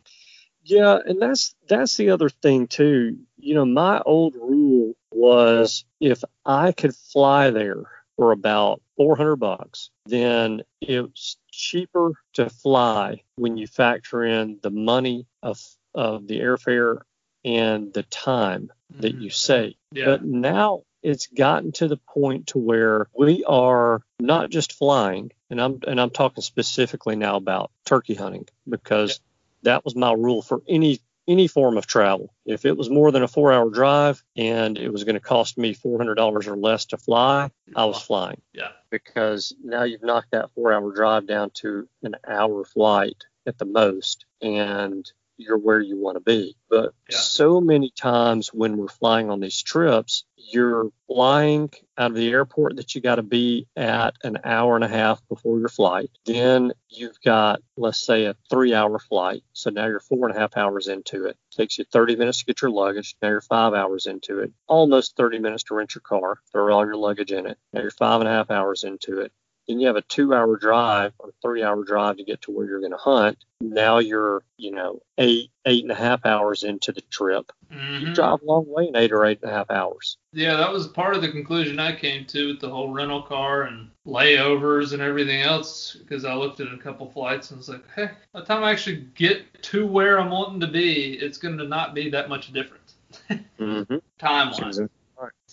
Yeah, 0.63 0.99
and 1.05 1.21
that's 1.21 1.55
that's 1.67 1.97
the 1.97 2.09
other 2.09 2.29
thing 2.29 2.67
too. 2.67 3.17
You 3.37 3.55
know, 3.55 3.65
my 3.65 4.01
old 4.05 4.35
rule 4.35 4.93
was 5.11 5.85
if 5.99 6.23
I 6.45 6.71
could 6.71 6.95
fly 6.95 7.49
there 7.49 7.83
for 8.17 8.31
about 8.31 8.81
400 8.97 9.37
bucks, 9.37 9.89
then 10.05 10.61
it's 10.81 11.37
cheaper 11.61 12.13
to 12.33 12.49
fly 12.49 13.21
when 13.35 13.55
you 13.57 13.67
factor 13.67 14.23
in 14.23 14.59
the 14.61 14.71
money 14.71 15.27
of 15.43 15.59
of 15.93 16.25
the 16.27 16.39
airfare 16.39 17.01
and 17.43 17.93
the 17.93 18.03
time 18.03 18.71
that 19.01 19.13
Mhm. 19.15 19.21
you 19.23 19.29
save. 19.29 19.75
Yeah. 19.91 20.05
But 20.05 20.23
now 20.23 20.83
it's 21.03 21.27
gotten 21.27 21.71
to 21.73 21.87
the 21.87 21.97
point 21.97 22.47
to 22.47 22.57
where 22.59 23.07
we 23.13 23.43
are 23.43 24.01
not 24.19 24.49
just 24.49 24.73
flying, 24.73 25.31
and 25.49 25.61
I'm 25.61 25.79
and 25.85 25.99
I'm 25.99 26.09
talking 26.11 26.41
specifically 26.43 27.15
now 27.15 27.35
about 27.35 27.71
turkey 27.85 28.13
hunting 28.15 28.47
because 28.67 29.19
that 29.63 29.83
was 29.83 29.95
my 29.95 30.13
rule 30.13 30.41
for 30.41 30.61
any 30.67 30.99
any 31.27 31.47
form 31.47 31.77
of 31.77 31.87
travel. 31.87 32.33
If 32.45 32.65
it 32.65 32.75
was 32.77 32.89
more 32.89 33.11
than 33.11 33.23
a 33.23 33.27
four 33.27 33.51
hour 33.53 33.69
drive 33.69 34.23
and 34.35 34.77
it 34.77 34.89
was 34.89 35.03
going 35.03 35.15
to 35.15 35.19
cost 35.21 35.57
me 35.57 35.73
four 35.73 35.97
hundred 35.97 36.15
dollars 36.15 36.47
or 36.47 36.55
less 36.57 36.85
to 36.87 36.97
fly, 36.97 37.51
I 37.75 37.85
was 37.85 38.01
flying 38.01 38.41
Yeah. 38.53 38.69
because 38.89 39.53
now 39.63 39.83
you've 39.83 40.03
knocked 40.03 40.31
that 40.31 40.51
four 40.55 40.73
hour 40.73 40.91
drive 40.93 41.27
down 41.27 41.51
to 41.55 41.87
an 42.03 42.15
hour 42.27 42.63
flight 42.65 43.23
at 43.45 43.57
the 43.57 43.65
most 43.65 44.25
and 44.41 45.09
you're 45.41 45.57
where 45.57 45.79
you 45.81 45.97
want 45.99 46.15
to 46.15 46.21
be. 46.21 46.55
But 46.69 46.93
Yeah. 47.09 47.17
so 47.17 47.59
many 47.59 47.89
times 47.91 48.53
when 48.53 48.77
we're 48.77 48.87
flying 48.87 49.29
on 49.29 49.39
these 49.39 49.61
trips, 49.61 50.23
you're 50.37 50.89
flying 51.07 51.69
out 51.97 52.11
of 52.11 52.17
the 52.17 52.29
airport 52.29 52.77
that 52.77 52.95
you 52.95 53.01
got 53.01 53.15
to 53.15 53.23
be 53.23 53.67
at 53.75 54.15
an 54.23 54.39
hour 54.43 54.75
and 54.75 54.83
a 54.83 54.87
half 54.87 55.21
before 55.27 55.59
your 55.59 55.69
flight. 55.69 56.09
Then 56.25 56.73
you've 56.89 57.19
got, 57.23 57.61
let's 57.77 57.99
say, 58.05 58.25
a 58.25 58.35
three 58.49 58.73
hour 58.73 58.97
flight. 58.99 59.43
So 59.53 59.69
now 59.69 59.85
you're 59.87 59.99
four 59.99 60.27
and 60.27 60.35
a 60.35 60.39
half 60.39 60.57
hours 60.57 60.87
into 60.87 61.25
it. 61.25 61.37
takes 61.51 61.77
you 61.77 61.85
30 61.85 62.15
minutes 62.15 62.39
to 62.39 62.45
get 62.45 62.61
your 62.61 62.71
luggage. 62.71 63.15
Now 63.21 63.29
you're 63.29 63.41
five 63.41 63.73
hours 63.73 64.05
into 64.07 64.39
it. 64.39 64.51
Almost 64.67 65.15
30 65.17 65.39
minutes 65.39 65.63
to 65.63 65.75
rent 65.75 65.93
your 65.95 66.01
car, 66.01 66.39
throw 66.51 66.73
all 66.73 66.85
your 66.85 66.95
luggage 66.95 67.31
in 67.31 67.45
it. 67.45 67.57
Now 67.73 67.81
you're 67.81 67.91
five 67.91 68.21
and 68.21 68.27
a 68.27 68.31
half 68.31 68.49
hours 68.49 68.83
into 68.83 69.19
it. 69.19 69.31
Then 69.67 69.79
you 69.79 69.87
have 69.87 69.95
a 69.95 70.01
two 70.01 70.33
hour 70.33 70.57
drive 70.57 71.13
or 71.19 71.31
three 71.41 71.63
hour 71.63 71.83
drive 71.83 72.17
to 72.17 72.23
get 72.23 72.41
to 72.43 72.51
where 72.51 72.65
you're 72.65 72.79
going 72.79 72.91
to 72.91 72.97
hunt. 72.97 73.37
Now 73.61 73.99
you're, 73.99 74.43
you 74.57 74.71
know, 74.71 75.01
eight, 75.17 75.51
eight 75.65 75.83
and 75.83 75.91
a 75.91 75.95
half 75.95 76.25
hours 76.25 76.63
into 76.63 76.91
the 76.91 77.01
trip. 77.01 77.51
You 77.69 77.77
Mhm. 78.07 78.13
drive 78.15 78.41
a 78.41 78.45
long 78.45 78.65
way 78.67 78.87
in 78.87 78.95
eight 78.95 79.11
or 79.13 79.25
eight 79.25 79.39
and 79.41 79.49
a 79.51 79.53
half 79.53 79.69
hours. 79.71 80.17
Yeah, 80.33 80.55
that 80.57 80.71
was 80.73 80.87
part 80.87 81.15
of 81.15 81.21
the 81.21 81.29
conclusion 81.31 81.79
I 81.79 81.95
came 81.95 82.25
to 82.25 82.47
with 82.47 82.59
the 82.59 82.69
whole 82.69 82.89
rental 82.91 83.21
car 83.21 83.63
and 83.63 83.91
layovers 84.05 84.93
and 84.93 85.01
everything 85.01 85.41
else 85.41 85.95
because 85.95 86.25
I 86.25 86.33
looked 86.33 86.59
at 86.59 86.73
a 86.73 86.77
couple 86.77 87.09
flights 87.11 87.51
and 87.51 87.57
was 87.59 87.69
like, 87.69 87.83
hey, 87.95 88.11
by 88.33 88.39
the 88.41 88.45
time 88.45 88.63
I 88.63 88.71
actually 88.71 89.07
get 89.15 89.61
to 89.63 89.85
where 89.85 90.19
I'm 90.19 90.31
wanting 90.31 90.59
to 90.61 90.67
be, 90.67 91.13
it's 91.13 91.37
going 91.37 91.57
to 91.59 91.67
not 91.67 91.93
be 91.93 92.09
that 92.09 92.29
much 92.29 92.51
difference 92.51 92.95
Mm-hmm. 93.59 93.97
time 94.19 94.51
wise. 94.59 94.79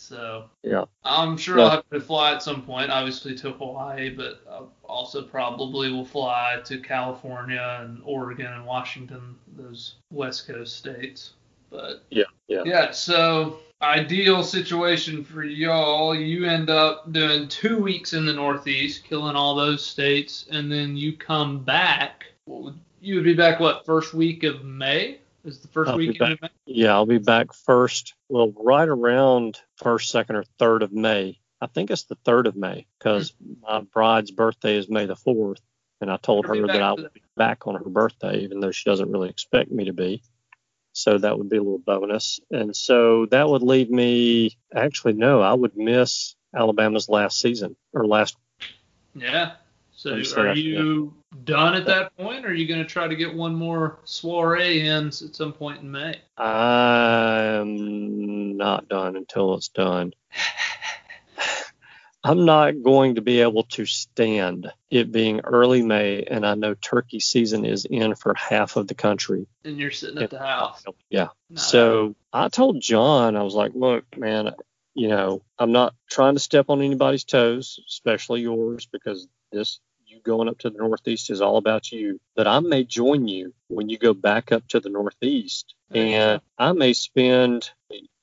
So 0.09 0.49
Yeah. 0.63 0.85
I'm 1.05 1.37
sure 1.37 1.59
Yeah. 1.59 1.65
I'll 1.65 1.71
have 1.71 1.91
to 1.91 2.01
fly 2.01 2.33
at 2.33 2.43
some 2.43 2.63
point, 2.63 2.91
obviously 2.91 3.35
to 3.37 3.53
Hawaii, 3.53 4.09
but 4.09 4.41
I 4.51 4.63
also 4.85 5.23
probably 5.23 5.93
will 5.93 6.05
fly 6.05 6.61
to 6.65 6.79
California 6.79 7.79
and 7.83 8.01
Oregon 8.05 8.47
and 8.47 8.65
Washington, 8.65 9.37
those 9.57 9.97
West 10.11 10.47
Coast 10.47 10.77
states. 10.77 11.33
But 11.71 12.05
Yeah. 12.11 12.25
Yeah. 12.49 12.63
yeah, 12.65 12.91
so 12.93 13.59
ideal 13.83 14.43
situation 14.43 15.23
for 15.23 15.45
y'all, 15.45 16.15
you 16.15 16.47
end 16.47 16.71
up 16.71 17.13
doing 17.13 17.47
two 17.49 17.77
weeks 17.77 18.15
in 18.15 18.25
the 18.25 18.33
Northeast, 18.33 19.05
killing 19.05 19.37
all 19.37 19.55
those 19.55 19.85
states, 19.85 20.47
and 20.51 20.73
then 20.73 20.97
you 20.97 21.13
come 21.13 21.59
back. 21.59 22.25
You 22.47 23.17
would 23.17 23.25
be 23.25 23.35
back 23.35 23.61
what 23.61 23.85
first 23.85 24.15
week 24.15 24.43
of 24.43 24.65
May? 24.65 25.19
Is 25.45 25.61
the 25.61 25.69
1st 25.69 25.89
I'll 25.89 25.97
weekend? 25.97 26.39
Yeah, 26.67 26.93
I'll 26.93 27.07
be 27.07 27.19
back 27.19 27.53
first. 27.53 28.15
Well, 28.29 28.53
right 28.57 28.89
around 28.89 29.61
first, 29.77 30.11
second, 30.11 30.37
or 30.37 30.45
third 30.59 30.83
of 30.83 30.93
May. 30.93 31.39
I 31.61 31.67
think 31.67 31.91
it's 31.91 32.05
the 32.05 32.17
third 32.25 32.47
of 32.47 32.57
May 32.57 32.87
because 32.99 33.33
my 33.63 33.81
bride's 33.81 34.31
birthday 34.31 34.77
is 34.77 34.89
May 34.89 35.07
the 35.07 35.17
fourth, 35.17 35.61
and 36.01 36.11
I 36.11 36.17
told 36.17 36.47
I'll 36.47 36.57
her 36.57 36.67
that 36.67 36.83
I 36.83 36.93
would 36.93 37.13
be 37.13 37.23
back 37.37 37.67
on 37.67 37.75
her 37.75 37.89
birthday, 37.89 38.41
even 38.41 38.61
though 38.61 38.71
she 38.71 38.89
doesn't 38.89 39.11
really 39.11 39.29
expect 39.29 39.71
me 39.71 39.87
to 39.87 39.93
be. 39.93 40.23
So 40.93 41.19
that 41.19 41.39
would 41.39 41.49
be 41.49 41.57
a 41.59 41.63
little 41.63 41.79
bonus, 41.79 42.41
and 42.51 42.75
so 42.75 43.27
that 43.27 43.49
would 43.49 43.63
leave 43.63 43.91
me. 43.91 44.57
Actually, 44.75 45.13
no, 45.13 45.41
I 45.41 45.53
would 45.53 45.77
miss 45.77 46.35
Alabama's 46.55 47.09
last 47.09 47.41
season 47.41 47.77
or 47.93 48.07
last. 48.07 48.37
Yeah. 49.15 49.53
So 49.99 50.13
are 50.37 50.55
you 50.55 51.13
done 51.43 51.75
at 51.75 51.87
that 51.87 52.17
point, 52.17 52.47
or 52.47 52.51
are 52.51 52.55
you 52.55 52.69
going 52.69 52.79
to 52.79 52.87
try 52.87 53.09
to 53.09 53.17
get 53.17 53.35
one 53.35 53.57
more 53.57 53.99
soiree 54.05 54.87
in 54.87 55.09
at 55.09 55.35
some 55.35 55.53
point 55.53 55.81
in 55.81 55.91
May? 55.91 56.21
I'm 56.37 57.67
not 58.57 58.89
done 58.89 59.17
until 59.17 59.55
it's 59.57 59.71
done. 59.71 60.13
I'm 62.23 62.45
not 62.45 62.81
going 62.81 63.17
to 63.17 63.23
be 63.23 63.41
able 63.41 63.65
to 63.65 63.87
stand 63.87 64.73
it 64.89 65.11
being 65.11 65.41
early 65.41 65.83
May, 65.83 66.23
and 66.23 66.47
I 66.47 66.55
know 66.55 66.75
turkey 66.75 67.19
season 67.19 67.65
is 67.65 67.85
in 67.85 68.15
for 68.15 68.35
half 68.35 68.77
of 68.77 68.87
the 68.87 68.95
country. 68.95 69.49
And 69.65 69.79
you're 69.79 69.91
sitting 69.91 70.23
at 70.23 70.31
the 70.31 70.39
house. 70.39 70.85
Yeah. 71.11 71.31
No. 71.51 71.57
So 71.61 72.15
I 72.33 72.51
told 72.51 72.81
John, 72.81 73.35
I 73.35 73.43
was 73.43 73.55
like, 73.55 73.73
look, 73.75 74.05
man, 74.17 74.53
you 74.95 75.09
know, 75.09 75.43
I'm 75.59 75.73
not 75.73 75.97
trying 76.09 76.35
to 76.35 76.41
step 76.41 76.67
on 76.69 76.83
anybody's 76.83 77.25
toes, 77.25 77.81
especially 77.89 78.43
yours, 78.43 78.87
because 78.87 79.27
this 79.51 79.81
you 80.19 80.23
going 80.33 80.49
up 80.49 80.59
to 80.59 80.71
the 80.71 80.79
Northeast 80.79 81.31
is 81.31 81.41
all 81.41 81.57
about 81.57 81.91
you. 81.93 82.21
But 82.37 82.47
I 82.47 82.61
may 82.61 82.85
join 82.85 83.29
you 83.29 83.55
when 83.69 83.89
you 83.89 83.99
go 83.99 84.15
back 84.15 84.53
up 84.53 84.67
to 84.69 84.81
the 84.81 84.91
Northeast, 84.91 85.75
and 85.91 86.41
I 86.59 86.73
may 86.73 86.93
spend, 86.93 87.71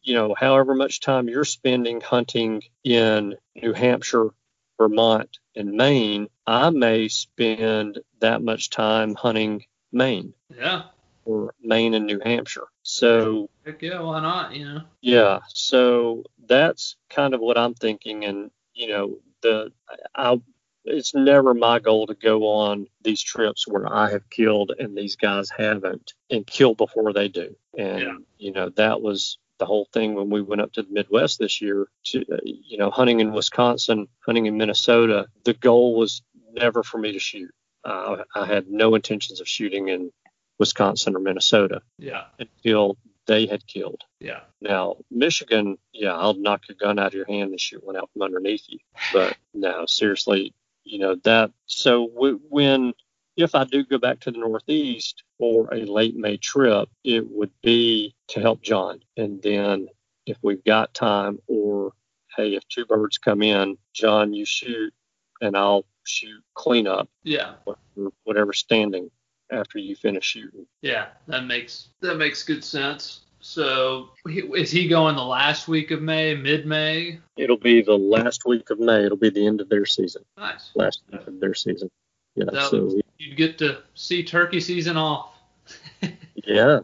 you 0.04 0.14
know, 0.14 0.36
however 0.38 0.76
much 0.76 1.02
time 1.02 1.28
you're 1.30 1.46
spending 1.46 2.02
hunting 2.02 2.64
in 2.84 3.36
New 3.56 3.74
Hampshire, 3.74 4.30
Vermont, 4.78 5.40
and 5.56 5.72
Maine, 5.74 6.28
I 6.46 6.70
may 6.70 7.08
spend 7.08 8.00
that 8.20 8.42
much 8.42 8.70
time 8.70 9.16
hunting 9.16 9.66
Maine 9.92 10.34
Yeah. 10.56 10.84
or 11.24 11.54
Maine 11.62 11.94
and 11.94 12.06
New 12.06 12.20
Hampshire. 12.20 12.68
So 12.84 13.50
Heck 13.66 13.82
yeah, 13.82 14.02
why 14.02 14.20
not? 14.22 14.54
You 14.56 14.66
know. 14.66 14.82
yeah, 15.02 15.40
so 15.48 16.24
that's 16.46 16.98
kind 17.10 17.34
of 17.34 17.40
what 17.42 17.58
I'm 17.58 17.74
thinking, 17.74 18.26
and 18.26 18.52
you 18.74 18.90
know, 18.90 19.20
the 19.42 19.72
I 20.14 20.40
it's 20.86 21.14
never 21.16 21.54
my 21.54 21.80
goal 21.80 22.08
to 22.08 22.14
go 22.16 22.48
on 22.48 22.88
these 23.02 23.22
trips 23.22 23.68
where 23.68 23.92
I 23.92 24.10
have 24.12 24.30
killed 24.30 24.72
and 24.78 24.98
these 24.98 25.16
guys 25.16 25.50
haven't, 25.50 26.14
and 26.30 26.46
kill 26.46 26.76
before 26.76 27.12
they 27.14 27.28
do. 27.28 27.56
And 27.78 28.00
Yeah. 28.02 28.18
you 28.38 28.52
know, 28.52 28.70
that 28.70 29.02
was 29.02 29.38
the 29.58 29.66
whole 29.66 29.88
thing 29.94 30.16
when 30.16 30.30
we 30.30 30.42
went 30.42 30.62
up 30.62 30.74
to 30.74 30.84
the 30.84 30.92
Midwest 30.92 31.40
this 31.40 31.62
year. 31.62 31.88
To 32.06 32.22
uh, 32.32 32.38
you 32.44 32.78
know, 32.78 32.92
hunting 32.92 33.20
in 33.20 33.32
Wisconsin, 33.34 34.08
hunting 34.26 34.46
in 34.48 34.58
Minnesota. 34.58 35.28
The 35.44 35.54
goal 35.54 35.96
was 35.96 36.22
never 36.52 36.84
for 36.84 36.98
me 36.98 37.12
to 37.14 37.20
shoot. 37.20 37.52
Uh, 37.84 38.24
I 38.36 38.46
had 38.46 38.68
no 38.70 38.96
intentions 38.96 39.40
of 39.42 39.48
shooting 39.48 39.90
in 39.90 40.12
Wisconsin 40.60 41.16
or 41.16 41.20
Minnesota 41.20 41.82
Yeah. 42.00 42.26
until 42.40 42.98
they 43.28 43.46
had 43.46 43.66
killed. 43.68 44.02
Yeah. 44.20 44.42
Now, 44.62 44.98
Michigan, 45.12 45.78
yeah, 45.94 46.16
I'll 46.16 46.34
knock 46.36 46.68
your 46.70 46.76
gun 46.80 47.00
out 47.00 47.08
of 47.08 47.14
your 47.14 47.26
hand 47.26 47.52
and 47.52 47.60
shoot 47.60 47.84
one 47.84 47.96
out 47.98 48.10
from 48.14 48.22
underneath 48.22 48.64
you. 48.68 48.80
But 49.14 49.36
no, 49.54 49.86
seriously, 49.88 50.54
you 50.86 51.00
know 51.00 51.16
that. 51.24 51.52
So 51.66 52.08
w- 52.10 52.40
when, 52.50 52.94
if 53.36 53.56
I 53.56 53.66
do 53.66 53.84
go 53.84 53.98
back 53.98 54.20
to 54.22 54.32
the 54.32 54.38
Northeast 54.38 55.24
for 55.38 55.74
a 55.74 55.86
late 55.86 56.16
May 56.16 56.38
trip, 56.38 56.88
it 57.04 57.26
would 57.30 57.52
be 57.62 58.16
to 58.30 58.40
help 58.40 58.62
John. 58.62 59.00
And 59.18 59.42
then 59.42 59.88
if 60.26 60.38
we've 60.42 60.64
got 60.64 60.94
time, 60.94 61.40
or 61.48 61.92
hey, 62.38 62.56
if 62.56 62.68
two 62.70 62.86
birds 62.86 63.18
come 63.18 63.42
in, 63.42 63.78
John, 63.94 64.34
you 64.34 64.46
shoot, 64.46 64.94
and 65.42 65.58
I'll 65.58 65.86
shoot 66.06 66.42
cleanup, 66.54 67.10
Yeah. 67.24 67.56
whatever, 67.66 68.12
whatever 68.24 68.54
standing 68.54 69.10
after 69.52 69.80
you 69.80 69.96
finish 69.96 70.26
shooting. 70.26 70.66
Yeah. 70.82 71.08
That 71.28 71.46
makes 71.46 71.90
that 72.02 72.16
makes 72.16 72.44
good 72.44 72.64
sense. 72.64 73.22
So 73.48 74.10
is 74.28 74.72
he 74.72 74.88
going 74.88 75.16
the 75.16 75.24
last 75.24 75.68
week 75.68 75.92
of 75.92 76.02
May, 76.02 76.34
mid 76.34 76.66
May? 76.66 77.20
It'll 77.38 77.60
be 77.60 77.84
the 77.84 77.96
last 77.96 78.44
week 78.44 78.72
of 78.72 78.80
May. 78.80 79.06
It'll 79.06 79.20
be 79.20 79.30
the 79.30 79.46
end 79.46 79.62
of 79.62 79.70
their 79.70 79.86
season. 79.86 80.26
Nice. 80.36 80.72
last 80.74 81.04
week 81.12 81.28
of 81.28 81.40
their 81.40 81.54
season. 81.54 81.92
Yeah, 82.34 82.46
That 82.52 82.72
so 82.72 83.00
You'd 83.20 83.38
get 83.38 83.60
to 83.60 83.84
see 83.94 84.24
turkey 84.24 84.60
season 84.60 84.98
off. 84.98 85.36
yeah, 86.02 86.80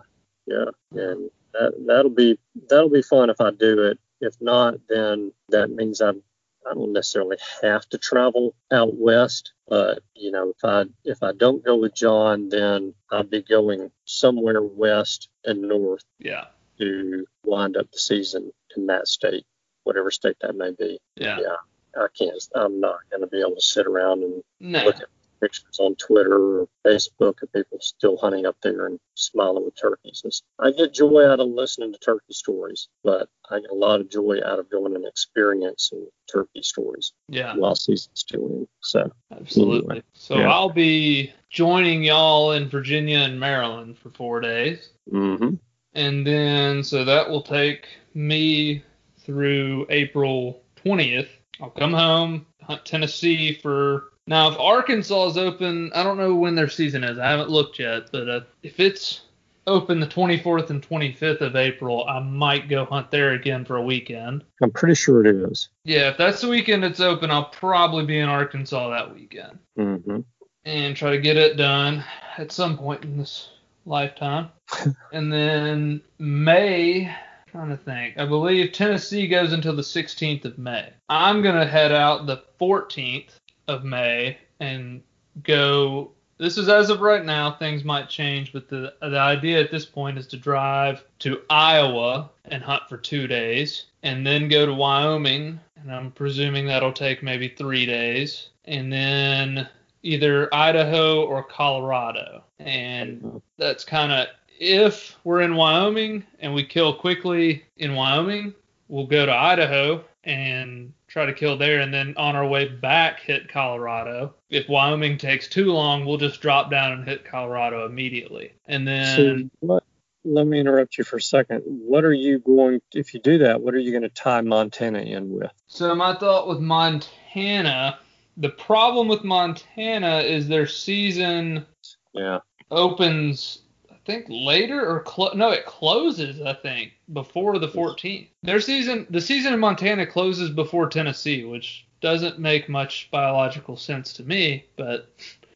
yeah, 0.45 0.65
and 0.91 1.31
that 1.51 1.73
that'll 1.87 2.11
be 2.11 2.37
that'll 2.69 2.89
be 2.89 3.01
fun 3.01 3.31
if 3.31 3.41
I 3.41 3.49
do 3.49 3.87
it. 3.87 3.97
If 4.21 4.35
not, 4.39 4.75
then 4.87 5.33
that 5.49 5.71
means 5.71 5.99
I'm 5.99 6.21
I 6.69 6.75
don't 6.75 6.93
necessarily 6.93 7.37
have 7.63 7.89
to 7.89 7.97
travel 7.97 8.53
out 8.71 8.95
west, 8.95 9.53
but 9.67 10.03
you 10.13 10.29
know, 10.29 10.51
if 10.51 10.63
I 10.63 10.85
if 11.05 11.23
I 11.23 11.31
don't 11.31 11.65
go 11.65 11.77
with 11.77 11.95
John, 11.95 12.49
then 12.49 12.93
I'll 13.09 13.23
be 13.23 13.41
going 13.41 13.89
somewhere 14.05 14.61
west 14.61 15.27
and 15.45 15.61
north 15.61 16.03
Yeah. 16.19 16.47
to 16.79 17.25
wind 17.45 17.77
up 17.77 17.91
the 17.91 17.97
season 17.99 18.51
in 18.75 18.87
that 18.87 19.07
state, 19.07 19.45
whatever 19.83 20.11
state 20.11 20.37
that 20.41 20.55
may 20.55 20.71
be. 20.71 20.99
Yeah. 21.15 21.39
Yeah. 21.39 21.55
I 22.01 22.07
can't. 22.17 22.41
I'm 22.55 22.79
not 22.79 22.99
going 23.09 23.21
to 23.21 23.27
be 23.27 23.39
able 23.41 23.55
to 23.55 23.61
sit 23.61 23.85
around 23.85 24.23
and 24.23 24.43
No. 24.59 24.83
look 24.85 24.95
at 24.95 25.07
pictures 25.41 25.79
on 25.79 25.95
Twitter 25.95 26.61
or 26.61 26.67
Facebook 26.85 27.41
of 27.41 27.51
people 27.51 27.79
still 27.81 28.17
hunting 28.17 28.45
up 28.45 28.55
there 28.61 28.85
and 28.85 28.99
smiling 29.15 29.65
with 29.65 29.75
turkeys. 29.79 30.21
It's, 30.23 30.43
I 30.59 30.71
get 30.71 30.93
joy 30.93 31.25
out 31.27 31.39
of 31.39 31.47
listening 31.49 31.91
to 31.93 31.99
turkey 31.99 32.31
stories, 32.33 32.87
but 33.03 33.27
I 33.49 33.59
get 33.59 33.71
a 33.71 33.75
lot 33.75 33.99
of 33.99 34.09
joy 34.09 34.39
out 34.45 34.59
of 34.59 34.69
going 34.69 34.95
and 34.95 35.05
experiencing 35.05 36.07
turkey 36.31 36.61
stories 36.61 37.13
Yeah. 37.27 37.55
while 37.55 37.75
season's 37.75 38.19
still 38.19 38.45
in. 38.47 38.67
So, 38.81 39.11
Absolutely. 39.31 40.03
So 40.13 40.37
Yeah. 40.37 40.51
I'll 40.51 40.69
be 40.69 41.33
joining 41.49 42.03
y'all 42.03 42.51
in 42.53 42.69
Virginia 42.69 43.19
and 43.19 43.39
Maryland 43.39 43.97
for 43.97 44.09
four 44.11 44.39
days. 44.39 44.89
hmm 45.09 45.55
And 45.93 46.25
then, 46.25 46.83
so 46.83 47.03
that 47.03 47.29
will 47.29 47.41
take 47.41 47.87
me 48.13 48.83
through 49.19 49.85
April 49.89 50.63
20th. 50.85 51.27
I'll 51.59 51.69
come 51.69 51.93
home, 51.93 52.45
hunt 52.61 52.85
Tennessee 52.85 53.53
for. 53.53 54.10
Now, 54.27 54.51
if 54.51 54.59
Arkansas 54.59 55.27
is 55.29 55.37
open, 55.37 55.91
I 55.93 56.03
don't 56.03 56.17
know 56.17 56.35
when 56.35 56.55
their 56.55 56.69
season 56.69 57.03
is. 57.03 57.17
I 57.17 57.29
haven't 57.29 57.49
looked 57.49 57.79
yet, 57.79 58.09
but 58.11 58.29
uh, 58.29 58.41
if 58.63 58.79
it's 58.79 59.21
open 59.67 59.99
the 59.99 60.07
24th 60.07 60.69
and 60.69 60.81
25th 60.87 61.41
of 61.41 61.55
April, 61.55 62.05
I 62.07 62.19
might 62.19 62.69
go 62.69 62.85
hunt 62.85 63.11
there 63.11 63.31
again 63.33 63.65
for 63.65 63.77
a 63.77 63.81
weekend. 63.81 64.43
I'm 64.61 64.71
pretty 64.71 64.95
sure 64.95 65.25
it 65.25 65.35
is. 65.51 65.69
Yeah, 65.85 66.09
if 66.09 66.17
that's 66.17 66.41
the 66.41 66.49
weekend 66.49 66.83
it's 66.83 66.99
open, 66.99 67.31
I'll 67.31 67.45
probably 67.45 68.05
be 68.05 68.19
in 68.19 68.29
Arkansas 68.29 68.89
that 68.89 69.13
weekend 69.13 69.59
Mm-hmm. 69.77 70.19
and 70.65 70.95
try 70.95 71.11
to 71.11 71.19
get 71.21 71.37
it 71.37 71.57
done 71.57 72.03
at 72.37 72.51
some 72.51 72.77
point 72.77 73.03
in 73.03 73.17
this 73.17 73.49
lifetime. 73.85 74.49
and 75.11 75.31
then 75.33 76.01
May, 76.19 77.13
trying 77.47 77.69
to 77.69 77.77
think, 77.77 78.17
I 78.17 78.25
believe 78.25 78.71
Tennessee 78.71 79.27
goes 79.27 79.53
until 79.53 79.75
the 79.75 79.81
16th 79.81 80.45
of 80.45 80.57
May. 80.57 80.89
I'm 81.09 81.41
going 81.41 81.55
to 81.55 81.65
head 81.65 81.91
out 81.91 82.25
the 82.27 82.43
14th 82.59 83.29
of 83.67 83.83
May 83.83 84.37
and 84.59 85.01
go. 85.43 86.11
This 86.37 86.57
is 86.57 86.69
as 86.69 86.89
of 86.89 87.01
right 87.01 87.23
now. 87.23 87.51
Things 87.51 87.83
might 87.83 88.09
change, 88.09 88.51
but 88.51 88.67
the 88.67 88.93
the 89.01 89.19
idea 89.19 89.59
at 89.59 89.71
this 89.71 89.85
point 89.85 90.17
is 90.17 90.27
to 90.27 90.37
drive 90.37 91.03
to 91.19 91.41
Iowa 91.49 92.31
and 92.45 92.63
hunt 92.63 92.83
for 92.89 92.97
two 92.97 93.27
days, 93.27 93.85
and 94.03 94.25
then 94.25 94.49
go 94.49 94.65
to 94.65 94.73
Wyoming. 94.73 95.59
And 95.75 95.93
I'm 95.93 96.11
presuming 96.11 96.65
that'll 96.65 96.93
take 96.93 97.23
maybe 97.23 97.47
three 97.49 97.85
days, 97.85 98.49
and 98.65 98.91
then 98.91 99.67
either 100.03 100.53
Idaho 100.53 101.23
or 101.25 101.43
Colorado. 101.43 102.43
And 102.59 103.41
that's 103.57 103.83
kind 103.83 104.11
of 104.11 104.27
if 104.59 105.17
we're 105.23 105.41
in 105.41 105.55
Wyoming 105.55 106.23
and 106.39 106.53
we 106.53 106.63
kill 106.63 106.93
quickly 106.93 107.63
in 107.77 107.95
Wyoming, 107.95 108.53
we'll 108.87 109.07
go 109.07 109.25
to 109.25 109.33
Idaho 109.33 110.03
and 110.23 110.93
try 111.11 111.25
to 111.25 111.33
kill 111.33 111.57
there 111.57 111.81
and 111.81 111.93
then 111.93 112.13
on 112.15 112.37
our 112.37 112.47
way 112.47 112.67
back 112.69 113.19
hit 113.19 113.49
Colorado. 113.49 114.33
If 114.49 114.69
Wyoming 114.69 115.17
takes 115.17 115.49
too 115.49 115.73
long, 115.73 116.05
we'll 116.05 116.17
just 116.17 116.39
drop 116.41 116.71
down 116.71 116.93
and 116.93 117.07
hit 117.07 117.25
Colorado 117.25 117.85
immediately. 117.85 118.53
And 118.65 118.87
So, 118.87 119.23
then 119.23 119.51
what, 119.59 119.83
let 120.23 120.47
me 120.47 120.59
interrupt 120.59 120.97
you 120.97 121.03
for 121.03 121.17
a 121.17 121.21
second. 121.21 121.63
What 121.65 122.05
are 122.05 122.13
you 122.13 122.39
going, 122.39 122.81
if 122.93 123.13
you 123.13 123.19
do 123.19 123.39
that, 123.39 123.59
what 123.59 123.73
are 123.73 123.79
you 123.79 123.91
going 123.91 124.03
to 124.03 124.09
tie 124.09 124.39
Montana 124.39 124.99
in 124.99 125.29
with? 125.31 125.51
So 125.67 125.93
my 125.95 126.15
thought 126.15 126.47
with 126.47 126.59
Montana, 126.59 127.99
the 128.37 128.49
problem 128.49 129.09
with 129.09 129.25
Montana 129.25 130.19
is 130.19 130.47
their 130.47 130.65
season 130.67 131.65
Yeah. 132.13 132.39
opens 132.69 133.63
think 134.11 134.25
later 134.29 134.85
or 134.87 135.01
clo- 135.01 135.33
no, 135.33 135.49
it 135.51 135.65
closes 135.65 136.41
I 136.41 136.53
think 136.53 136.93
before 137.13 137.59
the 137.59 137.67
14th. 137.67 138.27
Their 138.43 138.59
season, 138.61 139.07
the 139.09 139.21
season 139.21 139.53
in 139.53 139.59
Montana 139.59 140.05
closes 140.05 140.49
before 140.49 140.87
Tennessee, 140.89 141.43
which 141.43 141.85
doesn't 142.01 142.39
make 142.39 142.67
much 142.69 143.09
biological 143.11 143.77
sense 143.77 144.13
to 144.13 144.23
me, 144.23 144.65
but 144.75 145.13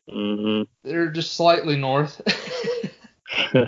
hmm 0.10 0.64
they're 0.84 1.10
just 1.10 1.34
slightly 1.34 1.76
north. 1.78 2.22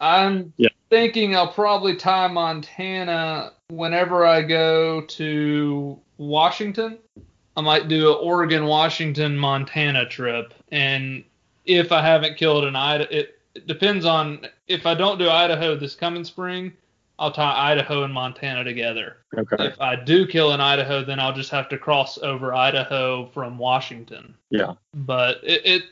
I'm 0.00 0.52
Yeah. 0.56 0.68
thinking 0.90 1.36
I'll 1.36 1.52
probably 1.52 1.96
tie 1.96 2.28
Montana 2.28 3.52
whenever 3.68 4.24
I 4.26 4.42
go 4.42 5.02
to 5.02 5.98
Washington. 6.18 6.98
I 7.56 7.60
might 7.60 7.88
do 7.88 8.10
an 8.10 8.18
Oregon, 8.20 8.64
Washington, 8.66 9.36
Montana 9.36 10.08
trip, 10.08 10.52
and 10.72 11.22
if 11.66 11.92
I 11.92 12.02
haven't 12.02 12.36
killed 12.36 12.64
an 12.64 12.74
Idaho, 12.74 13.10
it, 13.14 13.38
it 13.54 13.66
depends 13.66 14.04
on 14.04 14.46
if 14.66 14.86
I 14.86 14.94
don't 14.94 15.18
do 15.18 15.28
Idaho 15.28 15.76
this 15.76 15.94
coming 15.94 16.24
spring. 16.24 16.72
I'll 17.16 17.30
tie 17.30 17.70
Idaho 17.70 18.02
and 18.02 18.12
Montana 18.12 18.64
together. 18.64 19.18
Okay. 19.38 19.66
If 19.66 19.80
I 19.80 19.94
do 19.94 20.26
kill 20.26 20.52
in 20.52 20.60
Idaho, 20.60 21.04
then 21.04 21.20
I'll 21.20 21.32
just 21.32 21.50
have 21.52 21.68
to 21.68 21.78
cross 21.78 22.18
over 22.18 22.52
Idaho 22.52 23.26
from 23.26 23.56
Washington 23.56 24.34
Yeah. 24.50 24.74
but 24.94 25.38
it, 25.44 25.62
it 25.64 25.82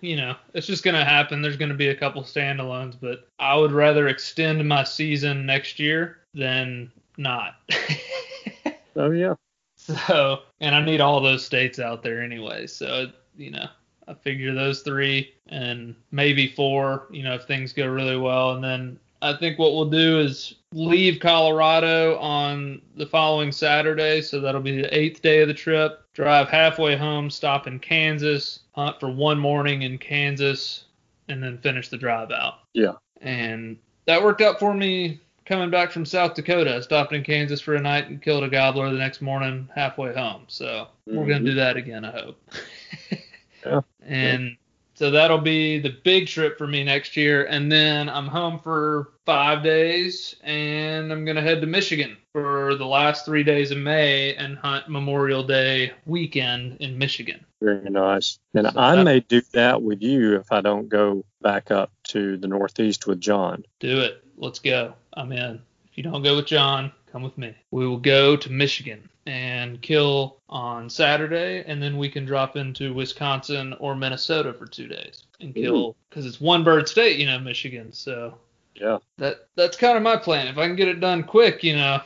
you 0.00 0.16
know 0.16 0.34
it's 0.54 0.66
just 0.66 0.82
going 0.82 0.96
to 0.96 1.04
happen 1.04 1.40
there's 1.40 1.56
going 1.56 1.68
to 1.68 1.76
be 1.76 1.90
a 1.90 1.94
couple 1.94 2.20
standalones 2.24 2.96
but 3.00 3.28
i 3.38 3.54
would 3.56 3.70
rather 3.70 4.08
extend 4.08 4.66
my 4.68 4.82
season 4.82 5.46
next 5.46 5.78
year 5.78 6.18
than 6.34 6.90
not 7.18 7.54
Oh, 8.96 9.12
yeah. 9.12 9.34
so 9.76 10.40
and 10.60 10.74
i 10.74 10.84
need 10.84 11.00
all 11.00 11.20
those 11.20 11.44
states 11.46 11.78
out 11.78 12.02
there 12.02 12.20
anyway 12.20 12.66
so 12.66 13.06
you 13.36 13.52
know 13.52 13.66
i 14.08 14.14
figure 14.14 14.54
those 14.54 14.82
three 14.82 15.32
and 15.48 15.94
maybe 16.10 16.48
four 16.48 17.06
you 17.10 17.22
know 17.22 17.34
if 17.34 17.44
things 17.44 17.72
go 17.72 17.86
really 17.86 18.16
well 18.16 18.52
and 18.52 18.62
then 18.64 18.98
i 19.22 19.32
think 19.36 19.58
what 19.58 19.72
we'll 19.72 19.88
do 19.90 20.18
is 20.18 20.54
leave 20.72 21.20
colorado 21.20 22.16
on 22.18 22.80
the 22.96 23.06
following 23.06 23.52
saturday 23.52 24.20
so 24.22 24.40
that'll 24.40 24.60
be 24.60 24.80
the 24.82 24.96
eighth 24.96 25.22
day 25.22 25.40
of 25.42 25.48
the 25.48 25.54
trip 25.54 26.04
drive 26.14 26.48
halfway 26.48 26.96
home 26.96 27.28
stop 27.30 27.66
in 27.66 27.78
kansas 27.78 28.60
hunt 28.74 28.98
for 28.98 29.10
one 29.10 29.38
morning 29.38 29.82
in 29.82 29.98
kansas 29.98 30.84
and 31.28 31.42
then 31.42 31.58
finish 31.58 31.88
the 31.88 31.96
drive 31.96 32.30
out 32.30 32.60
Yeah. 32.74 32.92
and 33.20 33.76
that 34.06 34.22
worked 34.22 34.40
out 34.40 34.58
for 34.58 34.74
me 34.74 35.20
coming 35.44 35.70
back 35.70 35.90
from 35.90 36.04
South 36.04 36.34
Dakota. 36.34 36.76
I 36.76 36.80
stopped 36.80 37.12
in 37.12 37.22
Kansas 37.24 37.60
for 37.60 37.74
a 37.74 37.80
night 37.80 38.08
and 38.08 38.22
killed 38.22 38.44
a 38.44 38.48
gobbler 38.48 38.90
the 38.90 38.96
next 38.98 39.20
morning 39.20 39.68
halfway 39.74 40.14
home. 40.14 40.44
So 40.46 40.86
we're 41.06 41.26
gonna 41.26 41.40
Mhm. 41.40 41.46
do 41.46 41.54
that 41.54 41.76
again, 41.76 42.04
I 42.04 42.10
hope. 42.12 42.40
Yeah. 43.66 43.80
And 44.06 44.56
so 44.94 45.10
that'll 45.10 45.38
be 45.38 45.78
the 45.78 45.96
big 46.04 46.28
trip 46.28 46.58
for 46.58 46.66
me 46.66 46.84
next 46.84 47.16
year. 47.16 47.44
And 47.46 47.72
then 47.72 48.08
I'm 48.08 48.26
home 48.26 48.58
for 48.58 49.12
five 49.24 49.62
days 49.62 50.36
and 50.42 51.12
I'm 51.12 51.24
gonna 51.24 51.40
head 51.40 51.60
to 51.60 51.66
Michigan 51.66 52.16
for 52.32 52.74
the 52.76 52.86
last 52.86 53.24
three 53.24 53.42
days 53.42 53.70
of 53.70 53.78
May 53.78 54.34
and 54.34 54.56
hunt 54.58 54.88
Memorial 54.88 55.42
Day 55.42 55.92
weekend 56.06 56.76
in 56.80 56.98
Michigan. 56.98 57.44
Very 57.60 57.90
nice. 57.90 58.38
And 58.54 58.70
So 58.72 58.78
I 58.78 59.02
may 59.02 59.20
do 59.20 59.40
that 59.52 59.82
with 59.82 60.02
you 60.02 60.36
if 60.36 60.52
I 60.52 60.60
don't 60.60 60.88
go 60.88 61.24
back 61.40 61.70
up 61.70 61.90
to 62.08 62.36
the 62.36 62.48
Northeast 62.48 63.06
with 63.06 63.20
John. 63.20 63.64
Do 63.80 64.00
it. 64.00 64.22
Let's 64.36 64.58
go. 64.58 64.94
I'm 65.14 65.32
in. 65.32 65.60
If 65.90 65.96
you 65.98 66.02
don't 66.02 66.22
go 66.22 66.36
with 66.36 66.46
John, 66.46 66.92
come 67.10 67.22
with 67.22 67.36
me. 67.36 67.54
We 67.70 67.86
will 67.86 67.98
go 67.98 68.36
to 68.36 68.50
Michigan 68.50 69.08
and 69.26 69.80
kill 69.82 70.38
on 70.48 70.90
Saturday, 70.90 71.62
and 71.66 71.82
then 71.82 71.96
we 71.96 72.08
can 72.08 72.24
drop 72.24 72.56
into 72.56 72.92
Wisconsin 72.92 73.74
or 73.78 73.94
Minnesota 73.94 74.52
for 74.52 74.66
two 74.66 74.88
days 74.88 75.24
and 75.40 75.54
kill 75.54 75.96
because 76.08 76.26
it's 76.26 76.40
one 76.40 76.64
bird 76.64 76.88
state, 76.88 77.18
you 77.18 77.26
know, 77.26 77.38
Michigan. 77.38 77.92
So 77.92 78.36
Yeah. 78.74 78.98
that 79.18 79.46
that's 79.54 79.76
kind 79.76 79.96
of 79.96 80.02
my 80.02 80.16
plan. 80.16 80.48
If 80.48 80.58
I 80.58 80.66
can 80.66 80.76
get 80.76 80.88
it 80.88 81.00
done 81.00 81.22
quick, 81.22 81.62
you 81.62 81.76
know, 81.76 82.00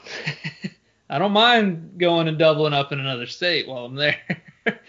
I 1.11 1.19
don't 1.19 1.33
mind 1.33 1.99
going 1.99 2.29
and 2.29 2.39
doubling 2.39 2.73
up 2.75 2.93
in 2.93 3.01
another 3.01 3.27
state 3.27 3.67
while 3.69 3.85
I'm 3.87 3.95
there. 3.95 4.19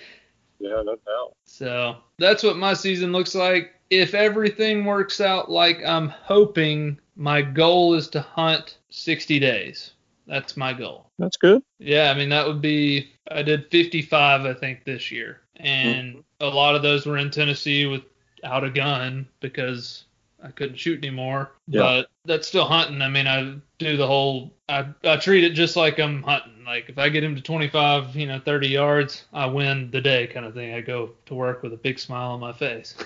Yeah, 0.59 0.81
no 0.83 0.95
doubt. 1.05 1.35
So 1.45 1.97
that's 2.17 2.41
what 2.41 2.57
my 2.57 2.73
season 2.73 3.11
looks 3.11 3.35
like. 3.35 3.75
If 3.91 4.15
everything 4.15 4.85
works 4.85 5.21
out 5.21 5.51
like 5.51 5.83
I'm 5.85 6.09
hoping, 6.09 6.99
my 7.15 7.43
goal 7.43 7.93
is 7.93 8.07
to 8.09 8.21
hunt 8.21 8.77
60 8.89 9.39
days. 9.39 9.91
That's 10.27 10.57
my 10.57 10.73
goal. 10.73 11.09
That's 11.17 11.37
good. 11.37 11.63
Yeah, 11.79 12.11
I 12.11 12.13
mean, 12.13 12.29
that 12.29 12.45
would 12.45 12.61
be, 12.61 13.11
I 13.31 13.41
did 13.43 13.71
55, 13.71 14.45
I 14.45 14.53
think, 14.53 14.83
this 14.83 15.11
year. 15.11 15.41
And 15.55 16.15
mm-hmm. 16.15 16.45
a 16.45 16.47
lot 16.47 16.75
of 16.75 16.81
those 16.81 17.05
were 17.05 17.17
in 17.17 17.31
Tennessee 17.31 17.85
without 17.85 18.63
a 18.63 18.69
gun 18.69 19.27
because 19.39 20.05
I 20.43 20.49
couldn't 20.49 20.77
shoot 20.77 21.03
anymore. 21.03 21.51
Yeah. 21.67 21.81
But 21.81 22.09
that's 22.25 22.47
still 22.47 22.65
hunting. 22.65 23.01
I 23.01 23.07
mean, 23.07 23.27
I 23.27 23.55
do 23.79 23.97
the 23.97 24.05
whole, 24.05 24.53
I, 24.69 24.87
I 25.03 25.17
treat 25.17 25.43
it 25.43 25.51
just 25.51 25.75
like 25.75 25.99
I'm 25.99 26.21
hunting. 26.23 26.65
Like 26.65 26.89
if 26.89 26.97
I 26.97 27.09
get 27.09 27.23
him 27.23 27.35
to 27.35 27.41
25, 27.41 28.15
you 28.15 28.27
know, 28.27 28.39
30 28.43 28.67
yards, 28.67 29.25
I 29.31 29.45
win 29.45 29.89
the 29.91 30.01
day 30.01 30.27
kind 30.27 30.45
of 30.45 30.53
thing. 30.53 30.73
I 30.73 30.81
go 30.81 31.11
to 31.27 31.33
work 31.33 31.63
with 31.63 31.73
a 31.73 31.77
big 31.77 31.99
smile 31.99 32.31
on 32.31 32.39
my 32.39 32.53
face. 32.53 32.95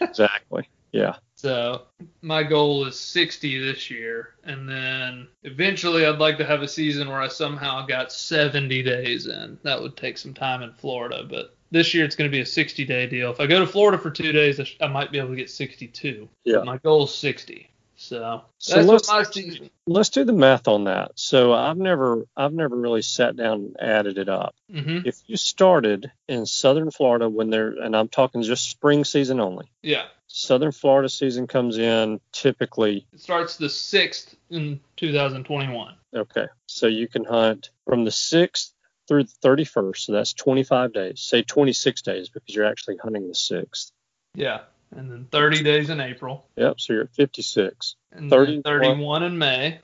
Exactly. 0.00 0.68
Yeah. 0.92 1.16
So 1.38 1.82
my 2.20 2.42
goal 2.42 2.84
is 2.86 2.98
60 2.98 3.60
this 3.64 3.92
year, 3.92 4.30
and 4.42 4.68
then 4.68 5.28
eventually 5.44 6.04
I'd 6.04 6.18
like 6.18 6.36
to 6.38 6.44
have 6.44 6.62
a 6.62 6.68
season 6.68 7.06
where 7.08 7.20
I 7.20 7.28
somehow 7.28 7.86
got 7.86 8.10
70 8.10 8.82
days 8.82 9.28
in. 9.28 9.56
That 9.62 9.80
would 9.80 9.96
take 9.96 10.18
some 10.18 10.34
time 10.34 10.62
in 10.62 10.72
Florida, 10.72 11.22
but 11.30 11.54
this 11.70 11.94
year 11.94 12.04
it's 12.04 12.16
going 12.16 12.28
to 12.28 12.34
be 12.36 12.40
a 12.40 12.46
60 12.46 12.84
day 12.86 13.06
deal. 13.06 13.30
If 13.30 13.38
I 13.38 13.46
go 13.46 13.60
to 13.60 13.68
Florida 13.68 13.98
for 13.98 14.10
two 14.10 14.32
days, 14.32 14.58
I, 14.58 14.64
sh- 14.64 14.76
I 14.80 14.88
might 14.88 15.12
be 15.12 15.18
able 15.18 15.28
to 15.28 15.36
get 15.36 15.48
62. 15.48 16.28
Yeah. 16.42 16.62
My 16.64 16.78
goal 16.78 17.04
is 17.04 17.14
60. 17.14 17.70
So 17.94 18.42
So 18.58 18.74
that's 18.74 18.88
let's- 18.88 19.08
what 19.08 19.18
my 19.18 19.30
season. 19.30 19.70
Let's 19.86 20.08
do 20.08 20.24
the 20.24 20.32
math 20.32 20.66
on 20.66 20.84
that. 20.84 21.12
So 21.14 21.52
I've 21.52 21.78
never 21.78 22.26
I've 22.36 22.52
never 22.52 22.74
really 22.76 23.02
sat 23.02 23.36
down 23.36 23.52
and 23.60 23.76
added 23.80 24.18
it 24.18 24.28
up. 24.28 24.56
hmm 24.68 24.98
If 25.04 25.20
you 25.28 25.36
started 25.36 26.10
in 26.26 26.46
southern 26.46 26.90
Florida 26.90 27.28
when 27.28 27.50
they're 27.50 27.70
and 27.80 27.94
I'm 27.96 28.08
talking 28.08 28.42
just 28.42 28.68
spring 28.68 29.04
season 29.04 29.38
only. 29.40 29.70
Yeah. 29.82 30.06
Southern 30.28 30.72
Florida 30.72 31.08
season 31.08 31.46
comes 31.46 31.78
in 31.78 32.20
typically 32.32 33.06
It 33.12 33.20
starts 33.20 33.56
the 33.56 33.66
6th 33.66 34.34
in 34.50 34.80
2021. 34.96 35.94
okay. 36.14 36.46
So 36.66 36.86
you 36.86 37.08
can 37.08 37.24
hunt 37.24 37.70
from 37.86 38.04
the 38.04 38.10
6th 38.10 38.72
through 39.08 39.24
the 39.24 39.32
31st. 39.42 39.96
So 39.96 40.12
that's 40.12 40.34
25 40.34 40.92
days. 40.92 41.20
Say 41.20 41.42
26 41.42 42.02
days 42.02 42.28
because 42.28 42.54
you're 42.54 42.66
actually 42.66 42.98
hunting 43.02 43.26
the 43.26 43.34
6th. 43.34 43.90
Yeah. 44.34 44.60
And 44.94 45.10
then 45.10 45.26
30 45.30 45.62
days 45.62 45.90
in 45.90 46.00
April. 46.00 46.46
Yep. 46.56 46.80
So 46.80 46.92
you're 46.92 47.02
at 47.04 47.14
56. 47.14 47.96
And 48.12 48.30
31. 48.30 48.62
then 48.64 48.80
31 48.80 49.22
in 49.22 49.38
May. 49.38 49.80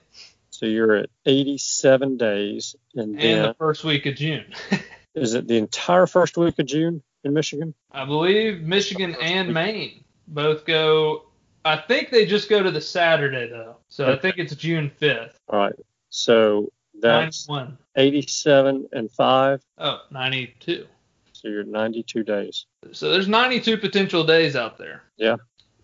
So 0.50 0.66
you're 0.66 0.94
at 0.94 1.10
87 1.26 2.16
days, 2.16 2.76
and 2.94 3.14
And 3.14 3.20
then 3.20 3.42
the 3.42 3.54
first 3.54 3.82
week 3.82 4.06
of 4.06 4.14
June. 4.14 4.44
is 5.14 5.34
it 5.34 5.48
the 5.48 5.56
entire 5.56 6.06
first 6.06 6.36
week 6.36 6.58
of 6.60 6.66
June 6.66 7.02
in 7.24 7.34
Michigan? 7.34 7.74
I 7.90 8.04
believe 8.04 8.62
Michigan 8.62 9.16
and 9.20 9.52
Maine 9.52 10.04
both 10.28 10.64
go. 10.64 11.26
I 11.64 11.76
think 11.76 12.10
they 12.10 12.26
just 12.26 12.48
go 12.50 12.62
to 12.62 12.70
the 12.70 12.80
Saturday 12.80 13.48
though, 13.48 13.76
so 13.88 14.12
I 14.12 14.16
think 14.16 14.36
it's 14.38 14.54
June 14.54 14.90
5th. 15.00 15.32
All 15.48 15.58
right. 15.58 15.74
So 16.10 16.70
that's 17.00 17.48
91. 17.48 17.78
87 17.96 18.88
and 18.92 19.10
5. 19.10 19.62
Oh, 19.78 20.00
92. 20.10 20.86
So 21.32 21.48
you're 21.48 21.64
92 21.64 22.22
days. 22.22 22.66
So 22.92 23.10
there's 23.10 23.28
92 23.28 23.78
potential 23.78 24.24
days 24.24 24.56
out 24.56 24.78
there. 24.78 25.02
Yeah. 25.16 25.36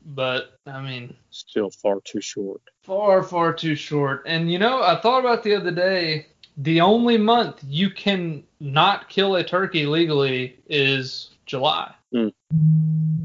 But 0.04 0.58
I 0.66 0.80
mean, 0.80 1.14
Still 1.30 1.70
far 1.70 2.00
too 2.04 2.20
short. 2.20 2.60
far 2.82 3.22
far 3.22 3.52
too 3.52 3.74
short. 3.74 4.22
And 4.26 4.50
you 4.50 4.58
know, 4.58 4.82
I 4.82 5.00
thought 5.00 5.20
about 5.20 5.42
the 5.42 5.54
other 5.54 5.70
day. 5.70 6.26
The 6.56 6.80
only 6.80 7.16
month 7.16 7.62
you 7.66 7.90
can 7.90 8.42
not 8.58 9.08
kill 9.08 9.36
a 9.36 9.44
turkey 9.44 9.86
legally 9.86 10.58
is 10.68 11.30
July. 11.50 11.92
Hmm. 12.12 12.28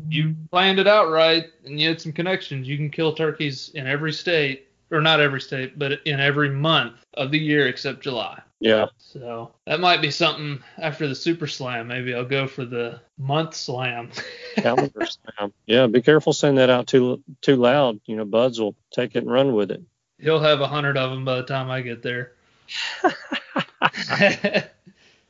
You 0.10 0.36
planned 0.52 0.80
it 0.80 0.88
out 0.88 1.12
right, 1.12 1.46
and 1.64 1.80
you 1.80 1.88
had 1.88 2.02
some 2.02 2.12
connections. 2.12 2.68
You 2.68 2.76
can 2.76 2.90
kill 2.90 3.14
turkeys 3.14 3.70
in 3.76 3.86
every 3.86 4.12
state, 4.12 4.68
or 4.90 5.00
not 5.00 5.20
every 5.20 5.40
state, 5.40 5.78
but 5.78 6.00
in 6.06 6.20
every 6.20 6.50
month 6.50 7.06
of 7.14 7.30
the 7.30 7.38
year 7.38 7.68
except 7.68 8.02
July. 8.02 8.42
Yeah. 8.60 8.88
So 8.98 9.52
that 9.68 9.80
might 9.80 10.02
be 10.02 10.10
something 10.10 10.64
after 10.80 11.08
the 11.08 11.14
Super 11.14 11.46
Slam. 11.46 11.88
Maybe 11.88 12.16
I'll 12.16 12.26
go 12.26 12.48
for 12.48 12.66
the 12.66 13.00
month 13.20 13.54
slam. 13.54 14.10
Calendar 14.56 15.06
slam. 15.06 15.54
Yeah. 15.68 15.86
Be 15.86 16.02
careful 16.02 16.34
saying 16.34 16.56
that 16.56 16.72
out 16.72 16.88
too 16.88 17.22
too 17.42 17.58
loud. 17.58 18.00
You 18.06 18.16
know, 18.16 18.26
buds 18.26 18.60
will 18.60 18.76
take 18.92 19.16
it 19.16 19.20
and 19.20 19.32
run 19.32 19.54
with 19.54 19.70
it. 19.70 19.84
He'll 20.20 20.40
have 20.40 20.62
a 20.62 20.68
hundred 20.68 20.98
of 20.98 21.12
them 21.12 21.26
by 21.26 21.36
the 21.36 21.44
time 21.44 21.70
I 21.70 21.82
get 21.82 22.02
there. 22.02 22.32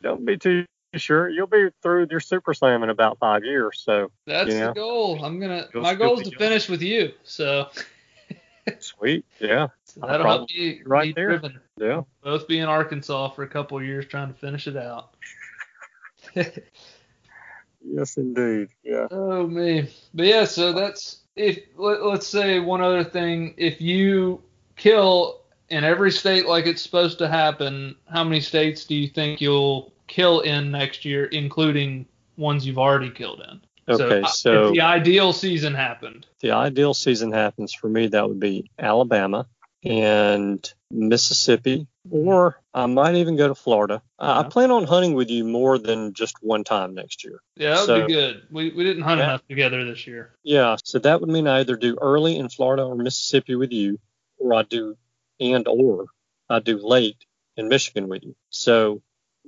Don't 0.01 0.23
be 0.23 0.37
too 0.37 0.65
sure. 0.97 1.29
You'll 1.29 1.47
be 1.47 1.69
through 1.81 2.07
your 2.09 2.19
super 2.19 2.53
slam 2.53 2.83
in 2.83 2.89
about 2.89 3.19
five 3.19 3.43
years. 3.43 3.81
So 3.83 4.11
That's 4.25 4.49
Yeah. 4.51 4.67
the 4.67 4.73
goal. 4.73 5.23
I'm 5.23 5.39
gonna. 5.39 5.67
You'll 5.73 5.83
my 5.83 5.95
goal 5.95 6.19
is 6.19 6.29
to 6.29 6.37
finish 6.37 6.69
with 6.69 6.81
you. 6.81 7.13
So, 7.23 7.69
sweet. 8.79 9.25
Yeah. 9.39 9.67
so 9.85 10.01
that'll 10.01 10.25
help 10.25 10.51
you 10.51 10.77
be 10.77 10.83
right 10.83 11.15
there. 11.15 11.29
driven. 11.29 11.59
Yeah. 11.77 12.01
Both 12.23 12.47
be 12.47 12.59
in 12.59 12.67
Arkansas 12.67 13.29
for 13.29 13.43
a 13.43 13.47
couple 13.47 13.77
of 13.77 13.83
years 13.83 14.05
trying 14.05 14.27
to 14.33 14.39
finish 14.39 14.67
it 14.67 14.77
out. 14.77 15.15
Yes, 17.87 18.17
indeed. 18.17 18.69
Yeah. 18.83 19.07
Oh 19.11 19.45
me. 19.45 19.89
But 20.13 20.25
yeah, 20.25 20.45
so 20.45 20.73
that's 20.73 21.19
if 21.35 21.59
let, 21.77 22.03
let's 22.03 22.27
say 22.27 22.59
one 22.59 22.81
other 22.81 23.03
thing. 23.03 23.53
If 23.57 23.79
you 23.79 24.41
kill 24.75 25.41
in 25.69 25.83
every 25.83 26.11
state 26.11 26.47
like 26.47 26.65
it's 26.65 26.81
supposed 26.81 27.17
to 27.19 27.27
happen, 27.27 27.95
how 28.11 28.23
many 28.23 28.41
states 28.41 28.85
do 28.85 28.95
you 28.95 29.07
think 29.07 29.39
you'll 29.41 29.93
kill 30.07 30.41
in 30.41 30.71
next 30.71 31.05
year, 31.05 31.25
including 31.25 32.05
ones 32.37 32.65
you've 32.65 32.77
already 32.77 33.09
killed 33.09 33.41
in? 33.49 33.61
Okay. 33.93 34.21
uh, 34.21 34.27
So 34.27 34.67
if 34.67 34.73
the 34.73 34.81
ideal 34.81 35.31
season 35.33 35.73
happened. 35.75 36.25
the 36.41 36.51
ideal 36.51 36.93
season 36.93 37.31
happens 37.31 37.73
for 37.73 37.87
me, 37.87 38.07
that 38.07 38.27
would 38.27 38.39
be 38.39 38.69
Alabama 38.79 39.47
and 39.83 40.73
Mississippi, 40.89 41.87
or 42.09 42.59
I 42.73 42.87
might 42.87 43.15
even 43.15 43.35
go 43.35 43.47
to 43.47 43.55
Florida. 43.55 44.01
I 44.17 44.39
I 44.39 44.43
plan 44.43 44.71
on 44.71 44.85
hunting 44.85 45.13
with 45.13 45.29
you 45.29 45.43
more 45.43 45.77
than 45.77 46.13
just 46.13 46.35
one 46.41 46.63
time 46.63 46.95
next 46.95 47.23
year. 47.23 47.41
Yeah, 47.55 47.75
that 47.75 47.79
would 47.79 47.85
So- 47.85 48.07
be 48.07 48.13
good. 48.13 48.41
We 48.51 48.69
we 48.71 48.83
didn't 48.83 49.03
hunt 49.03 49.19
Yeah. 49.19 49.25
enough 49.25 49.47
together 49.47 49.85
this 49.85 50.07
year. 50.07 50.33
Yeah, 50.43 50.77
so 50.83 50.97
that 50.99 51.21
would 51.21 51.29
mean 51.29 51.47
I 51.47 51.59
either 51.59 51.75
do 51.75 51.97
early 52.01 52.37
in 52.37 52.49
Florida 52.49 52.83
or 52.83 52.95
Mississippi 52.95 53.55
with 53.55 53.71
you, 53.71 53.99
or 54.39 54.53
I 54.55 54.63
do 54.63 54.97
and 55.39 55.67
or 55.67 56.05
I 56.49 56.59
do 56.59 56.77
late 56.79 57.23
in 57.57 57.67
Michigan 57.69 58.07
with 58.09 58.23
you. 58.23 58.35
So 58.49 59.01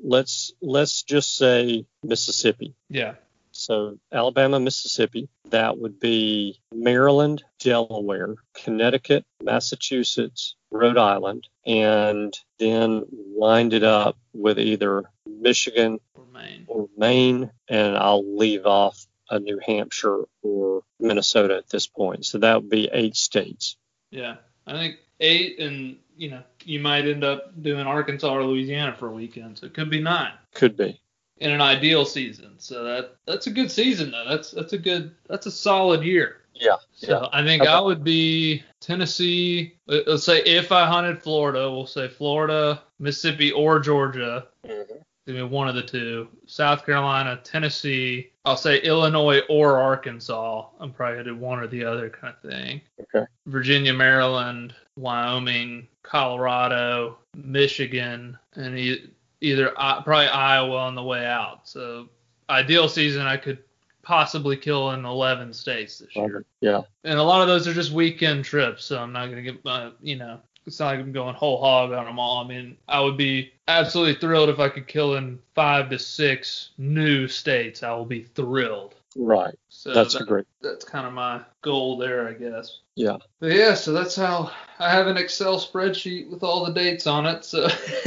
let's 0.04 0.54
let's 0.62 1.04
just 1.04 1.38
say 1.38 1.86
Mississippi. 2.04 2.76
Yeah. 2.89 3.16
So 3.52 3.98
Alabama, 4.12 4.60
Mississippi, 4.60 5.30
that 5.50 5.80
would 5.80 6.00
be 6.00 6.60
Maryland, 6.72 7.43
Delaware, 7.60 8.36
Connecticut, 8.54 9.26
Massachusetts, 9.41 10.56
Rhode 10.70 10.98
Island, 11.00 11.48
and 11.66 12.38
then 12.60 13.06
wind 13.10 13.74
it 13.74 13.84
up 13.84 14.16
with 14.34 14.60
either 14.60 15.06
Michigan 15.26 16.00
For 16.14 16.26
Maine. 16.32 16.66
or 16.68 16.88
Maine, 16.98 17.50
and 17.68 17.98
I'll 17.98 18.38
leave 18.38 18.68
off 18.68 19.08
a 19.30 19.39
New 19.39 19.60
Hampshire 19.66 20.26
or 20.43 20.84
Minnesota 21.00 21.58
at 21.58 21.70
this 21.70 21.88
point. 21.88 22.26
So 22.26 22.38
that 22.38 22.62
would 22.62 22.70
be 22.70 22.89
eight 22.93 23.16
states. 23.16 23.76
Yeah. 24.12 24.36
I 24.68 24.74
think 24.74 24.98
eight 25.20 25.60
and 25.60 25.98
you 26.18 26.30
know, 26.32 26.41
you 26.65 26.80
might 26.80 27.07
end 27.07 27.24
up 27.24 27.61
doing 27.61 27.86
Arkansas 27.88 28.34
or 28.34 28.43
Louisiana 28.43 28.93
for 28.97 29.07
a 29.07 29.11
weekend. 29.13 29.57
So 29.57 29.65
it 29.68 29.74
could 29.74 29.89
be 29.89 30.01
nine. 30.01 30.34
Could 30.53 30.76
be. 30.76 30.99
in 31.39 31.51
an 31.51 31.61
ideal 31.61 32.03
season. 32.05 32.53
So 32.57 32.84
that 32.84 33.15
that's 33.28 33.45
a 33.47 33.51
good 33.51 33.70
season 33.72 34.11
though. 34.11 34.26
That's 34.28 34.51
that's 34.51 34.74
a 34.74 34.78
good 34.78 35.13
that's 35.30 35.45
a 35.45 35.51
solid 35.51 36.03
year. 36.03 36.38
Yeah. 36.55 36.78
So 36.93 37.30
I 37.32 37.43
think 37.43 37.61
Okay. 37.61 37.72
I 37.72 37.80
would 37.80 38.03
be 38.03 38.63
Tennessee. 38.82 39.76
let- 39.86 40.07
Let's 40.07 40.24
say 40.24 40.39
if 40.41 40.72
I 40.72 40.86
hunted 40.88 41.22
Florida, 41.22 41.70
we'll 41.72 41.86
say 41.86 42.07
Florida, 42.07 42.82
Mississippi, 42.99 43.51
or 43.51 43.80
Georgia. 43.80 44.47
Mm-hmm. 44.65 44.93
Give 45.28 45.36
me 45.36 45.43
one 45.43 45.68
of 45.68 45.76
the 45.76 45.84
two. 45.84 46.30
South 46.47 46.86
Carolina, 46.86 47.39
Tennessee. 47.43 48.32
I'll 48.45 48.55
say 48.57 48.80
Illinois 48.82 49.41
or 49.49 49.78
Arkansas. 49.78 50.65
I'm 50.80 50.91
probably 50.91 51.18
gonna 51.18 51.30
do 51.30 51.36
one 51.36 51.59
or 51.59 51.68
the 51.68 51.84
other 51.84 52.09
kind 52.09 52.34
of 52.41 52.49
thing. 52.49 52.82
Okay. 53.01 53.28
Virginia, 53.45 53.93
Maryland, 53.93 54.74
Wyoming, 54.95 55.88
Colorado, 56.08 57.18
Michigan, 57.36 58.38
and 58.55 58.78
e- 58.78 59.10
either 59.41 59.74
I- 59.78 60.01
probably 60.03 60.28
Iowa 60.28 60.78
on 60.78 60.95
the 60.95 61.03
way 61.03 61.26
out. 61.26 61.68
So 61.68 62.10
ideal 62.49 62.88
season, 62.88 63.28
I 63.28 63.38
could 63.38 63.60
possibly 64.01 64.55
kill 64.55 64.91
in 64.91 65.03
11 65.03 65.51
states 65.53 65.99
this 65.99 66.16
year. 66.16 66.45
Yeah. 66.62 66.82
And 67.03 67.20
a 67.20 67.24
lot 67.24 67.41
of 67.41 67.47
those 67.47 67.68
are 67.68 67.74
just 67.74 67.91
weekend 67.91 68.45
trips, 68.45 68.86
so 68.86 68.99
I'm 68.99 69.12
not 69.12 69.28
gonna 69.28 69.41
get 69.41 69.64
my, 69.66 69.91
you 70.01 70.16
know, 70.16 70.39
it's 70.66 70.80
not 70.80 70.88
like 70.88 70.99
I'm 70.99 71.12
going 71.12 71.36
whole 71.36 71.60
hog 71.60 71.91
on 71.91 72.05
them 72.05 72.20
all. 72.20 72.43
I 72.43 72.47
mean, 72.47 72.78
I 72.88 72.99
would 73.01 73.18
be 73.18 73.51
absolutely 73.68 74.16
thrilled 74.16 74.49
if 74.49 74.60
I 74.60 74.70
could 74.70 74.88
kill 74.88 75.16
in 75.16 75.39
five 75.55 75.89
to 75.89 75.99
six 75.99 76.72
new 76.78 77.28
states. 77.28 77.84
I 77.84 77.93
will 77.93 78.05
be 78.05 78.24
thrilled. 78.24 78.95
Right. 79.20 79.55
So 79.70 79.93
That's 79.93 80.13
that- 80.13 80.22
a 80.24 80.26
great. 80.26 80.45
that's 80.61 80.86
kind 80.86 81.07
of 81.07 81.13
my 81.13 81.41
goal 81.63 81.97
there, 81.97 82.28
I 82.28 82.34
guess. 82.34 82.80
Yeah. 82.95 83.18
But 83.39 83.51
yeah, 83.53 83.74
so 83.74 83.91
that's 83.91 84.15
how 84.15 84.51
I 84.80 84.91
have 84.91 85.07
an 85.07 85.18
Excel 85.18 85.59
spreadsheet 85.59 86.30
with 86.30 86.43
all 86.43 86.63
the 86.65 86.72
dates 86.74 87.07
on 87.07 87.26
it. 87.26 87.43
So 87.43 87.68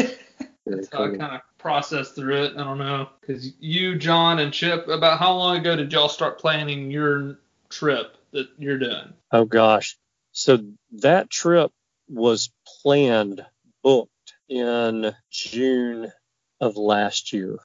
that's 0.67 0.89
how 0.93 1.05
I 1.05 1.09
kind 1.17 1.35
of 1.35 1.41
process 1.59 2.13
through 2.13 2.45
it. 2.45 2.53
I 2.57 2.63
don't 2.65 2.79
know, 2.79 3.09
because 3.21 3.53
you, 3.59 3.97
John, 3.99 4.39
and 4.39 4.53
Chip, 4.53 4.87
about 4.89 5.19
how 5.19 5.35
long 5.35 5.57
ago 5.57 5.75
did 5.77 5.93
y'all 5.93 6.09
start 6.09 6.39
planning 6.39 6.91
your 6.91 7.39
trip 7.69 8.17
that 8.33 8.49
you're 8.59 8.79
doing? 8.79 9.13
Oh 9.33 9.45
gosh. 9.45 9.97
So 10.33 10.59
that 10.93 11.29
trip 11.29 11.73
was 12.09 12.51
planned, 12.83 13.45
booked 13.83 14.35
in 14.49 15.13
June 15.31 16.13
of 16.61 16.77
last 16.77 17.33
year 17.33 17.59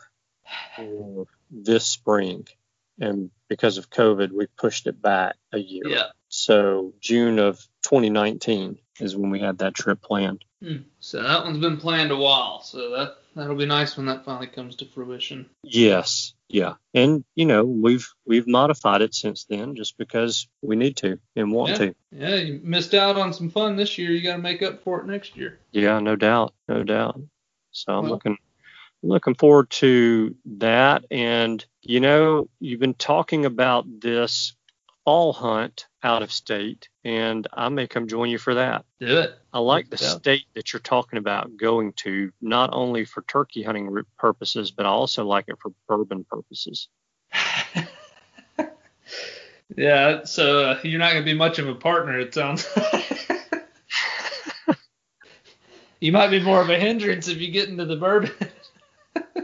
for 0.76 1.28
this 1.52 1.86
spring. 1.86 2.48
And 3.00 3.30
because 3.50 3.78
of 3.78 3.90
COVID, 3.90 4.32
we 4.32 4.48
pushed 4.58 4.88
it 4.88 5.02
back 5.02 5.36
a 5.52 5.58
year. 5.60 5.84
Yeah. 5.86 6.04
So 6.30 6.94
June 7.02 7.40
of 7.40 7.58
2019 7.84 8.78
is 9.00 9.16
when 9.16 9.30
we 9.30 9.40
had 9.40 9.58
that 9.60 9.74
trip 9.74 10.02
planned. 10.02 10.44
Hmm. 10.64 10.78
So 11.00 11.22
that 11.22 11.44
one's 11.44 11.58
been 11.60 11.78
planned 11.78 12.12
a 12.12 12.16
while. 12.16 12.62
So 12.62 12.90
that 12.92 13.18
that'll 13.36 13.56
be 13.56 13.66
nice 13.66 13.98
when 13.98 14.06
that 14.08 14.24
finally 14.26 14.48
comes 14.48 14.78
to 14.78 14.86
fruition. 14.86 15.50
Yes, 15.64 16.34
yeah, 16.48 16.76
and 16.94 17.24
you 17.36 17.46
know 17.46 17.66
we've 17.66 18.08
we've 18.26 18.48
modified 18.48 19.02
it 19.02 19.14
since 19.14 19.46
then 19.46 19.76
just 19.76 19.98
because 19.98 20.48
we 20.62 20.76
need 20.76 20.98
to 20.98 21.20
and 21.36 21.52
want 21.52 21.72
Yeah. 21.72 21.78
to. 21.78 21.96
Yeah, 22.12 22.36
you 22.36 22.62
missed 22.64 22.94
out 22.94 23.18
on 23.18 23.34
some 23.34 23.50
fun 23.50 23.76
this 23.76 23.98
year. 23.98 24.12
You 24.12 24.24
got 24.24 24.38
to 24.38 24.42
make 24.42 24.62
up 24.62 24.84
for 24.84 25.02
it 25.02 25.08
next 25.08 25.36
year. 25.36 25.60
Yeah, 25.72 26.00
no 26.00 26.16
doubt, 26.16 26.54
no 26.70 26.84
doubt. 26.84 27.20
So 27.72 27.94
I'm 27.94 28.04
Well- 28.04 28.14
looking 28.14 28.38
looking 29.06 29.36
forward 29.36 29.70
to 29.70 30.36
that. 30.58 31.06
And 31.12 31.66
you 31.82 32.00
know, 32.00 32.50
you've 32.60 32.80
been 32.80 32.96
talking 32.96 33.46
about 33.46 33.86
this 34.02 34.56
all 35.06 35.34
hunt 35.34 35.86
out 36.04 36.24
of 36.24 36.32
state, 36.32 36.90
and 37.04 37.48
I 37.54 37.70
may 37.70 37.88
come 37.88 38.08
join 38.08 38.30
you 38.30 38.40
for 38.40 38.56
that. 38.56 38.86
Do 39.00 39.20
it. 39.20 39.38
I 39.54 39.60
like 39.60 39.90
the 39.90 39.98
Yeah. 40.02 40.10
state 40.10 40.46
that 40.56 40.74
you're 40.74 40.82
talking 40.82 41.18
about 41.20 41.56
going 41.56 41.94
to, 41.98 42.32
not 42.42 42.72
only 42.74 43.06
for 43.06 43.22
turkey 43.22 43.64
hunting 43.64 43.96
purposes, 44.18 44.72
but 44.72 44.86
I 44.86 44.90
also 44.90 45.24
like 45.26 45.46
it 45.48 45.58
for 45.62 45.72
bourbon 45.88 46.26
purposes. 46.26 46.90
yeah, 49.78 50.24
so 50.26 50.64
uh, 50.72 50.80
you're 50.84 51.00
not 51.00 51.14
going 51.14 51.24
to 51.24 51.32
be 51.32 51.38
much 51.38 51.60
of 51.60 51.68
a 51.70 51.76
partner, 51.76 52.20
it 52.20 52.34
sounds. 52.34 52.68
you 56.00 56.12
might 56.12 56.30
be 56.30 56.42
more 56.42 56.62
of 56.62 56.70
a 56.70 56.78
hindrance 56.78 57.28
if 57.28 57.38
you 57.38 57.52
get 57.52 57.70
into 57.70 57.86
the 57.86 57.96
bourbon. 57.96 58.32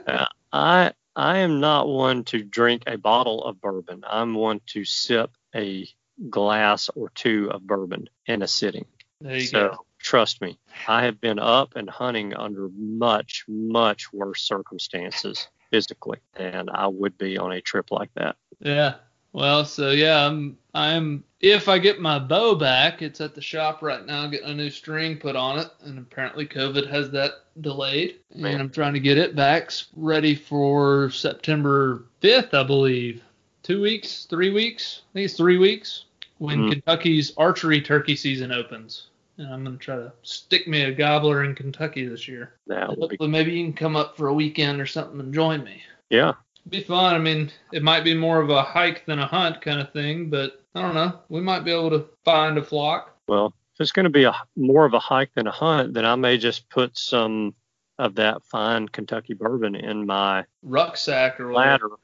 Uh, 0.08 0.26
I 0.52 0.94
I 1.16 1.40
am 1.40 1.60
not 1.60 1.88
one 1.88 2.24
to 2.26 2.44
drink 2.44 2.84
a 2.88 2.98
bottle 2.98 3.44
of 3.44 3.62
bourbon. 3.62 4.04
I'm 4.08 4.34
one 4.34 4.62
to 4.68 4.86
sip 4.86 5.32
a 5.56 5.88
glass 6.30 6.90
or 6.96 7.10
two 7.10 7.50
of 7.52 7.66
bourbon 7.66 8.10
in 8.26 8.42
a 8.42 8.48
sitting. 8.48 8.86
there 9.20 9.36
you 9.36 9.42
so 9.42 9.70
go. 9.70 9.86
trust 10.00 10.42
me, 10.42 10.58
I 10.88 11.04
have 11.04 11.20
been 11.20 11.40
up 11.40 11.76
and 11.76 11.90
hunting 11.90 12.34
under 12.34 12.70
much 12.70 13.46
much 13.48 14.12
worse 14.14 14.42
circumstances 14.42 15.48
physically 15.72 16.20
than 16.36 16.70
I 16.70 16.88
would 16.88 17.18
be 17.18 17.38
on 17.38 17.52
a 17.52 17.62
trip 17.62 17.92
like 17.92 18.14
that. 18.16 18.36
Yeah. 18.60 18.96
Well, 19.34 19.66
so 19.66 19.92
yeah, 19.92 20.26
I'm 20.26 20.58
I'm 20.74 21.24
if 21.40 21.68
I 21.68 21.80
get 21.80 22.00
my 22.00 22.20
bow 22.20 22.56
back, 22.56 23.02
it's 23.02 23.22
at 23.22 23.34
the 23.34 23.42
shop 23.42 23.82
right 23.82 24.06
now 24.06 24.28
getting 24.28 24.50
a 24.50 24.54
new 24.54 24.70
string 24.70 25.18
put 25.18 25.36
on 25.36 25.60
it, 25.60 25.70
and 25.84 25.98
apparently 25.98 26.46
COVID 26.46 26.88
has 26.90 27.12
that 27.12 27.46
delayed, 27.60 28.20
and 28.32 28.46
I'm 28.46 28.70
trying 28.70 28.94
to 28.94 29.00
get 29.00 29.18
it 29.18 29.36
back 29.36 29.72
ready 29.96 30.36
for 30.36 31.10
September 31.10 32.06
5th, 32.22 32.54
I 32.54 32.64
believe. 32.64 33.24
Two 33.64 33.82
weeks, 33.82 34.26
three 34.26 34.52
weeks, 34.52 35.02
I 35.12 35.14
think 35.14 35.26
it's 35.26 35.38
three 35.38 35.58
weeks 35.58 36.06
when 36.40 36.64
Mhm. 36.64 36.72
Kentucky's 36.72 37.34
archery 37.38 37.82
turkey 37.82 38.16
season 38.16 38.52
opens, 38.52 39.08
and 39.38 39.48
I'm 39.48 39.64
gonna 39.64 39.78
try 39.78 39.96
to 39.96 40.12
stick 40.24 40.68
me 40.68 40.82
a 40.82 40.92
gobbler 40.92 41.44
in 41.44 41.56
Kentucky 41.56 42.06
this 42.06 42.28
year. 42.28 42.54
That 42.68 42.98
would 42.98 43.18
be 43.18 43.28
maybe 43.28 43.54
you 43.54 43.64
can 43.64 43.74
come 43.74 43.96
up 43.96 44.18
for 44.18 44.28
a 44.28 44.34
weekend 44.34 44.82
or 44.82 44.86
something 44.86 45.20
and 45.20 45.34
join 45.34 45.64
me 45.64 45.82
yeah. 46.12 46.34
Be 46.70 46.82
fun. 46.84 47.16
I 47.16 47.20
mean, 47.20 47.52
it 47.72 47.84
might 47.84 48.04
be 48.04 48.14
more 48.14 48.40
of 48.42 48.50
a 48.50 48.62
hike 48.64 49.06
than 49.06 49.20
a 49.20 49.26
hunt 49.28 49.62
kind 49.62 49.80
of 49.80 49.92
thing, 49.94 50.30
but 50.30 50.64
I 50.76 50.82
don't 50.82 50.96
know. 50.96 51.20
We 51.30 51.42
might 51.42 51.64
be 51.64 51.72
able 51.72 51.90
to 51.92 52.06
find 52.24 52.58
a 52.58 52.64
flock. 52.64 53.16
Well, 53.28 53.54
if 53.76 53.82
it's 53.82 53.92
going 53.92 54.04
to 54.06 54.10
be 54.10 54.24
a 54.24 54.34
more 54.56 54.86
of 54.86 54.94
a 54.94 55.00
hike 55.00 55.34
than 55.34 55.48
a 55.48 55.52
hunt, 55.52 55.94
then 55.94 56.06
I 56.06 56.16
may 56.16 56.38
just 56.38 56.70
put 56.70 56.98
some 56.98 57.56
of 58.00 58.16
that 58.16 58.44
fine 58.46 58.88
Kentucky 58.90 59.34
bourbon 59.34 59.76
in 59.76 60.06
my 60.06 60.46
Rucksack 60.64 61.40
or 61.40 61.50
whatever. 61.52 61.90
ladder. 61.90 61.96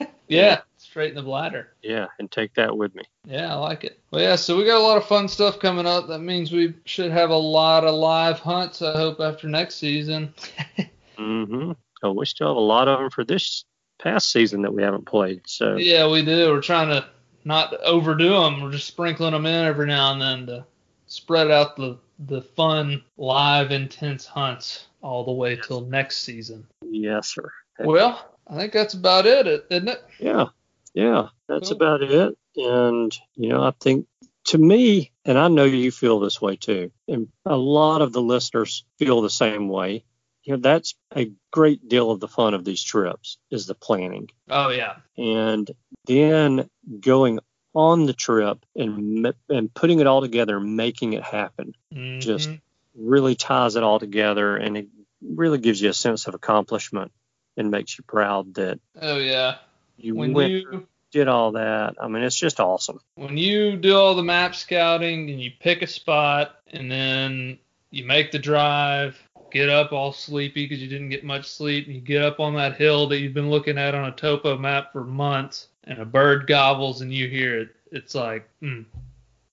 Yeah, 0.28 0.60
straight 0.76 1.08
in 1.08 1.14
the 1.16 1.22
bladder. 1.22 1.72
Yeah, 1.82 2.08
and 2.18 2.30
take 2.30 2.52
that 2.54 2.76
with 2.76 2.94
me. 2.94 3.02
Yeah, 3.26 3.50
I 3.50 3.56
like 3.56 3.84
it. 3.84 3.98
Well, 4.10 4.20
yeah, 4.22 4.36
so 4.36 4.58
we 4.58 4.66
got 4.66 4.76
a 4.76 4.84
lot 4.84 4.98
of 4.98 5.06
fun 5.06 5.26
stuff 5.26 5.58
coming 5.58 5.86
up. 5.86 6.06
That 6.06 6.18
means 6.18 6.52
we 6.52 6.74
should 6.84 7.10
have 7.10 7.30
a 7.30 7.36
lot 7.36 7.84
of 7.84 7.94
live 7.94 8.38
hunts, 8.38 8.82
I 8.82 8.92
hope, 8.92 9.20
after 9.20 9.48
next 9.48 9.76
season. 9.76 10.34
Mm-hmm. 11.18 11.72
Oh, 12.04 12.12
we 12.12 12.26
still 12.26 12.46
have 12.46 12.56
a 12.56 12.60
lot 12.60 12.86
of 12.86 13.00
them 13.00 13.10
for 13.10 13.24
this 13.24 13.64
past 13.98 14.30
season 14.32 14.62
that 14.62 14.72
we 14.72 14.82
haven't 14.82 15.06
played. 15.06 15.42
So 15.46 15.76
Yeah, 15.76 16.08
we 16.10 16.24
do. 16.24 16.50
We're 16.50 16.60
trying 16.62 16.88
to 16.88 17.06
not 17.44 17.74
overdo 17.82 18.30
them. 18.30 18.60
We're 18.62 18.72
just 18.72 18.86
sprinkling 18.86 19.32
them 19.32 19.46
in 19.46 19.64
every 19.64 19.86
now 19.86 20.12
and 20.12 20.20
then 20.20 20.46
to 20.46 20.64
spread 21.06 21.50
out 21.50 21.76
the 21.76 21.98
the 22.26 22.42
fun, 22.42 23.02
live, 23.16 23.70
intense 23.70 24.26
hunts 24.26 24.88
all 25.02 25.24
the 25.24 25.32
way 25.32 25.54
till 25.54 25.82
next 25.82 26.22
season. 26.22 26.66
yes, 26.82 27.28
sir. 27.28 27.48
Well, 27.78 28.28
I 28.48 28.56
think 28.56 28.72
that's 28.72 28.94
about 28.94 29.24
it, 29.26 29.46
isn't 29.70 29.88
it? 29.88 30.04
Yeah, 30.18 30.46
yeah, 30.94 31.28
that's 31.48 31.68
Cool. 31.68 31.76
about 31.76 32.02
it. 32.02 32.36
And 32.56 33.16
you 33.36 33.50
know, 33.50 33.62
I 33.62 33.72
think 33.80 34.06
to 34.46 34.58
me, 34.58 35.12
and 35.24 35.38
I 35.38 35.46
know 35.46 35.64
you 35.64 35.92
feel 35.92 36.18
this 36.18 36.40
way 36.40 36.56
too, 36.56 36.90
and 37.06 37.28
a 37.46 37.56
lot 37.56 38.02
of 38.02 38.12
the 38.12 38.22
listeners 38.22 38.84
feel 38.98 39.20
the 39.22 39.30
same 39.30 39.68
way. 39.68 40.04
You 40.48 40.54
know, 40.56 40.60
that's 40.62 40.94
a 41.14 41.30
great 41.50 41.90
deal 41.90 42.10
of 42.10 42.20
the 42.20 42.26
fun 42.28 42.54
of 42.54 42.64
these 42.64 42.82
trips 42.82 43.36
is 43.50 43.66
the 43.66 43.74
planning. 43.74 44.30
Oh 44.48 44.70
yeah. 44.70 44.96
and 45.18 45.70
then 46.06 46.70
going 47.00 47.38
on 47.74 48.06
the 48.06 48.14
trip 48.14 48.64
and 48.74 49.30
and 49.50 49.74
putting 49.74 50.00
it 50.00 50.06
all 50.06 50.22
together 50.22 50.58
making 50.58 51.12
it 51.12 51.22
happen 51.22 51.74
Just- 52.18 52.48
Mhm. 52.48 52.60
really 52.94 53.34
ties 53.34 53.76
it 53.76 53.82
all 53.82 53.98
together 53.98 54.56
and 54.56 54.78
it 54.78 54.88
really 55.20 55.58
gives 55.58 55.82
you 55.82 55.90
a 55.90 55.92
sense 55.92 56.26
of 56.28 56.34
accomplishment 56.34 57.12
and 57.58 57.70
makes 57.70 57.98
you 57.98 58.04
proud 58.04 58.54
that 58.54 58.80
oh 59.02 59.18
yeah. 59.18 59.56
you 59.98 60.14
When 60.14 60.32
went 60.32 60.50
you 60.50 60.86
did 61.12 61.28
all 61.28 61.52
that 61.52 61.96
i 62.00 62.08
mean 62.08 62.22
it's 62.22 62.36
just 62.36 62.58
awesome 62.58 63.00
when 63.16 63.36
you 63.36 63.76
do 63.76 63.94
all 63.94 64.14
the 64.14 64.22
map 64.22 64.54
scouting 64.54 65.28
and 65.30 65.40
you 65.42 65.50
pick 65.60 65.82
a 65.82 65.86
spot 65.86 66.56
and 66.72 66.90
then 66.90 67.58
you 67.90 68.04
make 68.04 68.30
the 68.32 68.38
drive, 68.38 69.16
get 69.50 69.68
up 69.68 69.92
all 69.92 70.12
sleepy 70.12 70.64
because 70.66 70.82
you 70.82 70.88
didn't 70.88 71.08
get 71.10 71.24
much 71.24 71.46
sleep, 71.46 71.86
and 71.86 71.94
you 71.94 72.00
get 72.00 72.22
up 72.22 72.40
on 72.40 72.54
that 72.54 72.76
hill 72.76 73.06
that 73.08 73.18
you've 73.20 73.34
been 73.34 73.50
looking 73.50 73.78
at 73.78 73.94
on 73.94 74.08
a 74.08 74.12
topo 74.12 74.56
map 74.58 74.92
for 74.92 75.04
months, 75.04 75.68
and 75.84 75.98
a 75.98 76.04
bird 76.04 76.46
gobbles 76.46 77.00
and 77.00 77.12
you 77.12 77.28
hear 77.28 77.58
it, 77.60 77.68
it's 77.90 78.14
like, 78.14 78.48
mm, 78.62 78.84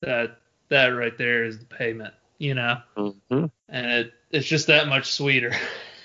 that 0.01 0.37
that 0.69 0.87
right 0.87 1.17
there 1.17 1.45
is 1.45 1.59
the 1.59 1.65
payment, 1.65 2.13
you 2.39 2.53
know, 2.53 2.77
hmm 2.95 3.45
and 3.69 3.85
it 3.91 4.13
it's 4.31 4.47
just 4.47 4.67
that 4.67 4.87
much 4.87 5.11
sweeter. 5.13 5.53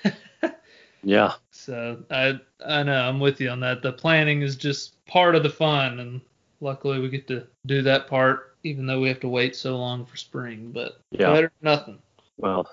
yeah 1.03 1.33
So 1.51 2.03
I 2.11 2.39
I 2.65 2.83
know 2.83 3.09
I'm 3.09 3.21
with 3.21 3.41
you 3.41 3.51
on 3.51 3.61
that. 3.61 3.83
The 3.83 3.93
planning 3.93 4.43
is 4.43 4.57
just 4.57 5.05
part 5.07 5.35
of 5.35 5.43
the 5.43 5.51
fun, 5.51 5.99
and 6.01 6.21
luckily 6.61 7.01
we 7.01 7.09
get 7.09 7.27
to 7.29 7.47
do 7.67 7.83
that 7.83 8.07
part, 8.07 8.57
even 8.63 8.87
though 8.87 9.01
we 9.01 9.09
have 9.09 9.21
to 9.21 9.29
wait 9.29 9.57
so 9.57 9.77
long 9.77 10.05
for 10.05 10.17
spring. 10.17 10.71
But 10.73 11.01
yeah 11.11 11.33
better 11.33 11.53
than 11.61 11.73
nothing. 11.73 11.99
well 12.37 12.69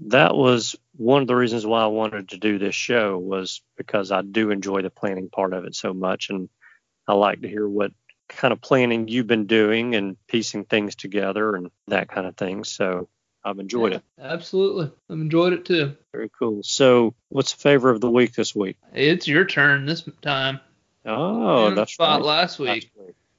that 0.00 0.34
was 0.34 0.74
one 0.96 1.22
of 1.22 1.28
the 1.28 1.36
reasons 1.36 1.64
why 1.66 1.82
i 1.82 1.86
wanted 1.86 2.28
to 2.30 2.38
do 2.38 2.58
this 2.58 2.74
show 2.74 3.18
was 3.18 3.62
because 3.76 4.10
i 4.12 4.22
do 4.22 4.50
enjoy 4.50 4.82
the 4.82 4.90
planning 4.90 5.28
part 5.28 5.52
of 5.52 5.64
it 5.64 5.74
so 5.74 5.92
much 5.94 6.30
and 6.30 6.48
i 7.06 7.12
like 7.14 7.40
to 7.42 7.48
hear 7.48 7.68
what 7.68 7.92
kind 8.28 8.52
of 8.52 8.60
planning 8.60 9.08
you've 9.08 9.26
been 9.26 9.46
doing 9.46 9.94
and 9.94 10.16
piecing 10.26 10.64
things 10.64 10.94
together 10.94 11.54
and 11.54 11.70
that 11.88 12.08
kind 12.08 12.26
of 12.26 12.36
thing 12.36 12.64
so 12.64 13.08
i've 13.44 13.58
enjoyed 13.58 13.92
it 13.92 14.02
Absolutely, 14.20 14.90
I've 15.10 15.20
enjoyed 15.20 15.52
it 15.52 15.64
too. 15.66 15.96
very 16.12 16.30
cool 16.38 16.62
so 16.62 17.14
what's 17.28 17.52
the 17.52 17.58
favor 17.60 17.90
of 17.90 18.00
the 18.00 18.10
week 18.10 18.32
this 18.34 18.54
week 18.54 18.76
It's 18.94 19.28
your 19.28 19.44
turn 19.44 19.84
this 19.86 20.08
time. 20.22 20.60
oh 21.04 21.68
You 21.68 21.74
that's 21.74 21.98
right 21.98 22.22
last 22.22 22.58
week. 22.58 22.90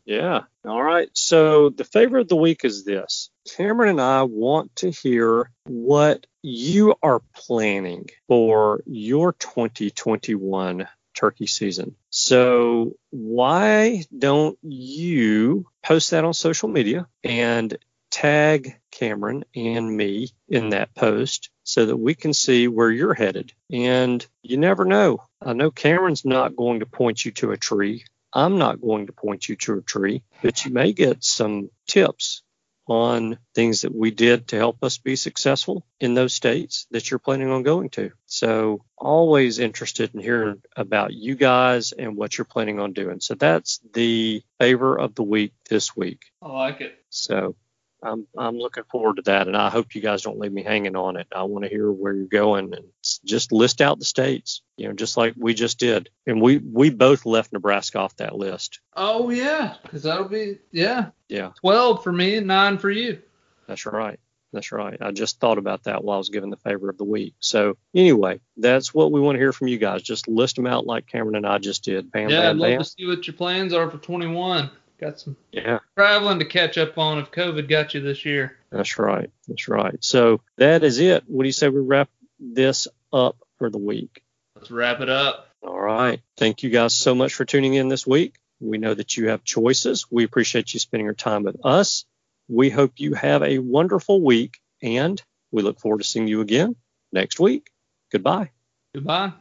Yeah. 0.05 0.41
All 0.65 0.83
right. 0.83 1.07
So 1.13 1.69
the 1.69 1.85
favor 1.85 2.17
of 2.17 2.27
the 2.27 2.35
week 2.35 2.65
is 2.65 2.83
this. 2.83 3.29
Cameron 3.55 3.87
and 3.91 4.01
I 4.01 4.23
want 4.23 4.75
to 4.77 4.91
hear 4.91 5.49
what 5.65 6.27
you 6.43 6.93
are 7.01 7.21
planning 7.33 8.09
for 8.27 8.83
your 8.85 9.31
2021 9.33 10.87
turkey 11.15 11.47
season. 11.47 11.95
So 12.09 12.97
why 13.11 14.03
don't 14.15 14.57
you 14.61 15.65
post 15.83 16.11
that 16.11 16.25
on 16.25 16.33
social 16.33 16.67
media 16.67 17.07
and 17.23 17.77
tag 18.11 18.75
Cameron 18.91 19.45
and 19.55 19.95
me 19.95 20.29
in 20.49 20.69
that 20.69 20.93
post 20.93 21.49
so 21.63 21.85
that 21.85 21.97
we 21.97 22.13
can 22.13 22.33
see 22.33 22.67
where 22.67 22.91
you're 22.91 23.13
headed. 23.13 23.53
And 23.71 24.25
you 24.43 24.57
never 24.57 24.85
know. 24.85 25.23
I 25.41 25.53
know 25.53 25.71
Cameron's 25.71 26.25
not 26.25 26.55
going 26.55 26.81
to 26.81 26.85
point 26.85 27.23
you 27.23 27.31
to 27.31 27.51
a 27.51 27.57
tree. 27.57 28.03
I'm 28.33 28.57
not 28.57 28.81
going 28.81 29.07
to 29.07 29.13
point 29.13 29.47
you 29.47 29.55
to 29.57 29.77
a 29.77 29.81
tree, 29.81 30.23
but 30.41 30.65
you 30.65 30.71
may 30.71 30.91
get 30.91 31.23
some 31.23 31.69
tips 31.87 32.43
on 32.87 33.37
things 33.55 33.81
that 33.81 33.95
we 33.95 34.11
did 34.11 34.47
to 34.49 34.57
help 34.57 34.83
us 34.83 34.97
be 34.97 35.15
successful 35.15 35.85
in 35.99 36.13
those 36.13 36.33
states 36.33 36.85
that 36.91 37.09
you're 37.09 37.19
planning 37.19 37.49
on 37.49 37.63
going 37.63 37.89
to. 37.89 38.11
So, 38.25 38.83
always 38.97 39.59
interested 39.59 40.13
in 40.13 40.19
hearing 40.19 40.61
about 40.75 41.13
you 41.13 41.35
guys 41.35 41.91
and 41.91 42.15
what 42.15 42.37
you're 42.37 42.45
planning 42.45 42.79
on 42.79 42.93
doing. 42.93 43.19
So, 43.19 43.35
that's 43.35 43.79
the 43.93 44.43
favor 44.59 44.99
of 44.99 45.15
the 45.15 45.23
week 45.23 45.53
this 45.69 45.95
week. 45.95 46.25
I 46.41 46.49
like 46.49 46.81
it. 46.81 46.97
So, 47.09 47.55
I'm 48.03 48.27
I'm 48.37 48.57
looking 48.57 48.83
forward 48.91 49.17
to 49.17 49.21
that, 49.23 49.47
and 49.47 49.55
I 49.55 49.69
hope 49.69 49.95
you 49.95 50.01
guys 50.01 50.21
don't 50.21 50.39
leave 50.39 50.51
me 50.51 50.63
hanging 50.63 50.95
on 50.95 51.17
it. 51.17 51.27
I 51.35 51.43
want 51.43 51.63
to 51.63 51.69
hear 51.69 51.91
where 51.91 52.13
you're 52.13 52.25
going, 52.25 52.73
and 52.73 52.85
just 53.25 53.51
list 53.51 53.81
out 53.81 53.99
the 53.99 54.05
states, 54.05 54.61
you 54.77 54.87
know, 54.87 54.93
just 54.93 55.17
like 55.17 55.33
we 55.37 55.53
just 55.53 55.79
did. 55.79 56.09
And 56.27 56.41
we 56.41 56.57
we 56.57 56.89
both 56.89 57.25
left 57.25 57.53
Nebraska 57.53 57.99
off 57.99 58.15
that 58.17 58.35
list. 58.35 58.79
Oh 58.95 59.29
yeah, 59.29 59.75
because 59.81 60.03
that'll 60.03 60.29
be 60.29 60.59
yeah. 60.71 61.09
Yeah. 61.29 61.51
Twelve 61.61 62.03
for 62.03 62.11
me 62.11 62.35
and 62.35 62.47
nine 62.47 62.77
for 62.77 62.91
you. 62.91 63.21
That's 63.67 63.85
right. 63.85 64.19
That's 64.53 64.71
right. 64.71 64.97
I 65.01 65.11
just 65.11 65.39
thought 65.39 65.57
about 65.57 65.85
that 65.85 66.03
while 66.03 66.15
I 66.15 66.17
was 66.19 66.29
giving 66.29 66.51
the 66.51 66.57
favor 66.57 66.87
of 66.89 66.97
the 66.99 67.03
week. 67.03 67.33
So 67.39 67.75
anyway, 67.95 68.39
that's 68.55 68.93
what 68.93 69.11
we 69.11 69.19
want 69.19 69.35
to 69.35 69.39
hear 69.39 69.51
from 69.51 69.67
you 69.67 69.79
guys. 69.79 70.03
Just 70.03 70.27
list 70.27 70.57
them 70.57 70.67
out 70.67 70.85
like 70.85 71.07
Cameron 71.07 71.35
and 71.37 71.47
I 71.47 71.57
just 71.57 71.83
did. 71.83 72.11
Bam, 72.11 72.29
yeah, 72.29 72.41
bam, 72.41 72.49
I'd 72.51 72.57
love 72.57 72.69
bam. 72.69 72.79
to 72.79 72.85
see 72.85 73.07
what 73.07 73.25
your 73.25 73.33
plans 73.33 73.73
are 73.73 73.89
for 73.89 73.97
21. 73.97 74.69
Got 74.99 75.19
some 75.19 75.35
Yeah, 75.51 75.79
traveling 75.97 76.39
to 76.39 76.45
catch 76.45 76.77
up 76.77 76.97
on 76.97 77.17
if 77.19 77.31
COVID 77.31 77.67
got 77.67 77.93
you 77.93 77.99
this 78.01 78.23
year. 78.25 78.57
that's 78.71 78.97
right. 78.97 79.29
That's 79.47 79.67
right. 79.67 79.95
So 80.03 80.41
that 80.57 80.83
is 80.83 80.99
it. 80.99 81.23
What 81.27 81.43
do 81.43 81.47
you 81.47 81.53
say 81.53 81.67
we 81.69 81.81
wrap 81.81 82.09
this 82.39 82.87
up 83.11 83.37
for 83.57 83.69
the 83.69 83.77
week? 83.79 84.23
Let's 84.55 84.71
wrap 84.71 85.01
it 85.01 85.09
up. 85.09 85.49
All 85.61 85.79
right. 85.79 86.21
Thank 86.37 86.63
you 86.63 86.69
guys 86.69 86.95
so 86.95 87.15
much 87.15 87.33
for 87.33 87.43
tuning 87.45 87.73
in 87.73 87.87
this 87.89 88.07
week. 88.07 88.35
We 88.59 88.77
know 88.77 88.93
that 88.93 89.17
you 89.17 89.29
have 89.29 89.43
choices. 89.43 90.05
We 90.09 90.23
appreciate 90.23 90.73
you 90.73 90.79
spending 90.79 91.05
your 91.05 91.15
time 91.15 91.43
with 91.43 91.57
us. 91.65 92.05
We 92.47 92.69
hope 92.69 92.93
you 92.97 93.13
have 93.15 93.43
a 93.43 93.59
wonderful 93.59 94.21
week 94.21 94.59
and 94.81 95.21
we 95.51 95.63
look 95.63 95.79
forward 95.79 95.99
to 95.99 96.03
seeing 96.07 96.27
you 96.27 96.41
again 96.41 96.75
next 97.11 97.39
week. 97.39 97.71
Goodbye. 98.11 98.51
Goodbye. 98.93 99.33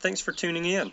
Thanks 0.00 0.20
for 0.20 0.32
tuning 0.32 0.64
in. 0.64 0.92